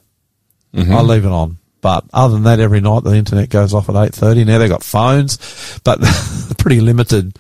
[0.74, 0.94] Mm-hmm.
[0.94, 1.58] I leave it on.
[1.84, 4.46] But other than that, every night the internet goes off at eight thirty.
[4.46, 6.00] Now they've got phones, but
[6.58, 7.38] pretty limited.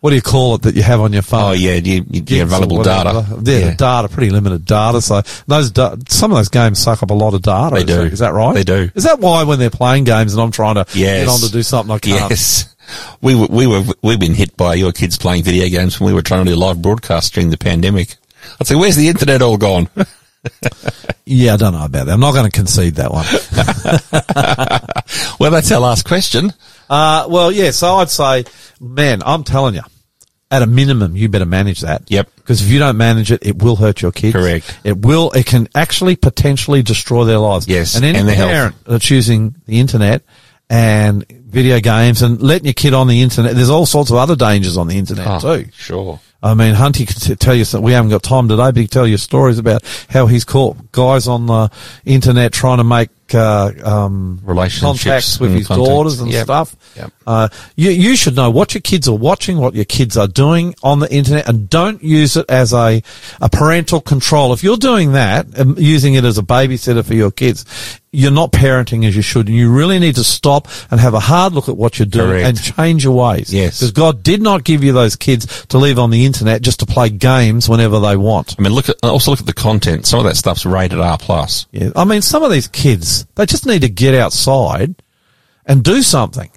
[0.00, 1.42] What do you call it that you have on your phone?
[1.44, 3.24] Oh yeah, you, you, your available data.
[3.44, 5.00] Yeah, the data, pretty limited data.
[5.00, 7.76] So those da- some of those games suck up a lot of data.
[7.76, 7.94] They is do.
[7.96, 8.52] that- Is that right?
[8.54, 8.90] They do.
[8.96, 11.20] Is that why when they're playing games and I'm trying to Yes.
[11.24, 12.30] get on to do something I can't?
[12.30, 12.74] Yes.
[13.22, 16.14] We were, we were, we've been hit by your kids playing video games when we
[16.14, 18.16] were trying to do live broadcasts during the pandemic.
[18.60, 19.88] I'd say, where's the internet all gone?
[21.26, 22.12] Yeah, I don't know about that.
[22.12, 23.24] I'm not going to concede that one.
[25.40, 26.52] well, that's our last question.
[26.90, 28.44] Uh, well, yeah, so I'd say,
[28.78, 29.80] man, I'm telling you,
[30.50, 32.02] at a minimum, you better manage that.
[32.08, 32.30] Yep.
[32.36, 34.34] Because if you don't manage it, it will hurt your kids.
[34.34, 34.78] Correct.
[34.84, 37.66] It will, it can actually potentially destroy their lives.
[37.66, 40.22] Yes, And any and parent that's using the internet
[40.68, 44.36] and video games and letting your kid on the internet, there's all sorts of other
[44.36, 45.66] dangers on the internet too.
[45.72, 46.20] Sure.
[46.44, 48.82] I mean, Hunty could t- tell you some, we haven't got time today, but he
[48.84, 51.70] could tell you stories about how he's caught guys on the
[52.04, 55.88] internet trying to make, uh, um, Relationships contacts with his contacts.
[55.88, 56.44] daughters and Yep.
[56.44, 56.76] stuff.
[56.96, 57.12] Yep.
[57.26, 60.74] Uh, you, you should know what your kids are watching, what your kids are doing
[60.82, 63.02] on the internet, and don't use it as a,
[63.40, 64.52] a parental control.
[64.52, 67.64] If you're doing that, um, using it as a babysitter for your kids,
[68.12, 71.20] you're not parenting as you should, and you really need to stop and have a
[71.20, 72.46] hard look at what you're doing Correct.
[72.48, 73.52] and change your ways.
[73.52, 73.78] Yes.
[73.80, 76.86] Because God did not give you those kids to leave on the internet just to
[76.86, 78.54] play games whenever they want.
[78.58, 80.06] I mean, look at, also look at the content.
[80.06, 81.66] Some of that stuff's rated R plus.
[81.72, 81.90] Yeah.
[81.96, 84.94] I mean, some of these kids, they just need to get outside
[85.66, 86.50] and do something.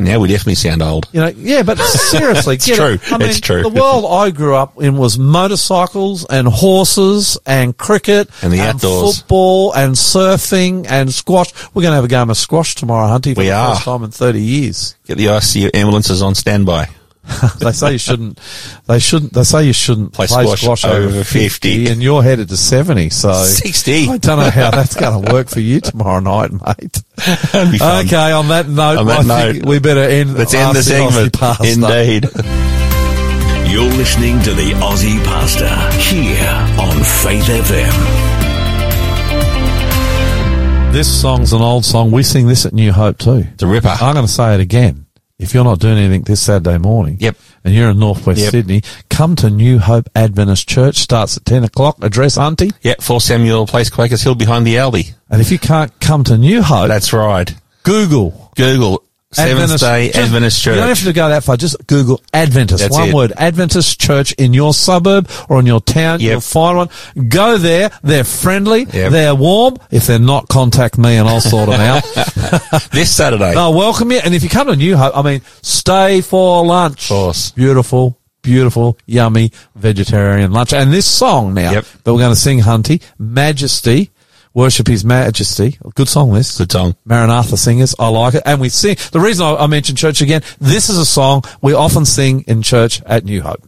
[0.00, 1.08] Now we definitely sound old.
[1.12, 2.94] You know, yeah, but seriously, It's true.
[3.02, 3.12] It.
[3.12, 3.62] I mean, It's true.
[3.62, 9.18] The world I grew up in was motorcycles and horses and cricket And the outdoors.
[9.18, 11.52] football and surfing and squash.
[11.74, 13.74] We're going to have a game of squash tomorrow, Hunty, for We the are.
[13.74, 14.94] first time in 30 years.
[15.04, 16.88] Get the ICU ambulances on standby.
[17.58, 18.40] they say you shouldn't,
[18.86, 21.86] they shouldn't, they say you shouldn't Play play, squash squash, over over 50, 50.
[21.92, 23.10] and you're headed to 70.
[23.10, 24.08] So 60.
[24.08, 27.02] I don't know how that's going to work for you tomorrow night, mate.
[27.52, 28.06] That'd be fun.
[28.06, 30.34] Okay, on that note, On that I think note, we better end.
[30.34, 31.38] Let's end the segment.
[31.38, 31.66] Pastor.
[31.66, 32.24] Indeed.
[33.70, 35.68] You're listening to the Aussie Pastor
[36.00, 36.48] here
[36.80, 38.38] on Faith FM.
[40.92, 42.10] This song's an old song.
[42.10, 43.44] We sing this at New Hope too.
[43.52, 43.88] It's a ripper.
[43.88, 45.04] I'm going to say it again.
[45.38, 47.36] If you're not doing anything this Saturday morning, Yep.
[47.62, 48.50] and you're in Northwest Yep.
[48.50, 50.96] Sydney, come to New Hope Adventist Church.
[50.96, 51.96] Starts at 10 o'clock.
[52.02, 52.72] Address Hunty.
[52.82, 55.12] Yeah, 4 Samuel Place, Quakers Hill behind the Aldi.
[55.30, 57.54] And if you can't come to New Hope, That's right.
[57.84, 61.58] Google Google Seventh Day Just- Adventist You don't have to go that far.
[61.58, 62.82] Just Google Adventist.
[62.82, 63.14] That's one it.
[63.14, 63.32] word.
[63.36, 66.20] Adventist Church in your suburb or in your town.
[66.20, 66.30] Yep.
[66.30, 66.88] You'll find one.
[67.28, 67.90] Go there.
[68.02, 68.84] They're friendly.
[68.84, 69.12] Yep.
[69.12, 69.76] They're warm.
[69.90, 72.04] If they're not, contact me and I'll sort them out.
[72.90, 73.52] This Saturday.
[73.52, 74.20] They'll welcome you.
[74.24, 77.10] And if you come to New Hope, I mean, stay for lunch.
[77.10, 77.50] Of course.
[77.50, 80.72] Beautiful, beautiful, yummy vegetarian lunch.
[80.72, 81.84] And this song now Yep.
[82.04, 84.10] that we're going to sing, Hunty, Majesty,
[84.58, 85.78] Worship His Majesty.
[85.94, 86.58] Good song, this.
[86.58, 86.96] Good song.
[87.04, 87.94] Maranatha singers.
[87.96, 88.42] I like it.
[88.44, 88.96] And we sing.
[89.12, 92.62] The reason I, I mentioned church again, this is a song we often sing in
[92.62, 93.62] church at New Hope.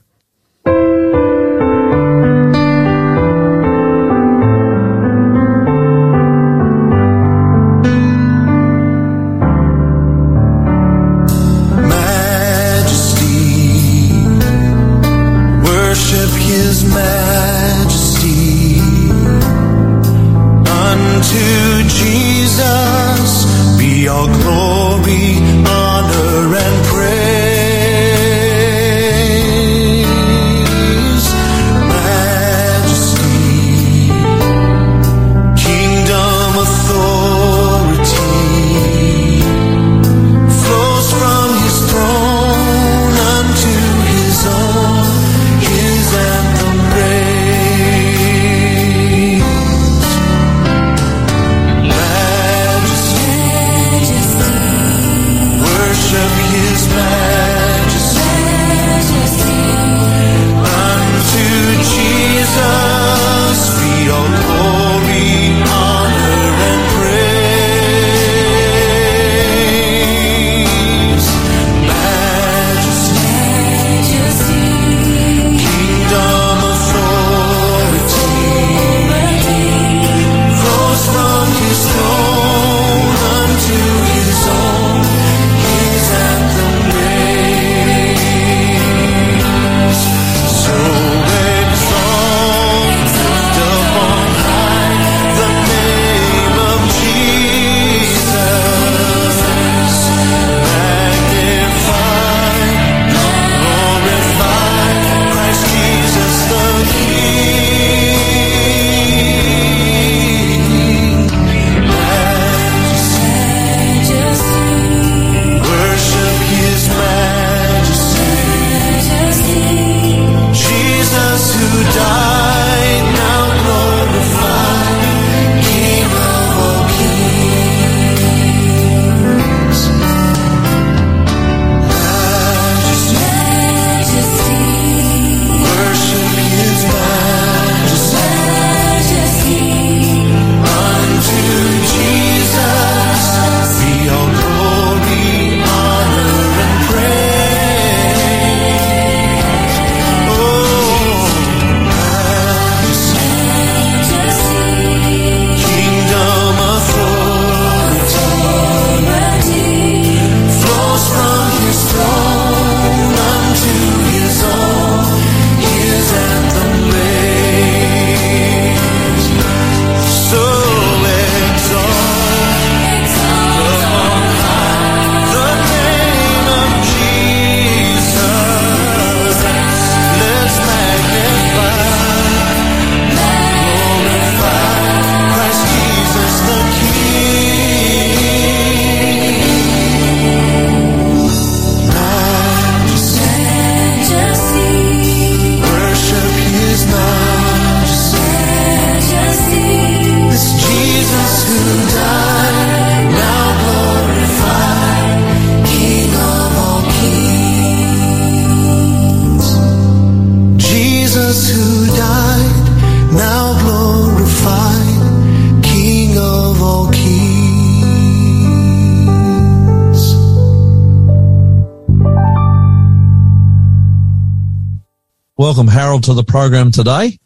[226.10, 227.20] To the program today.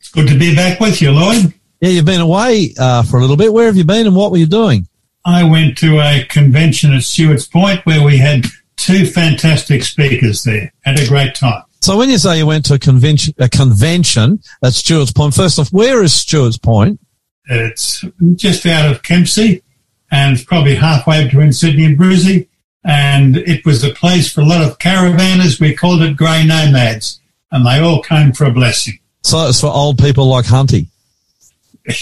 [0.00, 1.52] It's good to be back with you, Lloyd.
[1.82, 3.52] Yeah, you've been away uh, for a little bit.
[3.52, 4.88] Where have you been and what were you doing?
[5.26, 8.46] I went to a convention at Stuarts Point where we had
[8.76, 10.72] two fantastic speakers there.
[10.80, 11.64] Had a great time.
[11.82, 15.58] So when you say you went to a convention, a convention at Stuarts Point, first
[15.58, 16.98] off, where is Stuarts Point?
[17.50, 18.02] It's
[18.36, 19.62] just out of Kempsey
[20.10, 22.48] and it's probably halfway between Sydney and Brissie.
[22.82, 25.60] And it was a place for a lot of caravanners.
[25.60, 27.20] We called it grey nomads
[27.54, 28.98] and they all came for a blessing.
[29.22, 30.88] So it's for old people like Hunty.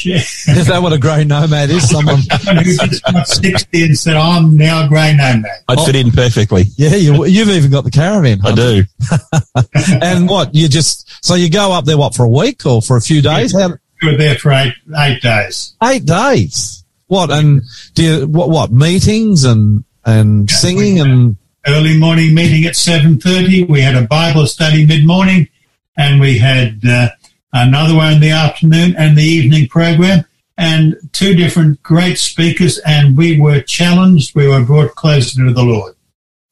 [0.05, 0.17] Yeah.
[0.47, 1.89] Is that what a grey nomad is?
[1.91, 5.45] Someone, Someone who just got 60 and said, I'm now a grey nomad.
[5.69, 6.65] I'd fit in perfectly.
[6.77, 8.41] yeah, you, you've even got the caravan.
[8.45, 8.83] I do.
[10.03, 12.97] And what you just so you go up there what for a week or for
[12.97, 13.53] a few days?
[13.53, 13.71] How,
[14.03, 15.75] We were there for eight, eight days.
[15.83, 16.85] eight days.
[17.09, 17.63] What and
[17.95, 23.69] do you what what meetings and and singing and early morning meeting at 7.30.
[23.69, 25.49] We had a Bible study mid-morning
[25.97, 27.11] and we had uh,
[27.53, 30.25] another one in the afternoon and the evening program
[30.59, 34.35] and two different great speakers and we were challenged.
[34.35, 35.95] We were brought closer to the Lord.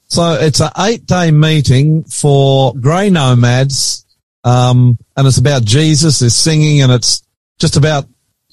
[0.09, 4.05] so it's an eight day meeting for grey nomads,
[4.45, 6.21] um, and it's about Jesus.
[6.21, 7.23] There's singing and it's
[7.59, 8.07] just about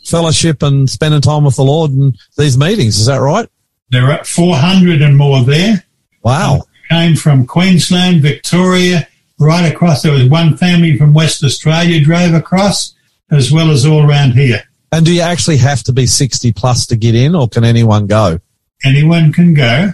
[0.05, 2.99] fellowship and spending time with the Lord and these meetings.
[2.99, 3.47] Is that right?
[3.89, 5.83] There are 400 and more there.
[6.27, 6.63] Wow.
[6.89, 9.07] Came from Queensland, Victoria,
[9.39, 10.01] right across.
[10.01, 12.93] There was one family from West Australia drove across
[13.31, 14.61] as well as all around here.
[14.91, 18.07] And do you actually have to be 60 plus to get in or can anyone
[18.07, 18.39] go?
[18.85, 19.91] anyone can go,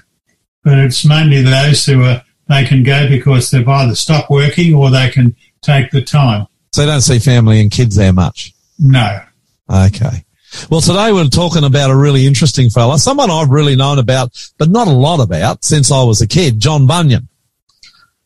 [0.63, 4.89] but it's mainly those who are they can go because they've either stopped working or
[4.91, 6.45] they can take the time.
[6.73, 8.53] So you don't see family and kids there much.
[8.79, 9.21] No,
[9.69, 10.25] Okay.
[10.69, 14.69] Well, today we're talking about a really interesting fella, someone I've really known about, but
[14.69, 17.27] not a lot about since I was a kid, John Bunyan.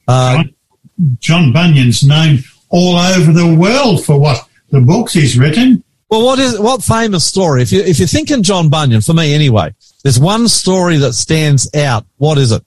[0.07, 0.43] Uh,
[1.19, 2.39] John Bunyan's known
[2.69, 5.83] all over the world for what the books he's written.
[6.09, 7.61] well, what is, what famous story?
[7.61, 9.73] If you, if you're thinking John Bunyan, for me anyway,
[10.03, 12.05] there's one story that stands out.
[12.17, 12.63] What is it?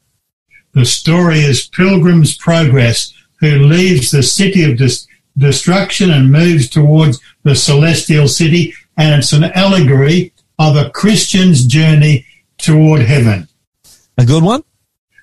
[0.72, 5.06] The story is Pilgrim's Progress, who leaves the city of dis-
[5.36, 12.26] destruction and moves towards the celestial city, and it's an allegory of a Christian's journey
[12.58, 13.48] toward heaven.
[14.18, 14.62] A good one?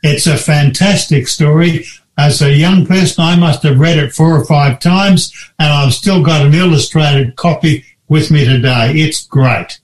[0.01, 1.85] It's a fantastic story.
[2.17, 5.93] As a young person, I must have read it four or five times, and I've
[5.93, 8.93] still got an illustrated copy with me today.
[8.95, 9.79] It's great.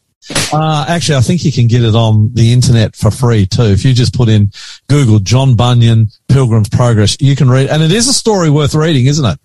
[0.52, 3.64] Uh, actually, I think you can get it on the internet for free too.
[3.64, 4.52] If you just put in
[4.88, 9.06] Google John Bunyan Pilgrim's Progress, you can read, and it is a story worth reading,
[9.06, 9.38] isn't it?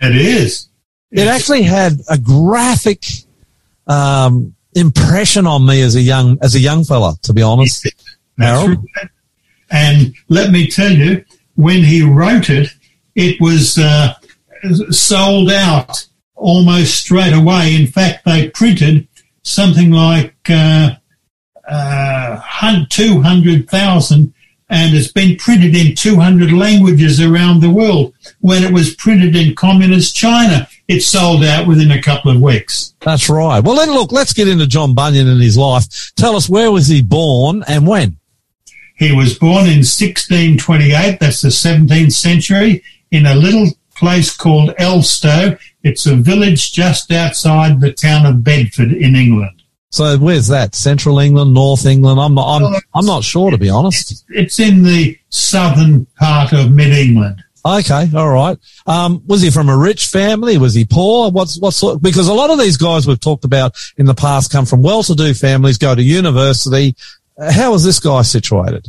[0.00, 0.68] It is.
[1.10, 3.04] It actually had a graphic
[3.86, 7.14] um, impression on me as a young as a young fella.
[7.22, 7.88] To be honest,
[8.38, 8.78] Harold?
[8.96, 9.10] right.
[9.70, 11.24] And let me tell you,
[11.56, 12.68] when he wrote it,
[13.14, 14.14] it was uh,
[14.90, 17.74] sold out almost straight away.
[17.74, 19.08] In fact, they printed
[19.42, 20.90] something like uh,
[21.68, 22.40] uh,
[22.90, 24.34] 200,000
[24.68, 28.14] and it's been printed in 200 languages around the world.
[28.40, 32.94] When it was printed in communist China, it sold out within a couple of weeks.
[33.00, 33.60] that's right.
[33.60, 36.12] Well, then look, let's get into John Bunyan and his life.
[36.16, 38.18] Tell us where was he born and when?
[38.96, 45.58] He was born in 1628, that's the 17th century, in a little place called Elstow.
[45.82, 49.62] It's a village just outside the town of Bedford in England.
[49.90, 50.74] So where's that?
[50.74, 52.20] Central England, North England?
[52.20, 52.62] I'm not.
[52.62, 54.24] I'm, I'm not sure to be honest.
[54.30, 57.42] It's in the southern part of mid England.
[57.66, 58.56] Okay, all right.
[58.86, 60.56] Um, was he from a rich family?
[60.56, 61.32] Was he poor?
[61.32, 62.00] What's what sort?
[62.00, 65.34] Because a lot of these guys we've talked about in the past come from well-to-do
[65.34, 66.94] families, go to university.
[67.50, 68.86] How was this guy situated?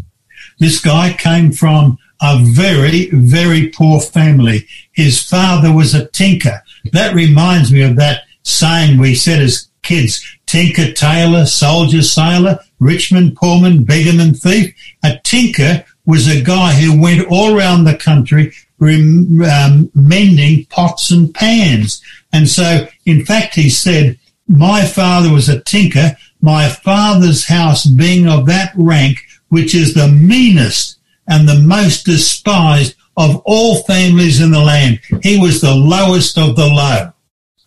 [0.60, 4.68] This guy came from a very, very poor family.
[4.92, 6.62] His father was a tinker.
[6.92, 13.32] That reminds me of that saying we said as kids, tinker, tailor, soldier, sailor, richman,
[13.32, 14.76] poorman, beggarman, thief.
[15.04, 21.34] A tinker was a guy who went all around the country um, mending pots and
[21.34, 22.02] pans.
[22.32, 28.28] And so, in fact, he said, my father was a tinker, my father's house being
[28.28, 29.18] of that rank,
[29.50, 35.00] which is the meanest and the most despised of all families in the land.
[35.24, 37.12] He was the lowest of the low.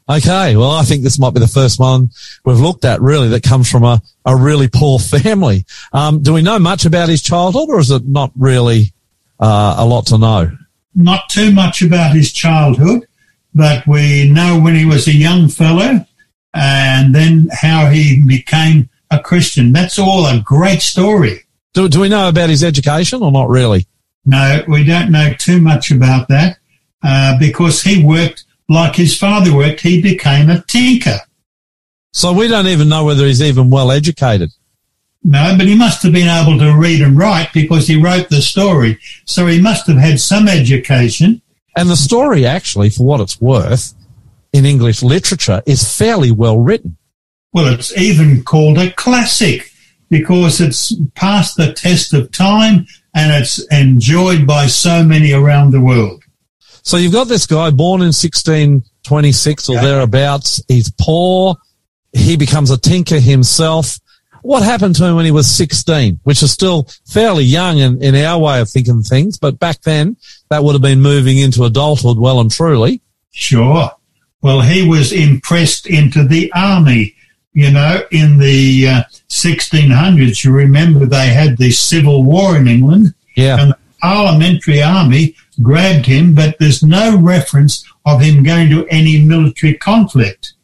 [0.09, 2.11] Okay, well, I think this might be the first one
[2.45, 5.67] we've looked at really that comes from a, a really poor family.
[5.93, 8.93] Um, do we know much about his childhood or is it not really
[9.39, 10.51] uh, a lot to know?
[10.95, 13.07] Not too much about his childhood,
[13.55, 16.05] but we know when he was a young fellow
[16.53, 19.73] and then how he became a Christian.
[19.73, 21.45] That's all a great story.
[21.75, 23.87] Do, do we know about his education or not really?
[24.25, 26.59] No, we don't know too much about that.
[27.03, 29.81] uh, because he worked like his father worked.
[29.81, 31.19] He became a tinker.
[32.13, 34.51] So we don't even know whether he's even well educated.
[35.23, 38.41] No, but he must have been able to read and write because he wrote the
[38.41, 38.99] story.
[39.27, 41.43] So he must have had some education.
[41.77, 43.95] And the story, actually, for what it's worth,
[44.53, 46.97] in English literature, is fairly well written.
[47.53, 49.71] Well, it's even called a classic
[50.09, 55.81] because it's passed the test of time and it's enjoyed by so many around the
[55.81, 56.23] world.
[56.83, 59.83] So you've got this guy born in 1626 or Yeah.
[59.83, 60.63] thereabouts.
[60.67, 61.57] He's poor.
[62.13, 63.99] He becomes a tinker himself.
[64.43, 68.15] What happened to him when he was 16, which is still fairly young in, in
[68.15, 70.17] our way of thinking things, but back then
[70.49, 73.03] that would have been moving into adulthood well and truly.
[73.31, 73.91] Sure.
[74.43, 77.15] Well, he was impressed into the army.
[77.53, 83.15] You know, in the uh, 1600s, you remember they had the civil war in England.
[83.37, 83.61] Yeah.
[83.61, 89.23] and the parliamentary army grabbed him, but there's no reference of him going to any
[89.25, 90.55] military conflict.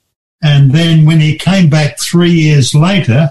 [0.43, 3.31] And then when he came back three years later,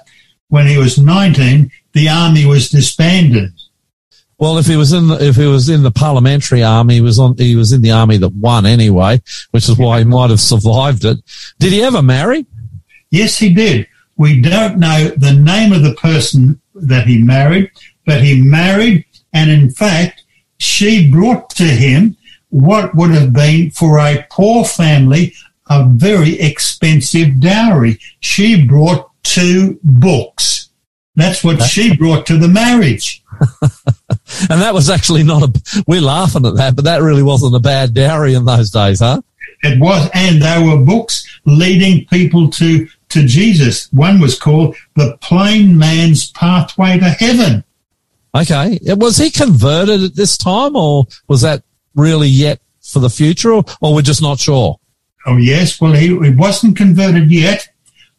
[0.50, 3.52] when he was 19, the army was disbanded.
[4.38, 7.20] Well, if he was in the, if he was in the parliamentary army, he was
[7.20, 10.42] on, he was in the army that won anyway, which is why he might have
[10.42, 11.20] survived it.
[11.58, 12.46] Did he ever marry?
[13.12, 13.88] Yes, he did.
[14.18, 17.72] We don't know the name of the person that he married,
[18.06, 20.24] but he married, and in fact,
[20.58, 22.18] she brought to him
[22.50, 25.34] what would have been for a poor family
[25.70, 28.00] a very expensive dowry.
[28.20, 30.69] She brought two books.
[31.15, 33.23] That's what she brought to the marriage.
[34.49, 37.60] And that was actually not a, we're laughing at that, but that really wasn't a
[37.60, 39.22] bad dowry in those days, huh?
[39.64, 43.91] It was, and they were books leading people to, to Jesus.
[43.93, 47.64] One was called The Plain Man's Pathway to Heaven.
[48.35, 48.80] Okay.
[48.84, 53.64] Was he converted at this time or was that really yet for the future or,
[53.80, 54.80] or we're just not sure?
[55.26, 55.80] Oh, yes.
[55.80, 57.68] Well, he, he wasn't converted yet,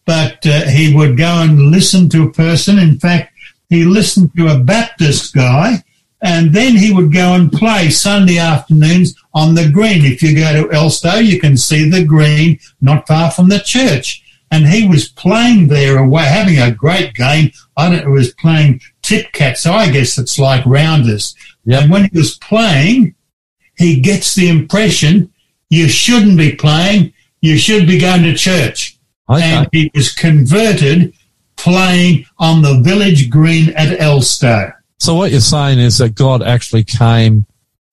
[0.07, 2.79] but uh, he would go and listen to a person.
[2.79, 3.35] In fact,
[3.69, 5.83] he listened to a Baptist guy,
[6.23, 10.05] and then he would go and play Sunday afternoons on the green.
[10.05, 14.23] If you go to Elstow, you can see the green not far from the church.
[14.51, 17.51] And he was playing there away, having a great game.
[17.77, 21.35] I don't know, he was playing tip cat, so I guess it's like rounders.
[21.65, 21.83] Yep.
[21.83, 23.17] And when he was playing,
[23.77, 25.33] he gets the impression
[25.69, 28.96] you shouldn't be playing, you should be going to church.
[29.29, 29.43] Okay.
[29.43, 31.13] And he was converted
[31.57, 34.73] playing on the village green at Elstow.
[34.99, 37.45] So what you're saying is that God actually came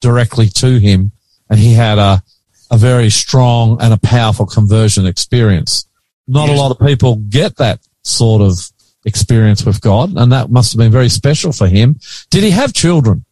[0.02, 1.12] directly to him
[1.50, 2.22] and he had a,
[2.72, 5.88] a very strong and a powerful conversion experience.
[6.28, 6.58] Not Yes.
[6.58, 8.58] a lot of people get that sort of
[9.06, 12.00] experience with God and that must have been very special for him.
[12.30, 13.26] Did he have children?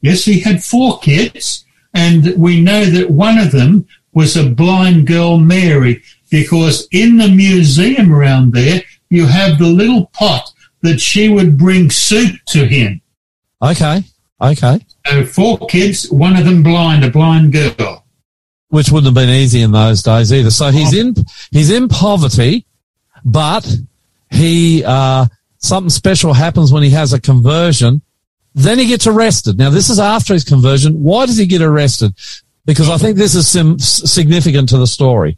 [0.00, 1.64] Yes, he had four kids,
[1.94, 7.28] and we know that one of them was a blind girl, Mary, because in the
[7.28, 8.80] museum around there,
[9.10, 10.50] you have the little pot
[10.80, 13.02] that she would bring soup to him.
[13.60, 14.02] Okay.
[14.40, 14.80] Okay.
[15.06, 18.06] So four kids, one of them blind, a blind girl.
[18.68, 20.50] Which wouldn't have been easy in those days either.
[20.50, 21.14] So he's in,
[21.50, 22.64] he's in poverty,
[23.22, 23.70] but
[24.30, 25.26] he, uh,
[25.58, 28.00] something special happens when he has a conversion.
[28.54, 29.58] Then he gets arrested.
[29.58, 31.02] Now this is after his conversion.
[31.02, 32.14] Why does he get arrested?
[32.64, 35.36] Because I think this is sim- significant to the story.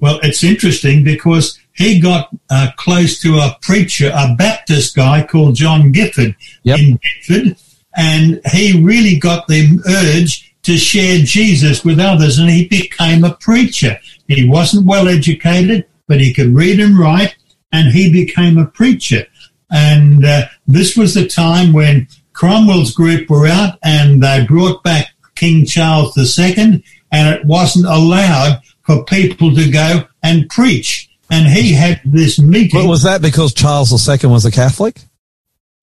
[0.00, 5.56] Well, it's interesting because he got uh, close to a preacher, a Baptist guy called
[5.56, 6.78] John Gifford Yep.
[6.78, 7.56] in Bedford,
[7.96, 13.34] and he really got the urge to share Jesus with others, and he became a
[13.34, 13.98] preacher.
[14.26, 17.36] He wasn't well educated, but he could read and write,
[17.72, 19.26] and he became a preacher.
[19.70, 25.10] And uh, this was the time when Cromwell's group were out, and they brought back
[25.36, 26.82] King Charles II,
[27.12, 31.10] and it wasn't allowed for people to go and preach.
[31.30, 32.80] And he had this meeting.
[32.80, 35.00] But was that because Charles II was a Catholic?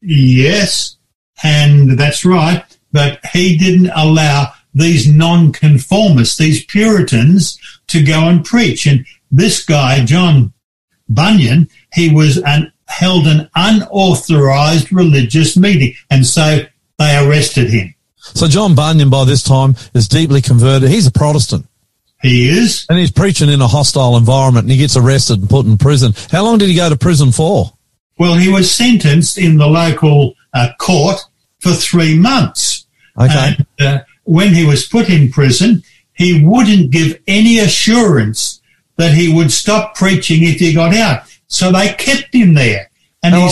[0.01, 0.97] Yes,
[1.43, 2.63] and that's right.
[2.93, 8.85] But he didn't allow these nonconformists, these Puritans, to go and preach.
[8.85, 10.53] And this guy, John
[11.09, 16.59] Bunyan, he was an held an unauthorized religious meeting, and so
[16.99, 17.93] they arrested him.
[18.17, 20.89] So John Bunyan by this time is deeply converted.
[20.89, 21.65] He's a Protestant
[22.23, 22.85] He is.
[22.89, 26.13] and he's preaching in a hostile environment and he gets arrested and put in prison.
[26.31, 27.71] How long did he go to prison for?
[28.17, 31.19] Well, he was sentenced in the local uh, court
[31.59, 32.85] for three months.
[33.19, 33.55] Okay.
[33.79, 35.83] And uh, when he was put in prison,
[36.13, 38.61] he wouldn't give any assurance
[38.97, 41.23] that he would stop preaching if he got out.
[41.47, 42.89] So they kept him there,
[43.21, 43.49] and he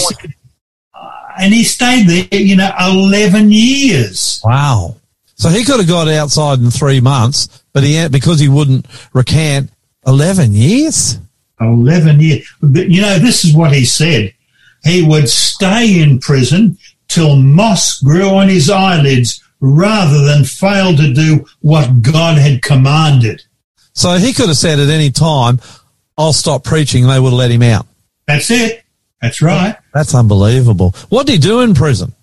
[1.37, 4.41] and he stayed there, you know, eleven years.
[4.43, 4.95] Wow.
[5.35, 9.71] So he could have got outside in three months, but he because he wouldn't recant
[10.05, 11.19] eleven years.
[11.59, 12.51] 11 years.
[12.59, 14.33] But, You know, this is what he said.
[14.83, 16.75] He would stay in prison
[17.07, 23.43] till moss grew on his eyelids rather than fail to do what God had commanded.
[23.93, 25.59] So he could have said at any time,
[26.17, 27.85] "I'll stop preaching," and they would have let him out.
[28.27, 28.83] That's it.
[29.21, 29.75] That's right.
[29.93, 30.95] That's unbelievable.
[31.09, 32.13] What did he do in prison?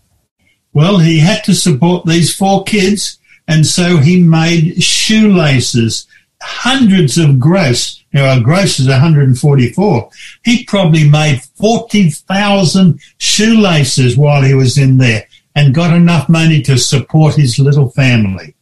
[0.73, 3.19] Well, he had to support these four kids,
[3.49, 6.07] and so he made shoelaces,
[6.41, 8.05] hundreds of gross.
[8.13, 10.11] Now, a gross is 144.
[10.45, 16.79] He probably made 40,000 shoelaces while he was in there and got enough money to
[16.79, 18.55] support his little family.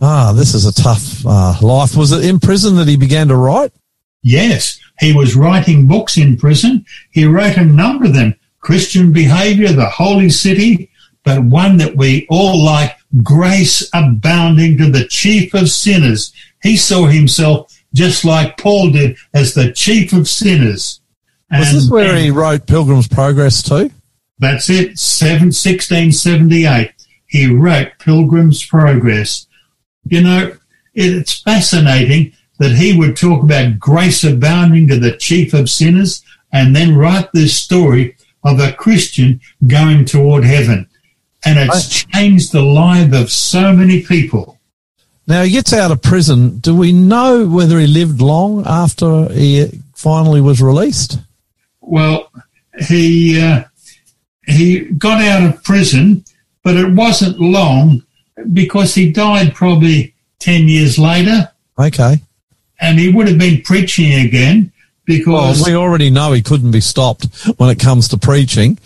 [0.00, 1.96] Ah, this is a tough uh, life.
[1.96, 3.72] Was it in prison that he began to write?
[4.22, 6.84] Yes, he was writing books in prison.
[7.10, 10.90] He wrote a number of them Christian Behavior, The Holy City,
[11.24, 16.32] but one that we all like Grace Abounding to the Chief of Sinners.
[16.62, 21.00] He saw himself just like Paul did as the Chief of Sinners.
[21.50, 23.90] Was And- this where he wrote Pilgrim's Progress too?
[24.40, 26.90] That's it, seven, 1678.
[27.26, 29.46] He wrote Pilgrim's Progress.
[30.06, 30.52] You know,
[30.94, 36.22] it, it's fascinating that he would talk about grace abounding to the chief of sinners
[36.52, 40.88] and then write this story of a Christian going toward heaven.
[41.46, 44.58] And it's changed the life of so many people.
[45.26, 46.58] Now he gets out of prison.
[46.58, 51.18] Do we know whether he lived long after he finally was released?
[51.80, 52.30] Well,
[52.88, 53.64] he uh,
[54.46, 56.24] he got out of prison,
[56.62, 58.02] but it wasn't long
[58.52, 62.20] because he died probably ten years later, Okay.
[62.80, 64.72] and he would have been preaching again
[65.08, 67.26] Well, because, we already know he couldn't be stopped
[67.58, 68.78] when it comes to preaching.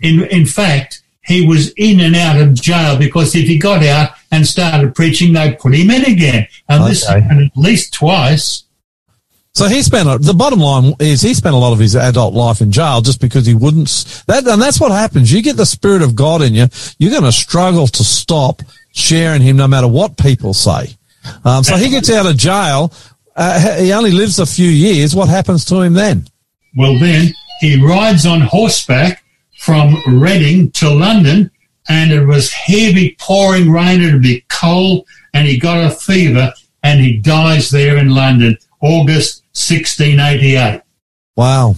[0.00, 4.10] in in fact, he was in and out of jail because if he got out
[4.30, 7.20] and started preaching, they'd put him in again, and this Okay.
[7.20, 8.62] happened at least twice.
[9.54, 12.34] So he spent a- the bottom line is he spent a lot of his adult
[12.34, 13.88] life in jail just because he wouldn't
[14.26, 15.30] that and that's what happens.
[15.32, 16.66] You get the spirit of God in you,
[16.98, 20.96] you're going to struggle to stop sharing him no matter what people say.
[21.44, 22.92] Um, so he gets out of jail.
[23.36, 25.14] Uh, he only lives a few years.
[25.14, 26.26] What happens to him then?
[26.76, 29.22] Well, then he rides on horseback
[29.64, 31.50] from Reading to London,
[31.88, 34.02] and it was heavy pouring rain.
[34.02, 39.42] It'd be cold, and he got a fever, and he dies there in London, August
[39.54, 40.82] 1688.
[41.34, 41.76] Wow.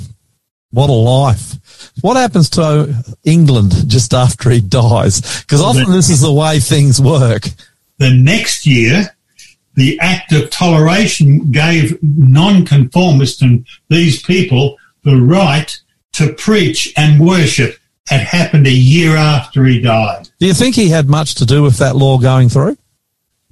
[0.73, 1.93] What a life.
[2.01, 2.93] What happens to
[3.23, 5.43] England just after he dies?
[5.43, 7.45] Because often this is the way things work.
[7.99, 9.17] The next year,
[9.75, 15.79] the Act of Toleration gave nonconformists and these people the right
[16.17, 17.79] to preach and worship.
[18.11, 20.29] It happened a year after he died.
[20.39, 22.77] Do you think he had much to do with that law going through?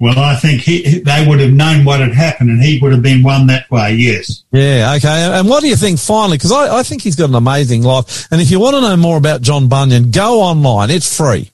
[0.01, 3.03] Well, I think he, they would have known what had happened, and he would have
[3.03, 3.95] been one that way.
[3.95, 4.45] Yes.
[4.53, 5.39] Yeah, okay.
[5.39, 6.36] And what do you think finally?
[6.36, 8.27] Because I, I think he's got an amazing life.
[8.31, 10.91] And if you want to know more about John Bunyan, go online.
[10.91, 11.51] It's free.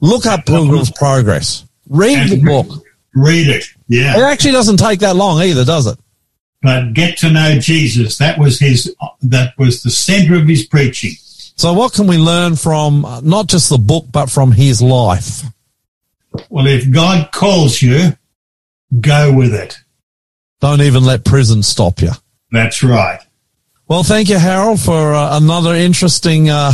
[0.00, 1.64] Look up Pilgrim's Progress.
[1.88, 2.84] Read the book.
[3.14, 3.64] Read it.
[3.88, 4.18] Yeah.
[4.18, 5.98] It actually doesn't take that long either, does it?
[6.66, 8.18] But get to know Jesus.
[8.18, 8.92] That was his.
[9.22, 11.12] That was the center of his preaching.
[11.54, 15.44] So what can we learn from uh, not just the book, but from his life?
[16.50, 18.18] Well, if God calls you,
[19.00, 19.78] go with it.
[20.60, 22.10] Don't even let prison stop you.
[22.50, 23.20] That's right.
[23.86, 26.72] Well, thank you, Harold, for uh, another interesting uh,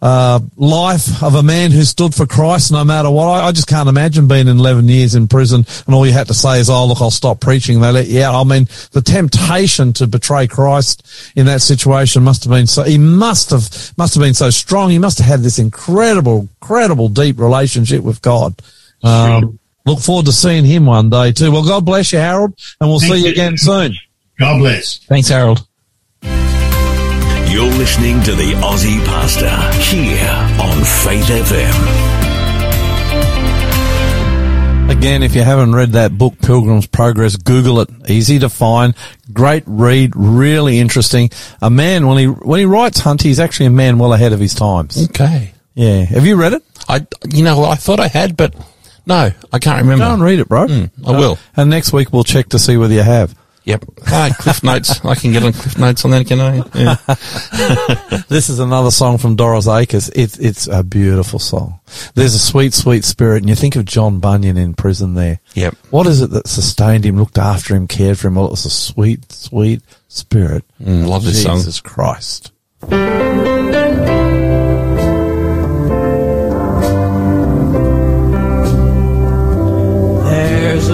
[0.00, 3.26] uh, life of a man who stood for Christ no matter what.
[3.26, 6.34] I, I just can't imagine being 11 years in prison and all you had to
[6.34, 7.80] say is, oh, look, I'll stop preaching.
[7.80, 8.40] They let you out.
[8.40, 12.98] I mean, the temptation to betray Christ in that situation must have been so, he
[12.98, 14.90] must have, must have been so strong.
[14.90, 18.54] He must have had this incredible, incredible deep relationship with God.
[19.02, 21.50] Um, look forward to seeing him one day too.
[21.50, 23.32] Well, God bless you, Harold, and we'll Thank see you you.
[23.32, 23.94] again soon.
[24.38, 24.98] God bless.
[24.98, 25.66] Thanks, Harold.
[27.52, 29.50] You're listening to the Aussie Pastor
[29.82, 30.26] here
[30.58, 32.08] on Faith FM.
[34.88, 37.90] Again, if you haven't read that book, Pilgrim's Progress, Google it.
[38.08, 38.94] Easy to find,
[39.34, 41.28] great read, really interesting.
[41.60, 44.40] A man when he when he writes Hunt, he's actually a man well ahead of
[44.40, 45.10] his times.
[45.10, 45.52] Okay.
[45.74, 46.62] Yeah, have you read it?
[46.88, 48.54] I, you know, I thought I had, but
[49.04, 50.06] no, I can't remember.
[50.06, 50.68] Go and read it, bro.
[50.68, 51.38] Mm, I will.
[51.54, 53.36] And next week we'll check to see whether you have.
[53.64, 53.84] Yep.
[54.08, 55.04] Ah, Cliff Notes.
[55.04, 56.62] I can get on Cliff Notes on that, can I?
[56.74, 56.96] Yeah.
[58.28, 60.08] This is another song from Doris Akers.
[60.10, 61.80] It's it's a beautiful song.
[62.14, 65.40] There's a sweet, sweet spirit, and you think of John Bunyan in prison there.
[65.54, 65.76] Yep.
[65.90, 68.36] What is it that sustained him, looked after him, cared for him?
[68.36, 70.64] Well, it was a sweet, sweet spirit.
[70.82, 71.58] Mm, love this song.
[71.58, 72.52] Jesus Christ.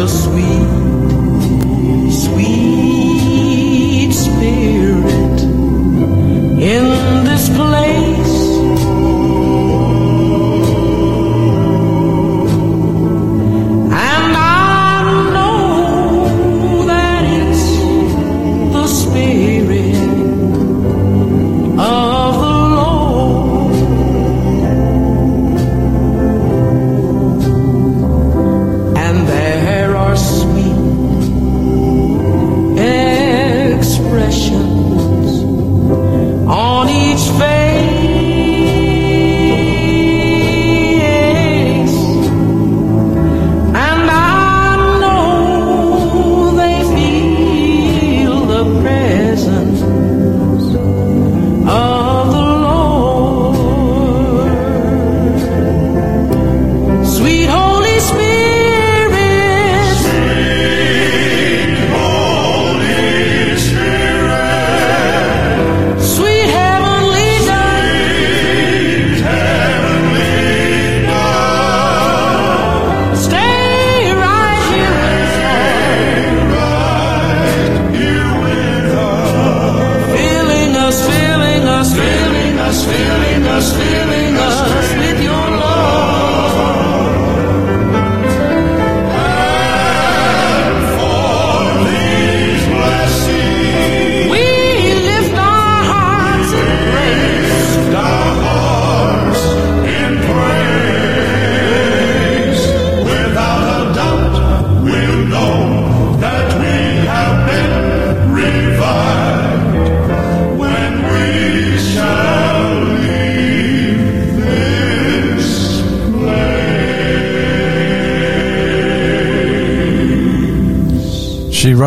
[0.09, 0.68] She
[6.69, 7.18] in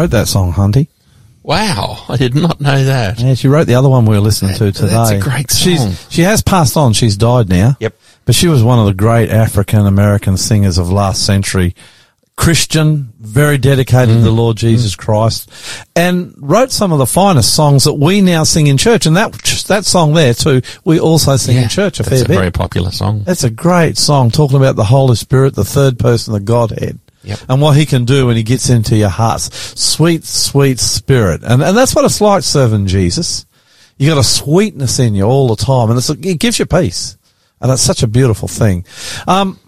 [0.02, 0.88] wrote that song, Hunty.
[1.44, 3.19] Wow, I did not know that.
[3.19, 4.88] Yeah, she wrote the other one we were listening to today.
[4.88, 5.91] that's a great song.
[5.91, 6.94] She's, she has passed on.
[6.94, 7.78] She's died now.
[7.80, 7.95] Yep.
[8.26, 11.76] But she was one of the great African American singers of last century.
[12.36, 14.38] Christian, very dedicated to the mm-hmm.
[14.38, 15.11] Lord Jesus mm-hmm.
[15.11, 15.52] Christ,
[15.95, 19.06] and wrote some of the finest songs that we now sing in church.
[19.06, 19.34] And that
[19.68, 22.38] that song there too, we also sing in church a fair a bit.
[22.38, 23.23] very popular song.
[23.23, 26.99] That's a great song talking about the Holy Spirit, the third person of Godhead.
[27.23, 27.39] Yep.
[27.49, 29.80] And what he can do when he gets into your hearts.
[29.80, 31.41] Sweet, sweet spirit.
[31.43, 33.45] And, and that's what it's like serving Jesus.
[33.98, 37.18] You got a sweetness in you all the time and it's, it gives you peace.
[37.60, 38.85] And it's such a beautiful thing.
[39.27, 39.60] Um,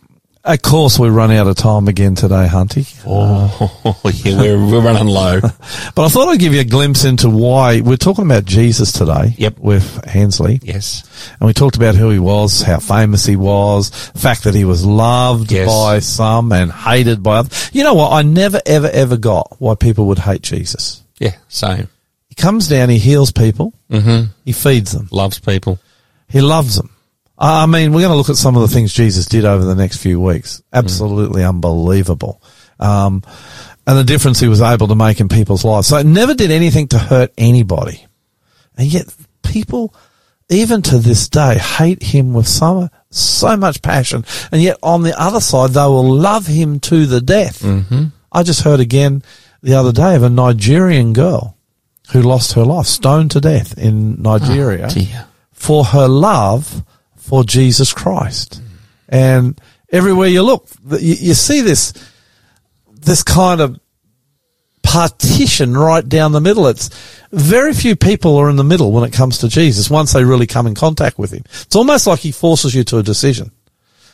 [0.45, 2.85] of course, we run out of time again today, Hunty.
[3.07, 5.39] Oh, yeah, we're, we're running low.
[5.95, 9.35] But I thought I'd give you a glimpse into why we're talking about Jesus today.
[9.37, 9.59] Yep.
[9.59, 10.59] With Hensley.
[10.63, 11.03] yes.
[11.39, 14.65] And we talked about who he was, how famous he was, the fact that he
[14.65, 15.67] was loved Yes.
[15.67, 17.69] by some and hated by others.
[17.73, 18.11] You know what?
[18.11, 21.03] I never, ever, ever got why people would hate Jesus.
[21.19, 21.89] Yeah, same.
[22.27, 24.31] He comes down, he heals people, Mm-hmm.
[24.43, 25.77] he feeds them, Loves people.
[26.27, 26.89] he loves them.
[27.37, 29.75] I mean, we're going to look at some of the things Jesus did over the
[29.75, 30.61] next few weeks.
[30.71, 32.41] Absolutely unbelievable.
[32.79, 33.23] Um,
[33.85, 35.87] and the difference he was able to make in people's lives.
[35.87, 38.05] So it never did anything to hurt anybody.
[38.77, 39.93] And yet people,
[40.49, 44.25] even to this day, hate him with so, so much passion.
[44.51, 47.61] And yet on the other side, they will love him to the death.
[47.61, 48.05] Mm-hmm.
[48.31, 49.23] I just heard again
[49.61, 51.57] the other day of a Nigerian girl
[52.11, 55.27] who lost her life, stoned to death in Nigeria Dear.
[55.51, 56.83] for her love
[57.23, 58.61] for Jesus Christ.
[59.07, 59.59] And
[59.91, 61.93] everywhere you look, you, you see this,
[62.91, 63.79] this kind of
[64.83, 66.67] partition right down the middle.
[66.67, 66.89] It's
[67.31, 70.47] very few people are in the middle when it comes to Jesus once they really
[70.47, 71.43] come in contact with him.
[71.45, 73.51] It's almost like he forces you to a decision.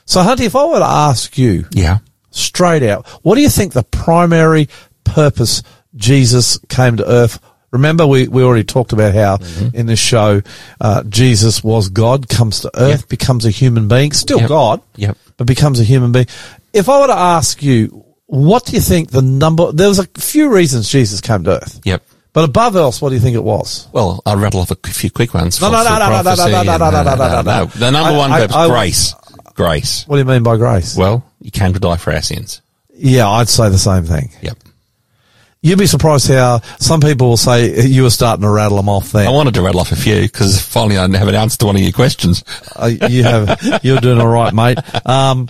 [0.06, 1.99] So Hunty, if I were to ask you Yeah.
[2.30, 4.69] straight out, what do you think the primary
[5.03, 5.64] purpose
[5.95, 7.40] Jesus came to earth?
[7.72, 9.38] Remember, we, we already talked about how
[9.74, 10.41] in this show,
[10.82, 13.10] uh, Jesus was God, comes to earth, Yep.
[13.10, 14.50] becomes a human being, still Yep.
[14.50, 15.18] God, Yep.
[15.38, 16.28] but becomes a human being.
[16.74, 20.08] If I were to ask you, what do you think the number, there was a
[20.18, 22.02] few reasons Jesus came to earth, Yep.
[22.34, 23.88] but above else, what do you think it was?
[23.91, 25.60] Well, I'll rattle off a few quick ones.
[25.62, 27.66] No, no, no, no, no, no, no, no, no, no, no, uh, no, no, no.
[27.66, 29.14] The number one I- I- grace.
[29.56, 30.06] Grace.
[30.08, 30.96] What do you mean by grace?
[30.96, 32.62] Well, you came to die for our sins.
[32.98, 34.32] yeah, I'd say the same thing.
[34.41, 34.58] Yep.
[35.61, 39.11] You'd be surprised how some people will say you were starting to rattle them off
[39.11, 39.27] there.
[39.27, 41.76] I wanted to rattle off a few because finally I have an answer to one
[41.76, 42.45] of your questions.
[42.76, 44.77] Uh, you have, you're doing all right, mate.
[45.06, 45.49] Um,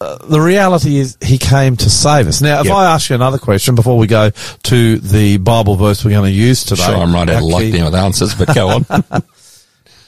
[0.00, 2.40] uh, the reality is he came to save us.
[2.40, 2.74] Now, if Yep.
[2.76, 4.30] I ask you another question before we go
[4.64, 6.84] to the Bible verse we're going to use today.
[6.84, 8.86] Sure, I'm right out of luck now with answers, but go on.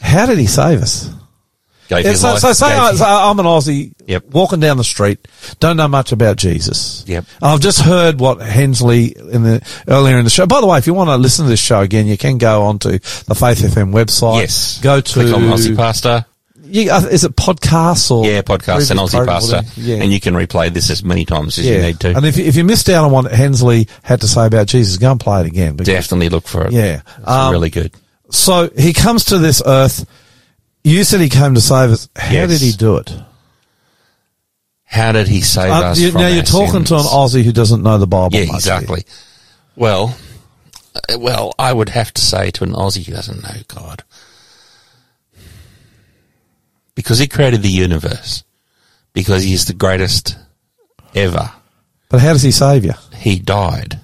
[0.00, 1.10] How did he save us?
[1.88, 4.24] Gave Yeah, his so, life- so say I, so I'm an Aussie Yep.
[4.32, 5.26] walking down the street,
[5.60, 7.04] don't know much about Jesus.
[7.06, 7.24] Yep.
[7.42, 10.46] I've just heard what Hensley in the earlier in the show.
[10.46, 12.62] By the way, if you want to listen to this show again, you can go
[12.62, 14.40] onto the Faith FM website.
[14.40, 14.80] yes.
[14.82, 16.24] Go to Click on Aussie Pastor.
[16.68, 19.62] You, uh, is it podcasts or Yeah, podcast and Aussie Pastor.
[19.76, 19.98] Yeah.
[19.98, 22.16] And you can replay this as many times as you need to.
[22.16, 25.12] And if, if you missed out on what Hensley had to say about Jesus, go
[25.12, 25.76] and play it again.
[25.76, 26.72] Definitely look for it.
[26.72, 27.02] Yeah.
[27.18, 27.92] It's Um, really good.
[28.30, 30.04] So he comes to this earth.
[30.86, 32.08] You said he came to save us.
[32.14, 32.48] How Yes.
[32.48, 33.12] did he do it?
[34.84, 37.02] How did he save Uh, us you- now you're our talking to an?
[37.02, 38.30] Aussie who doesn't know the Bible.
[38.38, 39.04] Yeah, exactly.
[39.74, 40.16] Well,
[40.94, 44.04] uh, well, I would have to say to an Aussie who doesn't know God,
[46.94, 48.44] because He created the universe,
[49.12, 50.36] because He is the greatest
[51.16, 51.50] ever.
[52.08, 52.94] But how does he save you?
[53.16, 53.98] He died.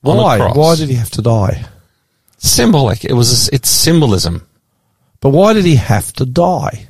[0.00, 0.38] Why?
[0.50, 1.64] Why did he have to die?
[2.38, 3.04] Symbolic.
[3.04, 3.48] It was.
[3.50, 4.47] It's symbolism.
[5.20, 6.88] But why did he have to die?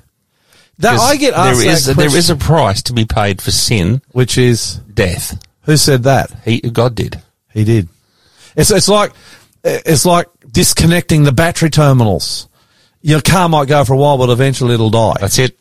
[0.79, 3.51] That, I get asked there is that there is a price to be paid for
[3.51, 5.43] sin, which is death.
[5.63, 6.31] who said that?
[6.45, 7.21] He God did.
[7.53, 7.89] He did.
[8.55, 9.13] It's it's like
[9.65, 12.49] it's like disconnecting the battery terminals.
[13.01, 15.17] Your car might go for a while, but eventually it'll die.
[15.21, 15.59] That's it.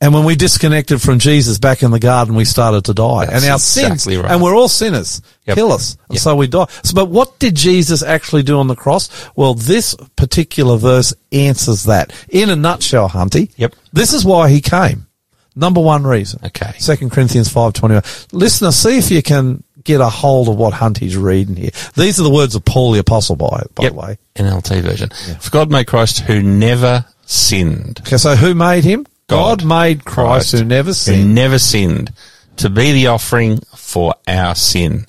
[0.00, 3.24] And when we disconnected from Jesus back in the garden, we started to die.
[3.26, 4.30] That's and our exactly sins, right.
[4.30, 5.54] and we're all sinners, Yep.
[5.56, 5.96] kill us.
[6.10, 6.20] And Yep.
[6.22, 6.66] so we die.
[6.82, 9.08] So, but what did Jesus actually do on the cross?
[9.36, 12.12] Well, this particular verse answers that.
[12.28, 13.50] In a nutshell, Hunty.
[13.56, 13.74] Yep.
[13.92, 15.06] This is why he came.
[15.54, 16.40] Number one reason.
[16.44, 16.74] Okay.
[16.78, 18.04] Second Corinthians 5.21.
[18.32, 21.70] Listener, see if you can get a hold of what Hunty's reading here.
[21.94, 23.92] These are the words of Paul the Apostle, by, by Yep.
[23.92, 24.18] the way.
[24.36, 25.10] NLT version.
[25.40, 28.00] For God made Christ who never sinned.
[28.06, 29.06] Okay, so who made him?
[29.28, 29.60] God.
[29.60, 31.34] God, made Christ, who never Who sinned.
[31.34, 32.12] never sinned
[32.56, 35.06] to be the offering for our sin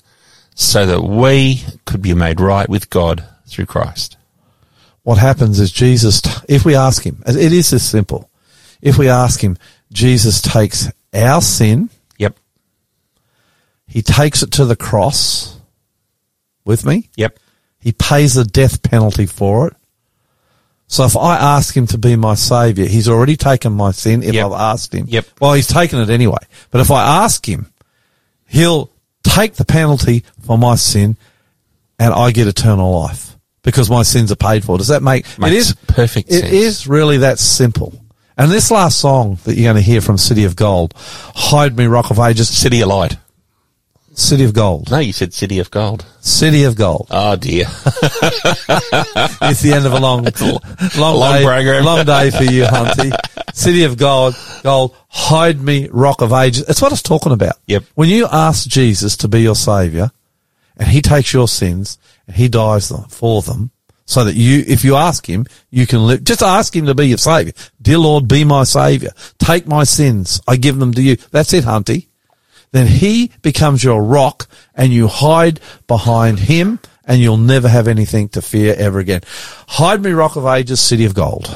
[0.54, 4.16] so that we could be made right with God through Christ.
[5.04, 8.28] what happens is Jesus, if we ask him, it is this simple.
[8.82, 9.56] If we ask him,
[9.90, 11.88] Jesus takes our sin,
[12.18, 12.36] Yep.
[13.86, 15.56] he takes it to the cross,
[16.66, 17.08] with me.
[17.16, 17.38] Yep.
[17.80, 19.76] He pays the death penalty for it.
[20.90, 24.34] So if I ask him to be my savior, he's already taken my sin if
[24.34, 24.46] Yep.
[24.46, 25.04] I've asked him.
[25.08, 25.26] Yep.
[25.40, 26.38] Well, he's taken it anyway.
[26.70, 27.70] But if I ask him,
[28.46, 28.90] he'll
[29.22, 31.16] take the penalty for my sin
[31.98, 34.78] and I get eternal life because my sins are paid for.
[34.78, 36.52] Does that make, Makes it is perfect It sense.
[36.52, 37.92] is really that simple.
[38.38, 41.84] And this last song that you're going to hear from City of Gold, Hide Me
[41.86, 43.16] Rock of Ages, City of Light.
[44.18, 46.04] City of Gold, No, you said City of Gold.
[46.20, 47.06] City of Gold.
[47.10, 47.66] Oh dear.
[49.40, 50.24] It's the end of a long,
[50.98, 51.84] long, long day, program.
[51.84, 53.12] long day for you, Hunty.
[53.54, 54.34] City of Gold,
[54.64, 56.66] gold, hide me, rock of ages.
[56.66, 57.54] That's what it's talking about.
[57.66, 57.84] Yep.
[57.94, 60.10] When you ask Jesus to be your savior
[60.76, 61.96] and he takes your sins
[62.26, 63.70] and he dies for them
[64.04, 67.06] so that you, if you ask him, you can live, just ask him to be
[67.06, 67.52] your savior.
[67.80, 69.10] Dear Lord, be my savior.
[69.38, 70.40] Take my sins.
[70.48, 71.16] I give them to you.
[71.30, 72.07] That's it, Hunty
[72.72, 78.28] then he becomes your rock and you hide behind him and you'll never have anything
[78.30, 79.22] to fear ever again.
[79.66, 81.48] Hide me, rock of ages, city of gold.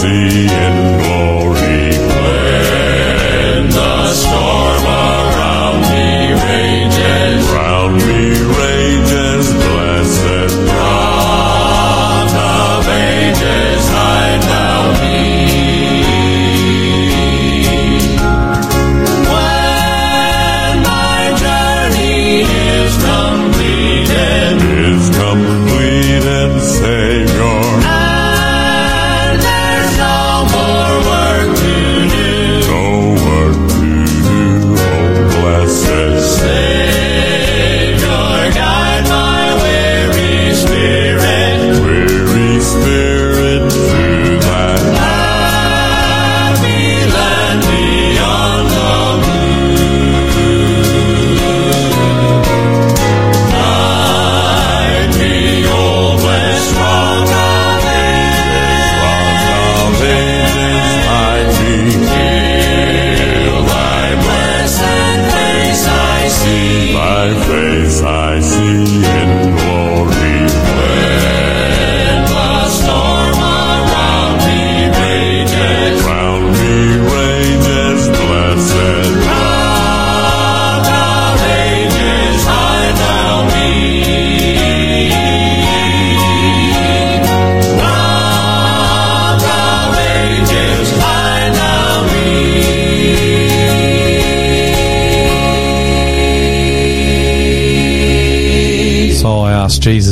[0.00, 0.59] See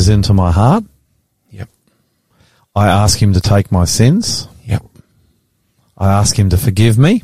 [0.09, 0.85] into my heart.
[1.51, 1.69] Yep.
[2.75, 4.49] I ask him to take my sins.
[4.65, 4.85] Yep.
[5.97, 7.23] I ask him to forgive me.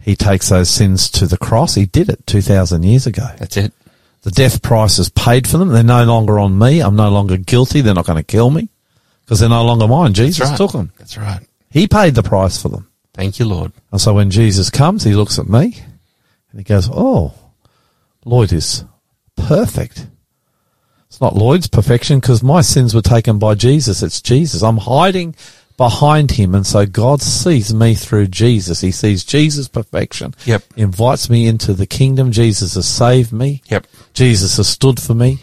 [0.00, 1.74] He takes those sins to the cross.
[1.74, 3.26] He did it 2,000 years ago.
[3.38, 3.72] That's it.
[4.22, 5.68] The death price is paid for them.
[5.68, 6.80] They're no longer on me.
[6.80, 7.80] I'm no longer guilty.
[7.80, 8.68] They're not going to kill me
[9.24, 10.14] because they're no longer mine.
[10.14, 10.56] Jesus right.
[10.56, 10.92] took them.
[10.98, 11.40] That's right.
[11.70, 12.88] He paid the price for them.
[13.14, 13.72] Thank you, Lord.
[13.90, 15.78] And so when Jesus comes, he looks at me
[16.50, 17.34] and he goes, Oh,
[18.24, 18.84] Lloyd is
[19.36, 20.06] perfect.
[21.16, 24.02] It's not Lloyd's perfection because my sins were taken by Jesus.
[24.02, 24.60] It's Jesus.
[24.62, 25.34] I'm hiding
[25.78, 26.54] behind him.
[26.54, 28.82] And so God sees me through Jesus.
[28.82, 30.34] He sees Jesus' perfection.
[30.44, 30.64] Yep.
[30.76, 32.32] Invites me into the kingdom.
[32.32, 33.62] Jesus has saved me.
[33.70, 33.86] Yep.
[34.12, 35.38] Jesus has stood for me.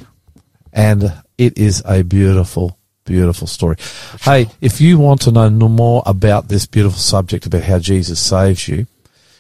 [0.72, 3.78] And it is a beautiful, beautiful story.
[4.22, 8.20] Hey, if you want to know no more about this beautiful subject about how Jesus
[8.20, 8.86] saves you,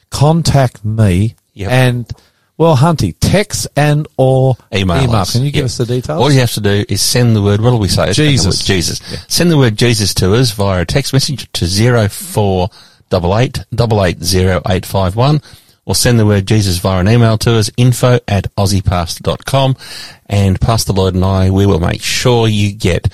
[0.09, 1.71] contact me Yep.
[1.71, 2.11] and,
[2.57, 5.33] well, Hunty, text and or Email, us.
[5.33, 5.65] Can you give Yep.
[5.65, 6.21] us the details?
[6.21, 8.11] All you have to do is send the word, what do we say?
[8.13, 8.63] Jesus.
[8.63, 9.01] Jesus.
[9.27, 12.69] Send the word Jesus to us via a text message to zero four
[13.09, 15.41] double eight double eight zero eight five one,
[15.85, 19.75] or send the word Jesus via an email to us, info at aussiepastor.com.
[20.27, 23.11] And Pastor Lloyd and I, we will make sure you get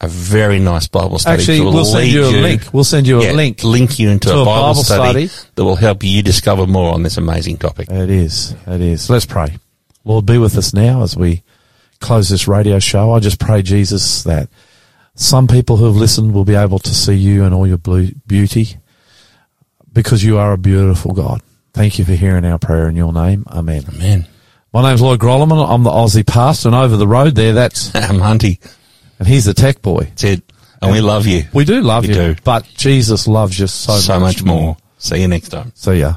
[0.00, 1.40] a very nice Bible study.
[1.40, 2.62] Actually, we'll send you a link.
[2.72, 3.64] We'll send you a yeah, link.
[3.64, 5.50] Link you into a a Bible, Bible study, study.
[5.56, 7.90] that will help you discover more on this amazing topic.
[7.90, 8.54] It is.
[8.66, 9.10] It is.
[9.10, 9.58] Let's pray.
[10.04, 11.42] Lord, be with us now as we
[12.00, 13.12] close this radio show.
[13.12, 14.48] I just pray, Jesus, that
[15.14, 18.76] some people who have listened will be able to see you and all your beauty
[19.92, 21.42] because you are a beautiful God.
[21.72, 23.44] Thank you for hearing our prayer in your name.
[23.50, 23.84] Amen.
[23.88, 24.26] Amen.
[24.72, 25.68] My name's Lloyd Grolleman.
[25.68, 28.60] I'm the Aussie pastor and over the road there, that's, I'm Hunty.
[29.18, 30.04] And he's the tech boy.
[30.04, 30.42] That's it.
[30.80, 31.42] And we love you.
[31.52, 32.36] We do love We you, do.
[32.44, 34.76] but Jesus loves you so, so much more.
[34.98, 35.72] See you next time.
[35.74, 36.14] See ya.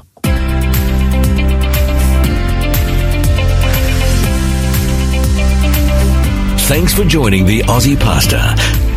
[6.68, 8.40] Thanks for joining the Aussie Pastor.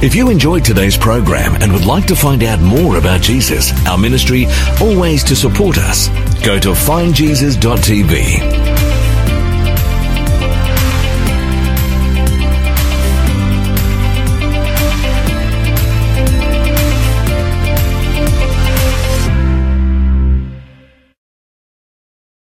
[0.05, 3.97] If you enjoyed today's program and would like to find out more about Jesus, our
[3.97, 4.45] ministry,
[4.81, 6.07] or ways to support us,
[6.45, 8.84] go to findjesus.tv.